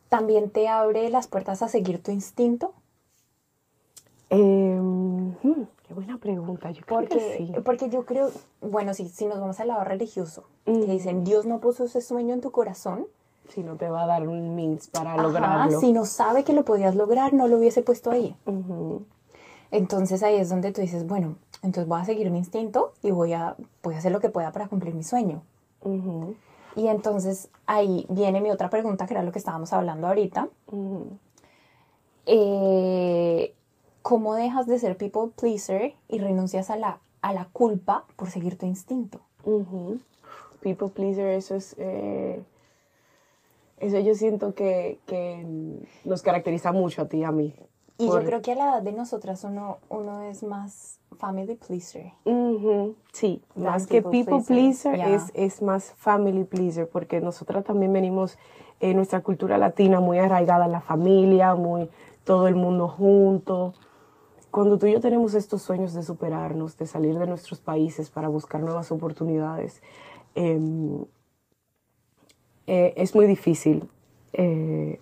también 0.09 0.49
te 0.49 0.67
abre 0.67 1.09
las 1.09 1.27
puertas 1.27 1.61
a 1.61 1.67
seguir 1.67 2.01
tu 2.03 2.11
instinto? 2.11 2.73
Hmm, 4.31 5.31
qué 5.87 5.93
buena 5.93 6.17
pregunta. 6.17 6.71
Yo 6.71 6.83
creo 6.85 6.99
porque, 6.99 7.17
que 7.17 7.37
sí. 7.37 7.53
porque 7.63 7.89
yo 7.89 8.05
creo, 8.05 8.31
bueno, 8.61 8.93
si, 8.93 9.09
si 9.09 9.25
nos 9.25 9.39
vamos 9.39 9.59
al 9.59 9.69
lado 9.69 9.83
religioso, 9.83 10.43
que 10.65 10.71
dicen, 10.85 11.23
Dios 11.23 11.45
no 11.45 11.59
puso 11.59 11.85
ese 11.85 12.01
sueño 12.01 12.33
en 12.33 12.41
tu 12.41 12.51
corazón. 12.51 13.07
Si 13.47 13.63
no 13.63 13.75
te 13.77 13.89
va 13.89 14.03
a 14.03 14.05
dar 14.05 14.27
un 14.27 14.55
means 14.55 14.87
para 14.87 15.13
Ajá, 15.13 15.23
lograrlo. 15.23 15.79
Si 15.79 15.91
no 15.91 16.05
sabe 16.05 16.43
que 16.43 16.53
lo 16.53 16.63
podías 16.65 16.95
lograr, 16.95 17.33
no 17.33 17.47
lo 17.47 17.57
hubiese 17.57 17.81
puesto 17.81 18.11
ahí. 18.11 18.35
Entonces 19.71 20.21
ahí 20.21 20.35
es 20.35 20.49
donde 20.49 20.71
tú 20.71 20.81
dices, 20.81 21.07
bueno, 21.07 21.35
entonces 21.63 21.87
voy 21.87 22.01
a 22.01 22.05
seguir 22.05 22.29
mi 22.29 22.37
instinto 22.37 22.93
y 23.01 23.09
voy 23.11 23.33
a, 23.33 23.55
voy 23.81 23.95
a 23.95 23.97
hacer 23.97 24.11
lo 24.11 24.19
que 24.19 24.29
pueda 24.29 24.51
para 24.51 24.67
cumplir 24.67 24.93
mi 24.93 25.03
sueño. 25.03 25.41
Ujú, 25.81 26.35
Y 26.79 26.87
entonces 26.87 27.49
ahí 27.65 28.05
viene 28.07 28.39
mi 28.39 28.51
otra 28.51 28.69
pregunta, 28.69 29.05
que 29.05 29.13
era 29.13 29.21
lo 29.21 29.33
que 29.33 29.39
estábamos 29.39 29.73
hablando 29.73 30.07
ahorita. 30.07 30.47
Eh, 32.25 33.53
¿Cómo 34.01 34.33
dejas 34.33 34.65
de 34.65 34.79
ser 34.79 34.95
people 34.95 35.33
pleaser 35.35 35.93
y 36.07 36.19
renuncias 36.19 36.69
a 36.69 36.77
la, 36.77 36.99
a 37.21 37.33
la 37.33 37.49
culpa 37.51 38.05
por 38.15 38.29
seguir 38.29 38.57
tu 38.57 38.65
instinto? 38.65 39.19
People 40.61 40.87
pleaser, 40.87 41.27
eso 41.31 41.55
es. 41.55 41.75
eh, 41.77 42.41
eso 43.79 43.99
yo 43.99 44.15
siento 44.15 44.53
que, 44.53 44.99
que 45.05 45.45
nos 46.05 46.21
caracteriza 46.21 46.71
mucho 46.71 47.01
a 47.01 47.09
ti 47.09 47.17
y 47.17 47.23
a 47.25 47.31
mí. 47.33 47.55
Y 47.99 48.07
Por- 48.07 48.21
yo 48.21 48.25
creo 48.25 48.41
que 48.41 48.53
a 48.53 48.55
la 48.55 48.69
edad 48.69 48.81
de 48.81 48.93
nosotras 48.93 49.43
uno, 49.43 49.79
uno 49.89 50.21
es 50.23 50.41
más 50.41 50.99
family 51.17 51.55
pleaser. 51.55 52.13
Sí, 53.11 53.41
más 53.55 53.87
que 53.87 54.01
people 54.01 54.41
pleaser, 54.41 54.93
pleaser, 54.93 54.95
yeah. 54.95 55.15
es, 55.15 55.31
es 55.33 55.61
más 55.61 55.91
family 55.97 56.45
pleaser, 56.45 56.87
porque 56.87 57.19
nosotras 57.19 57.65
también 57.65 57.91
venimos 57.91 58.37
en 58.79 58.95
nuestra 58.95 59.19
cultura 59.19 59.57
latina 59.57 59.99
muy 59.99 60.17
arraigada 60.17 60.65
en 60.65 60.71
la 60.71 60.79
familia, 60.79 61.55
muy 61.55 61.89
todo 62.23 62.47
el 62.47 62.55
mundo 62.55 62.87
junto. 62.87 63.73
Cuando 64.49 64.77
tú 64.77 64.87
y 64.87 64.93
yo 64.93 65.01
tenemos 65.01 65.33
estos 65.33 65.61
sueños 65.61 65.93
de 65.93 66.01
superarnos, 66.01 66.77
de 66.77 66.87
salir 66.87 67.19
de 67.19 67.27
nuestros 67.27 67.59
países 67.59 68.09
para 68.09 68.29
buscar 68.29 68.61
nuevas 68.61 68.93
oportunidades, 68.93 69.81
em, 70.35 71.03
eh, 72.65 72.93
es 72.95 73.13
muy 73.13 73.25
difícil 73.25 73.89
eh, 74.31 75.01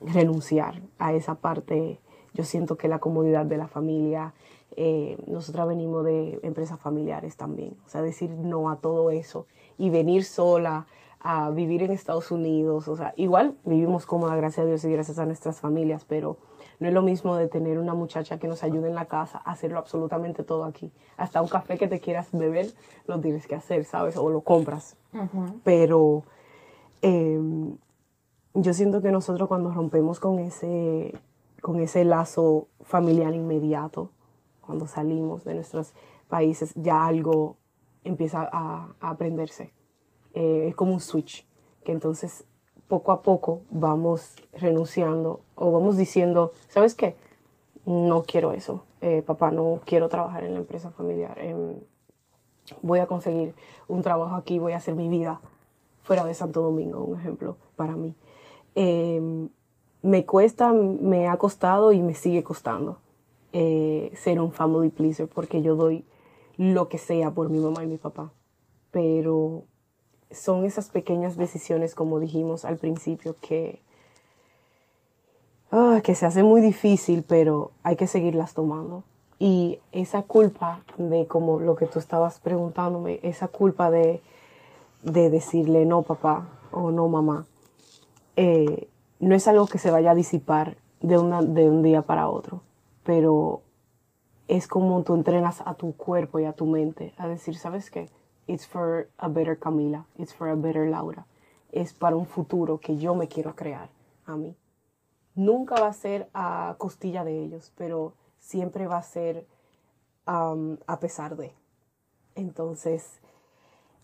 renunciar 0.00 0.80
a 0.98 1.12
esa 1.12 1.36
parte. 1.36 2.00
Yo 2.34 2.44
siento 2.44 2.76
que 2.76 2.88
la 2.88 2.98
comodidad 2.98 3.46
de 3.46 3.56
la 3.56 3.68
familia, 3.68 4.34
eh, 4.76 5.18
nosotras 5.26 5.66
venimos 5.66 6.04
de 6.04 6.38
empresas 6.42 6.78
familiares 6.78 7.36
también, 7.36 7.76
o 7.86 7.88
sea, 7.88 8.02
decir 8.02 8.30
no 8.30 8.70
a 8.70 8.76
todo 8.76 9.10
eso 9.10 9.46
y 9.76 9.90
venir 9.90 10.24
sola 10.24 10.86
a 11.20 11.50
vivir 11.50 11.82
en 11.82 11.90
Estados 11.90 12.30
Unidos, 12.30 12.86
o 12.86 12.96
sea, 12.96 13.12
igual 13.16 13.56
vivimos 13.64 14.06
cómoda, 14.06 14.36
gracias 14.36 14.64
a 14.64 14.68
Dios 14.68 14.84
y 14.84 14.92
gracias 14.92 15.18
a 15.18 15.26
nuestras 15.26 15.58
familias, 15.58 16.04
pero 16.04 16.36
no 16.78 16.86
es 16.86 16.94
lo 16.94 17.02
mismo 17.02 17.34
de 17.34 17.48
tener 17.48 17.78
una 17.78 17.94
muchacha 17.94 18.38
que 18.38 18.46
nos 18.46 18.62
ayude 18.62 18.86
en 18.86 18.94
la 18.94 19.06
casa 19.06 19.42
a 19.44 19.50
hacerlo 19.50 19.78
absolutamente 19.78 20.44
todo 20.44 20.64
aquí. 20.64 20.92
Hasta 21.16 21.42
un 21.42 21.48
café 21.48 21.76
que 21.76 21.88
te 21.88 21.98
quieras 21.98 22.28
beber, 22.30 22.72
lo 23.08 23.18
tienes 23.20 23.48
que 23.48 23.56
hacer, 23.56 23.84
¿sabes? 23.84 24.16
O 24.16 24.30
lo 24.30 24.42
compras. 24.42 24.96
Pero 25.64 26.22
eh, 27.02 27.40
yo 28.60 28.74
siento 28.74 29.00
que 29.00 29.10
nosotros 29.10 29.48
cuando 29.48 29.70
rompemos 29.72 30.20
con 30.20 30.38
ese, 30.38 31.14
con 31.60 31.80
ese 31.80 32.04
lazo 32.04 32.66
familiar 32.82 33.34
inmediato, 33.34 34.10
cuando 34.60 34.86
salimos 34.86 35.44
de 35.44 35.54
nuestros 35.54 35.94
países, 36.28 36.72
ya 36.74 37.06
algo 37.06 37.56
empieza 38.04 38.48
a, 38.52 38.88
a 39.00 39.10
aprenderse. 39.10 39.72
Eh, 40.34 40.66
es 40.68 40.74
como 40.74 40.92
un 40.92 41.00
switch, 41.00 41.46
que 41.84 41.92
entonces 41.92 42.44
poco 42.88 43.12
a 43.12 43.22
poco 43.22 43.62
vamos 43.70 44.34
renunciando 44.52 45.40
o 45.54 45.70
vamos 45.72 45.96
diciendo, 45.96 46.52
¿sabes 46.68 46.94
qué? 46.94 47.16
No 47.86 48.22
quiero 48.24 48.52
eso, 48.52 48.84
Eh, 49.00 49.22
papá, 49.22 49.52
no 49.52 49.78
quiero 49.84 50.08
trabajar 50.08 50.42
en 50.42 50.54
la 50.54 50.58
empresa 50.58 50.90
familiar. 50.90 51.38
Em, 51.38 51.76
voy 52.82 52.98
a 52.98 53.06
conseguir 53.06 53.54
un 53.86 54.02
trabajo 54.02 54.34
aquí, 54.34 54.58
voy 54.58 54.72
a 54.72 54.78
hacer 54.78 54.96
mi 54.96 55.08
vida 55.08 55.40
fuera 56.02 56.24
de 56.24 56.34
Santo 56.34 56.62
Domingo, 56.62 57.04
un 57.04 57.16
ejemplo 57.16 57.56
para 57.76 57.94
mí. 57.94 58.16
Eh, 58.80 59.48
me 60.02 60.24
cuesta, 60.24 60.72
me 60.72 61.26
ha 61.26 61.36
costado 61.36 61.90
y 61.92 62.00
me 62.00 62.14
sigue 62.14 62.44
costando 62.44 62.98
eh, 63.52 64.12
ser 64.14 64.40
un 64.40 64.52
family 64.52 64.90
pleaser 64.90 65.26
porque 65.26 65.62
yo 65.62 65.74
doy 65.74 66.04
lo 66.56 66.88
que 66.88 66.98
sea 66.98 67.32
por 67.32 67.48
mi 67.48 67.58
mamá 67.58 67.82
y 67.82 67.88
mi 67.88 67.96
papá. 67.96 68.30
Pero 68.92 69.64
son 70.30 70.64
esas 70.64 70.90
pequeñas 70.90 71.36
decisiones, 71.36 71.96
como 71.96 72.20
dijimos 72.20 72.64
al 72.64 72.76
principio, 72.76 73.34
que, 73.40 73.82
ah, 75.72 76.00
que 76.04 76.14
se 76.14 76.26
hace 76.26 76.44
muy 76.44 76.60
difícil, 76.60 77.24
pero 77.26 77.72
hay 77.82 77.96
que 77.96 78.06
seguirlas 78.06 78.54
tomando. 78.54 79.02
Y 79.40 79.80
esa 79.90 80.22
culpa 80.22 80.84
de, 80.98 81.26
como 81.26 81.58
lo 81.58 81.74
que 81.74 81.86
tú 81.86 81.98
estabas 81.98 82.38
preguntándome, 82.38 83.18
esa 83.24 83.48
culpa 83.48 83.90
de, 83.90 84.20
de 85.02 85.30
decirle 85.30 85.84
no 85.84 86.02
papá 86.02 86.46
o 86.70 86.92
no 86.92 87.08
mamá, 87.08 87.44
eh, 88.40 88.88
no 89.18 89.34
es 89.34 89.48
algo 89.48 89.66
que 89.66 89.78
se 89.78 89.90
vaya 89.90 90.12
a 90.12 90.14
disipar 90.14 90.76
de, 91.00 91.18
una, 91.18 91.42
de 91.42 91.68
un 91.68 91.82
día 91.82 92.02
para 92.02 92.28
otro, 92.28 92.62
pero 93.02 93.62
es 94.46 94.68
como 94.68 95.02
tú 95.02 95.16
entrenas 95.16 95.60
a 95.66 95.74
tu 95.74 95.96
cuerpo 95.96 96.38
y 96.38 96.44
a 96.44 96.52
tu 96.52 96.64
mente 96.64 97.12
a 97.16 97.26
decir, 97.26 97.56
¿sabes 97.56 97.90
qué? 97.90 98.08
It's 98.46 98.64
for 98.64 99.08
a 99.18 99.26
better 99.26 99.58
Camila, 99.58 100.06
it's 100.16 100.32
for 100.32 100.48
a 100.48 100.54
better 100.54 100.86
Laura, 100.86 101.26
es 101.72 101.92
para 101.92 102.14
un 102.14 102.26
futuro 102.26 102.78
que 102.78 102.96
yo 102.96 103.16
me 103.16 103.26
quiero 103.26 103.56
crear 103.56 103.88
a 104.24 104.36
mí. 104.36 104.54
Nunca 105.34 105.74
va 105.80 105.88
a 105.88 105.92
ser 105.92 106.28
a 106.32 106.76
costilla 106.78 107.24
de 107.24 107.42
ellos, 107.42 107.72
pero 107.76 108.12
siempre 108.38 108.86
va 108.86 108.98
a 108.98 109.02
ser 109.02 109.48
um, 110.28 110.76
a 110.86 111.00
pesar 111.00 111.36
de. 111.36 111.52
Entonces, 112.36 113.20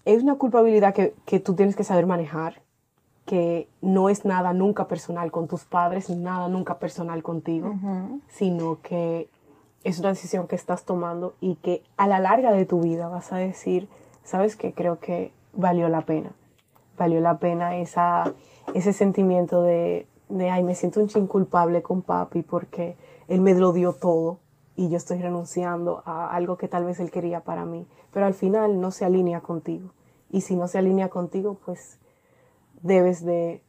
es 0.04 0.24
una 0.24 0.34
culpabilidad 0.38 0.92
que, 0.92 1.14
que 1.24 1.38
tú 1.38 1.54
tienes 1.54 1.76
que 1.76 1.84
saber 1.84 2.06
manejar, 2.06 2.63
que 3.24 3.68
no 3.80 4.08
es 4.08 4.24
nada 4.24 4.52
nunca 4.52 4.86
personal 4.86 5.30
con 5.30 5.48
tus 5.48 5.64
padres, 5.64 6.10
nada 6.10 6.48
nunca 6.48 6.78
personal 6.78 7.22
contigo, 7.22 7.74
sino 8.28 8.80
que 8.82 9.28
es 9.82 9.98
una 9.98 10.10
decisión 10.10 10.46
que 10.46 10.56
estás 10.56 10.84
tomando 10.84 11.34
y 11.40 11.56
que 11.56 11.82
a 11.96 12.06
la 12.06 12.18
larga 12.18 12.52
de 12.52 12.66
tu 12.66 12.80
vida 12.80 13.08
vas 13.08 13.32
a 13.32 13.36
decir, 13.36 13.88
¿sabes 14.24 14.56
qué? 14.56 14.72
Creo 14.72 14.98
que 14.98 15.32
valió 15.52 15.88
la 15.88 16.02
pena. 16.02 16.32
Valió 16.98 17.20
la 17.20 17.38
pena 17.38 17.76
esa, 17.76 18.34
ese 18.72 18.92
sentimiento 18.92 19.62
de, 19.62 20.06
de, 20.28 20.50
ay, 20.50 20.62
me 20.62 20.74
siento 20.74 21.00
un 21.00 21.08
chin 21.08 21.26
culpable 21.26 21.82
con 21.82 22.02
papi 22.02 22.42
porque 22.42 22.96
él 23.28 23.40
me 23.40 23.54
lo 23.54 23.72
dio 23.72 23.92
todo 23.94 24.38
y 24.76 24.88
yo 24.88 24.96
estoy 24.96 25.20
renunciando 25.20 26.02
a 26.04 26.34
algo 26.34 26.56
que 26.56 26.68
tal 26.68 26.84
vez 26.84 27.00
él 27.00 27.10
quería 27.10 27.40
para 27.40 27.64
mí, 27.64 27.86
pero 28.12 28.26
al 28.26 28.34
final 28.34 28.80
no 28.80 28.90
se 28.90 29.04
alinea 29.04 29.40
contigo. 29.40 29.90
Y 30.30 30.40
si 30.40 30.56
no 30.56 30.66
se 30.66 30.78
alinea 30.78 31.10
contigo, 31.10 31.58
pues 31.64 31.98
debes 32.84 33.24
de 33.24 33.62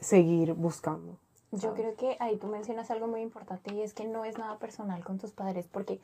seguir 0.00 0.54
buscando. 0.54 1.18
Yo 1.52 1.74
creo 1.74 1.94
que 1.94 2.16
ahí 2.18 2.36
tú 2.38 2.46
mencionas 2.46 2.90
algo 2.90 3.06
muy 3.06 3.20
importante 3.20 3.74
y 3.74 3.82
es 3.82 3.92
que 3.92 4.06
no 4.06 4.24
es 4.24 4.38
nada 4.38 4.56
personal 4.58 5.04
con 5.04 5.18
tus 5.18 5.32
padres, 5.32 5.68
porque 5.70 6.00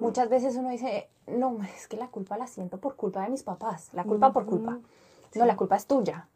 muchas 0.00 0.28
veces 0.28 0.56
uno 0.56 0.68
dice, 0.68 1.08
no, 1.28 1.58
es 1.76 1.86
que 1.86 1.96
la 1.96 2.08
culpa 2.08 2.36
la 2.36 2.48
siento 2.48 2.78
por 2.78 2.96
culpa 2.96 3.22
de 3.22 3.30
mis 3.30 3.44
papás, 3.44 3.94
la 3.94 4.02
culpa 4.02 4.32
por 4.32 4.44
culpa. 4.46 4.78
No, 5.36 5.44
la 5.46 5.56
culpa 5.56 5.76
es 5.76 5.86
tuya. 5.86 6.26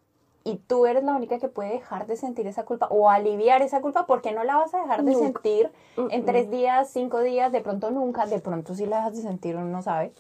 Y 0.45 0.59
tú 0.59 0.87
eres 0.87 1.03
la 1.03 1.17
única 1.17 1.39
que 1.39 1.49
puede 1.49 1.71
dejar 1.73 2.07
de 2.07 2.17
sentir 2.17 2.47
esa 2.47 2.65
culpa 2.65 2.87
o 2.91 3.11
aliviar 3.11 3.61
esa 3.63 3.81
culpa 3.81 4.07
porque 4.07 4.31
no 4.31 4.45
la 4.45 4.57
vas 4.57 4.73
a 4.75 4.83
dejar 4.83 5.03
de 5.03 5.13
Nunca. 5.13 5.27
sentir 5.27 5.73
en 5.97 6.25
tres 6.25 6.49
días, 6.51 6.91
cinco 6.93 7.21
días, 7.21 7.51
de 7.51 7.61
pronto 7.61 7.91
nunca, 7.91 8.27
de 8.27 8.39
pronto 8.39 8.75
sí 8.75 8.87
la 8.87 8.99
dejas 8.99 9.17
de 9.17 9.23
sentir, 9.23 9.57
uno 9.57 9.67
no 9.67 9.83
sabe. 9.83 10.13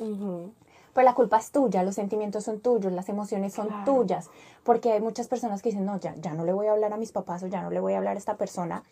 Pero 0.94 1.04
la 1.04 1.14
culpa 1.14 1.36
es 1.38 1.50
tuya, 1.50 1.82
los 1.82 1.96
sentimientos 1.96 2.44
son 2.44 2.60
tuyos, 2.60 2.92
las 2.92 3.08
emociones 3.08 3.52
son 3.52 3.66
Claro. 3.66 3.84
tuyas. 3.84 4.30
Porque 4.62 4.92
hay 4.92 5.00
muchas 5.00 5.28
personas 5.28 5.60
que 5.60 5.68
dicen, 5.70 5.84
no, 5.84 5.98
ya, 6.00 6.14
ya 6.16 6.32
no 6.34 6.44
le 6.44 6.52
voy 6.52 6.68
a 6.68 6.72
hablar 6.72 6.92
a 6.92 6.96
mis 6.96 7.12
papás 7.12 7.42
o 7.42 7.48
ya 7.48 7.60
no 7.62 7.70
le 7.70 7.80
voy 7.80 7.92
a 7.94 7.98
hablar 7.98 8.14
a 8.16 8.18
esta 8.18 8.36
persona 8.36 8.82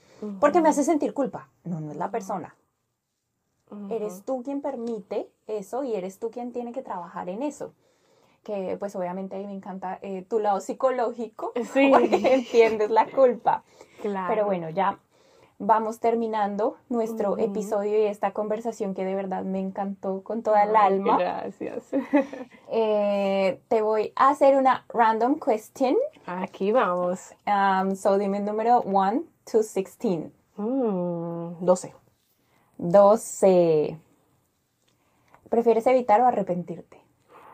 porque 0.41 0.61
me 0.61 0.69
hace 0.69 0.85
sentir 0.85 1.15
culpa. 1.15 1.49
No, 1.65 1.81
no 1.81 1.91
es 1.93 1.97
la 1.97 2.11
persona. 2.11 2.55
Eres 3.89 4.23
tú 4.25 4.43
quien 4.43 4.61
permite 4.61 5.31
eso 5.47 5.83
y 5.83 5.95
eres 5.95 6.19
tú 6.19 6.31
quien 6.31 6.53
tiene 6.53 6.73
que 6.73 6.83
trabajar 6.83 7.29
en 7.31 7.43
eso. 7.43 7.73
que 8.43 8.77
pues 8.79 8.97
obviamente 8.97 9.37
ahí 9.37 9.47
me 9.47 9.53
encanta 9.53 10.01
eh, 10.03 10.23
tu 10.29 10.41
lado 10.41 10.61
psicológico, 10.61 11.53
porque 11.91 12.35
entiendes 12.35 12.91
la 12.91 13.07
culpa. 13.07 13.63
Claro. 14.03 14.27
Pero 14.29 14.47
bueno, 14.47 14.69
ya 14.69 14.99
vamos 15.65 16.01
terminando 16.01 16.77
nuestro 16.89 17.39
episodio 17.39 17.97
y 18.01 18.07
esta 18.07 18.33
conversación 18.33 18.95
que 18.95 19.05
de 19.05 19.15
verdad 19.15 19.45
me 19.45 19.61
encantó 19.61 20.23
con 20.23 20.43
toda 20.43 20.65
el 20.65 20.75
alma. 20.77 21.17
Gracias. 21.19 21.85
Eh, 22.75 23.61
te 23.69 23.83
voy 23.83 24.15
a 24.17 24.31
hacer 24.31 24.57
una 24.57 24.87
random 24.89 25.39
question. 25.39 25.95
Aquí 26.25 26.73
vamos. 26.73 27.35
Um, 27.47 27.97
so 27.97 28.17
dime 28.17 28.39
el 28.39 28.47
número 28.47 28.81
1 28.81 29.25
to 29.45 29.63
16. 29.63 30.33
Mm, 30.57 31.63
12. 31.63 31.95
12. 32.79 33.99
¿Prefieres 35.51 35.87
evitar 35.87 36.23
o 36.23 36.27
arrepentirte? 36.27 36.99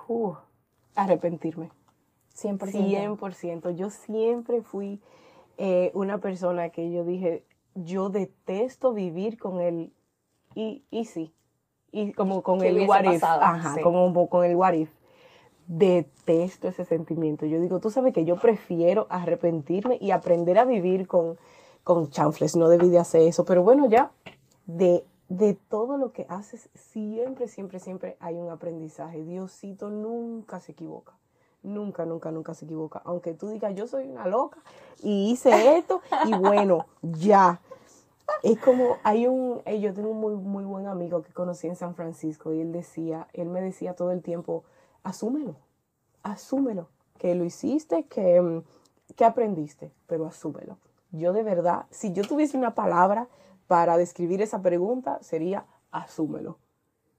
Uh, 0.07 0.35
arrepentirme. 0.95 1.73
100%. 2.37 3.19
100%. 3.19 3.75
Yo 3.75 3.91
siempre 3.91 4.63
fui 4.63 5.01
eh, 5.57 5.91
una 5.95 6.19
persona 6.19 6.69
que 6.69 6.93
yo 6.93 7.05
dije, 7.05 7.43
yo 7.75 8.09
detesto 8.11 8.93
vivir 8.93 9.39
con 9.39 9.61
el 9.61 9.93
y, 10.55 10.85
y 10.91 11.05
sí. 11.05 11.33
Y 11.93 12.13
como 12.13 12.43
con 12.43 12.61
¿Qué 12.61 12.69
el 12.69 12.89
what 12.89 13.05
if. 13.05 13.23
Ajá, 13.25 13.75
Sí. 13.75 13.81
como 13.83 14.29
con 14.29 14.45
el 14.45 14.57
what 14.57 14.75
if. 14.75 14.91
Detesto 15.67 16.69
ese 16.69 16.85
sentimiento. 16.85 17.47
Yo 17.47 17.61
digo, 17.61 17.79
tú 17.79 17.91
sabes 17.91 18.15
que 18.15 18.25
yo 18.25 18.37
prefiero 18.37 19.07
arrepentirme 19.11 19.99
y 20.01 20.11
aprender 20.11 20.59
a 20.59 20.65
vivir 20.65 21.07
con, 21.07 21.37
con 21.85 22.09
chanfles. 22.11 22.57
No 22.57 22.69
debí 22.69 22.89
de 22.89 22.99
hacer 22.99 23.23
eso. 23.23 23.45
Pero 23.45 23.63
bueno, 23.63 23.89
ya, 23.89 24.11
de, 24.67 25.05
de 25.29 25.55
todo 25.55 25.99
lo 25.99 26.13
que 26.13 26.27
haces, 26.29 26.71
siempre, 26.75 27.49
siempre, 27.49 27.81
siempre 27.81 28.17
hay 28.21 28.37
un 28.37 28.51
aprendizaje. 28.51 29.25
Diosito 29.25 29.91
nunca 29.91 30.61
se 30.61 30.73
equivoca. 30.73 31.15
Nunca, 31.63 32.05
nunca, 32.07 32.31
nunca 32.31 32.55
se 32.55 32.65
equivoca. 32.65 33.03
Aunque 33.05 33.35
tú 33.35 33.49
digas, 33.49 33.75
yo 33.75 33.87
soy 33.87 34.09
una 34.09 34.27
loca 34.27 34.59
y 35.03 35.31
hice 35.33 35.77
esto 35.77 36.01
y 36.25 36.35
bueno, 36.35 36.87
ya. 37.03 37.61
Es 38.43 38.59
como, 38.59 38.99
hay 39.03 39.27
un, 39.27 39.63
eh, 39.65 39.81
yo 39.81 39.93
tengo 39.95 40.11
un 40.11 40.21
muy, 40.21 40.35
muy 40.35 40.65
buen 40.65 40.87
amigo 40.87 41.23
que 41.23 41.33
conocí 41.33 41.67
en 41.67 41.77
San 41.77 41.95
Francisco 41.95 42.53
y 42.53 42.61
él 42.61 42.73
decía, 42.73 43.27
él 43.33 43.49
me 43.49 43.61
decía 43.61 43.95
todo 43.95 44.13
el 44.13 44.23
tiempo, 44.23 44.65
asúmelo, 45.03 45.57
asúmelo, 46.23 46.89
que 47.19 47.35
lo 47.35 47.45
hiciste, 47.45 48.05
que, 48.05 48.41
mm, 48.41 48.63
que 49.17 49.25
aprendiste, 49.25 49.91
pero 50.07 50.27
asúmelo. 50.27 50.77
Yo 51.11 51.33
de 51.33 51.43
verdad, 51.43 51.87
si 51.91 52.13
yo 52.13 52.23
tuviese 52.23 52.57
una 52.57 52.75
palabra 52.75 53.29
para 53.67 53.97
describir 53.97 54.43
esa 54.43 54.61
pregunta, 54.61 55.19
sería 55.23 55.67
asúmelo, 55.91 56.59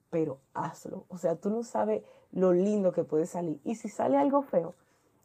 pero 0.09 0.39
hazlo. 0.53 1.05
O 1.09 1.17
sea, 1.17 1.35
tú 1.35 1.49
no 1.49 1.63
sabes 1.63 2.03
lo 2.32 2.53
lindo 2.53 2.91
que 2.91 3.03
puede 3.03 3.25
salir. 3.25 3.59
Y 3.63 3.75
si 3.75 3.89
sale 3.89 4.17
algo 4.17 4.41
feo, 4.41 4.75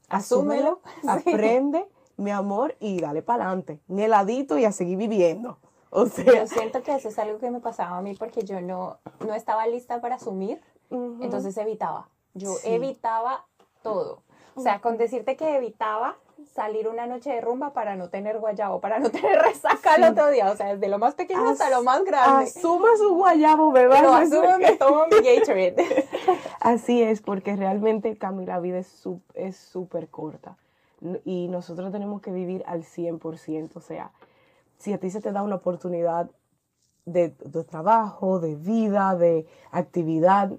asúmelo, 0.08 0.80
Asúmelo, 0.82 1.22
sí. 1.22 1.30
aprende, 1.30 1.88
mi 2.16 2.30
amor, 2.30 2.76
y 2.80 3.00
dale 3.00 3.22
para 3.22 3.46
adelante, 3.46 3.80
un 3.88 3.98
heladito 4.00 4.58
y 4.58 4.64
a 4.64 4.72
seguir 4.72 4.96
viviendo. 4.98 5.58
O 5.90 6.06
sea, 6.06 6.24
Yo 6.24 6.46
siento 6.48 6.82
que 6.82 6.94
eso 6.94 7.08
es 7.08 7.18
algo 7.18 7.38
que 7.38 7.50
me 7.50 7.60
pasaba 7.60 7.98
a 7.98 8.02
mí 8.02 8.14
porque 8.14 8.42
yo 8.42 8.60
no, 8.60 8.98
no 9.24 9.34
estaba 9.34 9.66
lista 9.66 10.00
para 10.00 10.16
asumir, 10.16 10.60
ujú. 10.90 11.18
entonces 11.22 11.56
evitaba. 11.56 12.08
Yo 12.34 12.50
Sí. 12.54 12.68
evitaba 12.74 13.46
todo. 13.82 14.22
O 14.56 14.60
sea, 14.60 14.80
con 14.80 14.96
decirte 14.98 15.36
que 15.36 15.56
evitaba 15.56 16.16
salir 16.54 16.88
una 16.88 17.06
noche 17.06 17.30
de 17.30 17.40
rumba 17.40 17.72
para 17.72 17.96
no 17.96 18.08
tener 18.08 18.38
guayabo, 18.38 18.80
para 18.80 18.98
no 18.98 19.10
tener 19.10 19.40
resaca 19.40 19.94
el 19.96 20.04
Sí. 20.04 20.10
otro 20.10 20.30
día. 20.30 20.50
O 20.50 20.56
sea, 20.56 20.74
desde 20.74 20.88
lo 20.88 20.98
más 20.98 21.14
pequeño 21.14 21.48
hasta 21.48 21.70
lo 21.70 21.82
más 21.82 22.04
grande. 22.04 22.44
Asuma 22.44 22.88
su 22.98 23.14
guayabo, 23.14 23.72
bebé. 23.72 24.02
Lo 24.02 24.14
asumo, 24.14 24.58
me 24.58 24.76
tomo 24.76 25.04
mi 25.06 25.16
Gatorade. 25.26 26.06
Así 26.60 27.02
es, 27.02 27.20
porque 27.22 27.56
realmente, 27.56 28.16
Cami, 28.16 28.46
la 28.46 28.60
vida 28.60 28.78
es 28.78 29.56
súper 29.56 30.08
corta. 30.08 30.56
Y 31.24 31.48
nosotros 31.48 31.92
tenemos 31.92 32.22
que 32.22 32.30
vivir 32.30 32.62
al 32.66 32.82
100%. 32.84 33.70
O 33.76 33.80
sea, 33.80 34.10
si 34.78 34.92
a 34.92 34.98
ti 34.98 35.10
se 35.10 35.20
te 35.20 35.32
da 35.32 35.42
una 35.42 35.56
oportunidad 35.56 36.30
de, 37.04 37.34
de 37.44 37.64
trabajo, 37.64 38.40
de 38.40 38.54
vida, 38.54 39.14
de 39.14 39.46
actividad, 39.70 40.52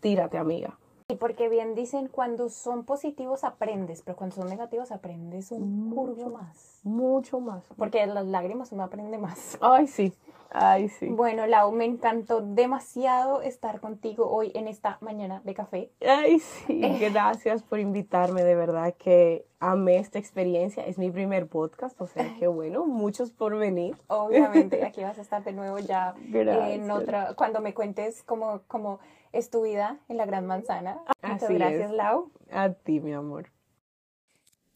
tírate, 0.00 0.38
amiga. 0.38 0.78
Y 1.06 1.16
porque 1.16 1.50
bien 1.50 1.74
dicen, 1.74 2.08
cuando 2.08 2.48
son 2.48 2.84
positivos 2.84 3.44
aprendes, 3.44 4.00
pero 4.00 4.16
cuando 4.16 4.36
son 4.36 4.48
negativos 4.48 4.90
aprendes 4.90 5.52
un 5.52 5.94
curvo 5.94 6.30
más. 6.30 6.80
Mucho 6.82 7.40
más. 7.40 7.62
Porque 7.76 8.06
las 8.06 8.24
lágrimas 8.24 8.72
uno 8.72 8.84
aprende 8.84 9.18
más. 9.18 9.58
Ay, 9.60 9.86
sí. 9.86 10.14
Ay, 10.50 10.88
sí. 10.88 11.08
Bueno, 11.08 11.46
Lau, 11.46 11.72
me 11.72 11.84
encantó 11.84 12.40
demasiado 12.40 13.42
estar 13.42 13.80
contigo 13.80 14.30
hoy 14.30 14.50
en 14.54 14.66
esta 14.66 14.96
mañana 15.02 15.42
de 15.44 15.52
café. 15.52 15.90
Ay, 16.00 16.38
sí, 16.38 16.80
gracias 17.00 17.62
por 17.62 17.80
invitarme, 17.80 18.42
de 18.42 18.54
verdad 18.54 18.94
que 18.94 19.44
amé 19.60 19.98
esta 19.98 20.18
experiencia. 20.18 20.86
Es 20.86 20.96
mi 20.96 21.10
primer 21.10 21.48
podcast, 21.48 22.00
o 22.00 22.06
sea 22.06 22.34
que 22.38 22.46
bueno, 22.46 22.86
muchos 22.86 23.30
por 23.30 23.58
venir. 23.58 23.94
Obviamente, 24.06 24.82
aquí 24.86 25.02
vas 25.02 25.18
a 25.18 25.22
estar 25.22 25.44
de 25.44 25.52
nuevo 25.52 25.80
ya 25.80 26.14
Gracias. 26.28 26.70
en 26.70 26.90
otra, 26.90 27.34
cuando 27.34 27.60
me 27.60 27.74
cuentes 27.74 28.22
cómo, 28.22 28.62
cómo 28.68 29.00
es 29.34 29.50
tu 29.50 29.62
vida 29.62 29.98
en 30.08 30.16
la 30.16 30.26
Gran 30.26 30.46
Manzana. 30.46 31.02
Muchas 31.22 31.42
Así 31.42 31.54
gracias, 31.54 31.90
es. 31.90 31.96
Lau. 31.96 32.30
A 32.50 32.70
ti, 32.70 33.00
mi 33.00 33.12
amor. 33.12 33.50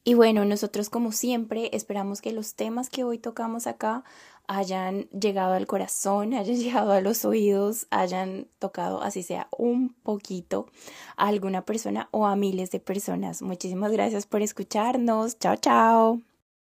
Y 0.04 0.14
bueno, 0.14 0.44
nosotros 0.44 0.88
como 0.88 1.12
siempre 1.12 1.70
esperamos 1.74 2.22
que 2.22 2.32
los 2.32 2.54
temas 2.54 2.88
que 2.88 3.04
hoy 3.04 3.18
tocamos 3.18 3.66
acá 3.66 4.04
hayan 4.46 5.02
llegado 5.10 5.52
al 5.52 5.66
corazón, 5.66 6.32
hayan 6.32 6.56
llegado 6.60 6.92
a 6.92 7.00
los 7.00 7.24
oídos, 7.24 7.86
hayan 7.90 8.48
tocado 8.58 9.02
así 9.02 9.22
sea 9.22 9.48
un 9.56 9.92
poquito 9.92 10.66
a 11.16 11.28
alguna 11.28 11.66
persona 11.66 12.08
o 12.10 12.26
a 12.26 12.36
miles 12.36 12.70
de 12.70 12.80
personas. 12.80 13.42
Muchísimas 13.42 13.92
gracias 13.92 14.26
por 14.26 14.40
escucharnos. 14.42 15.38
Chao, 15.38 15.56
chao. 15.56 16.22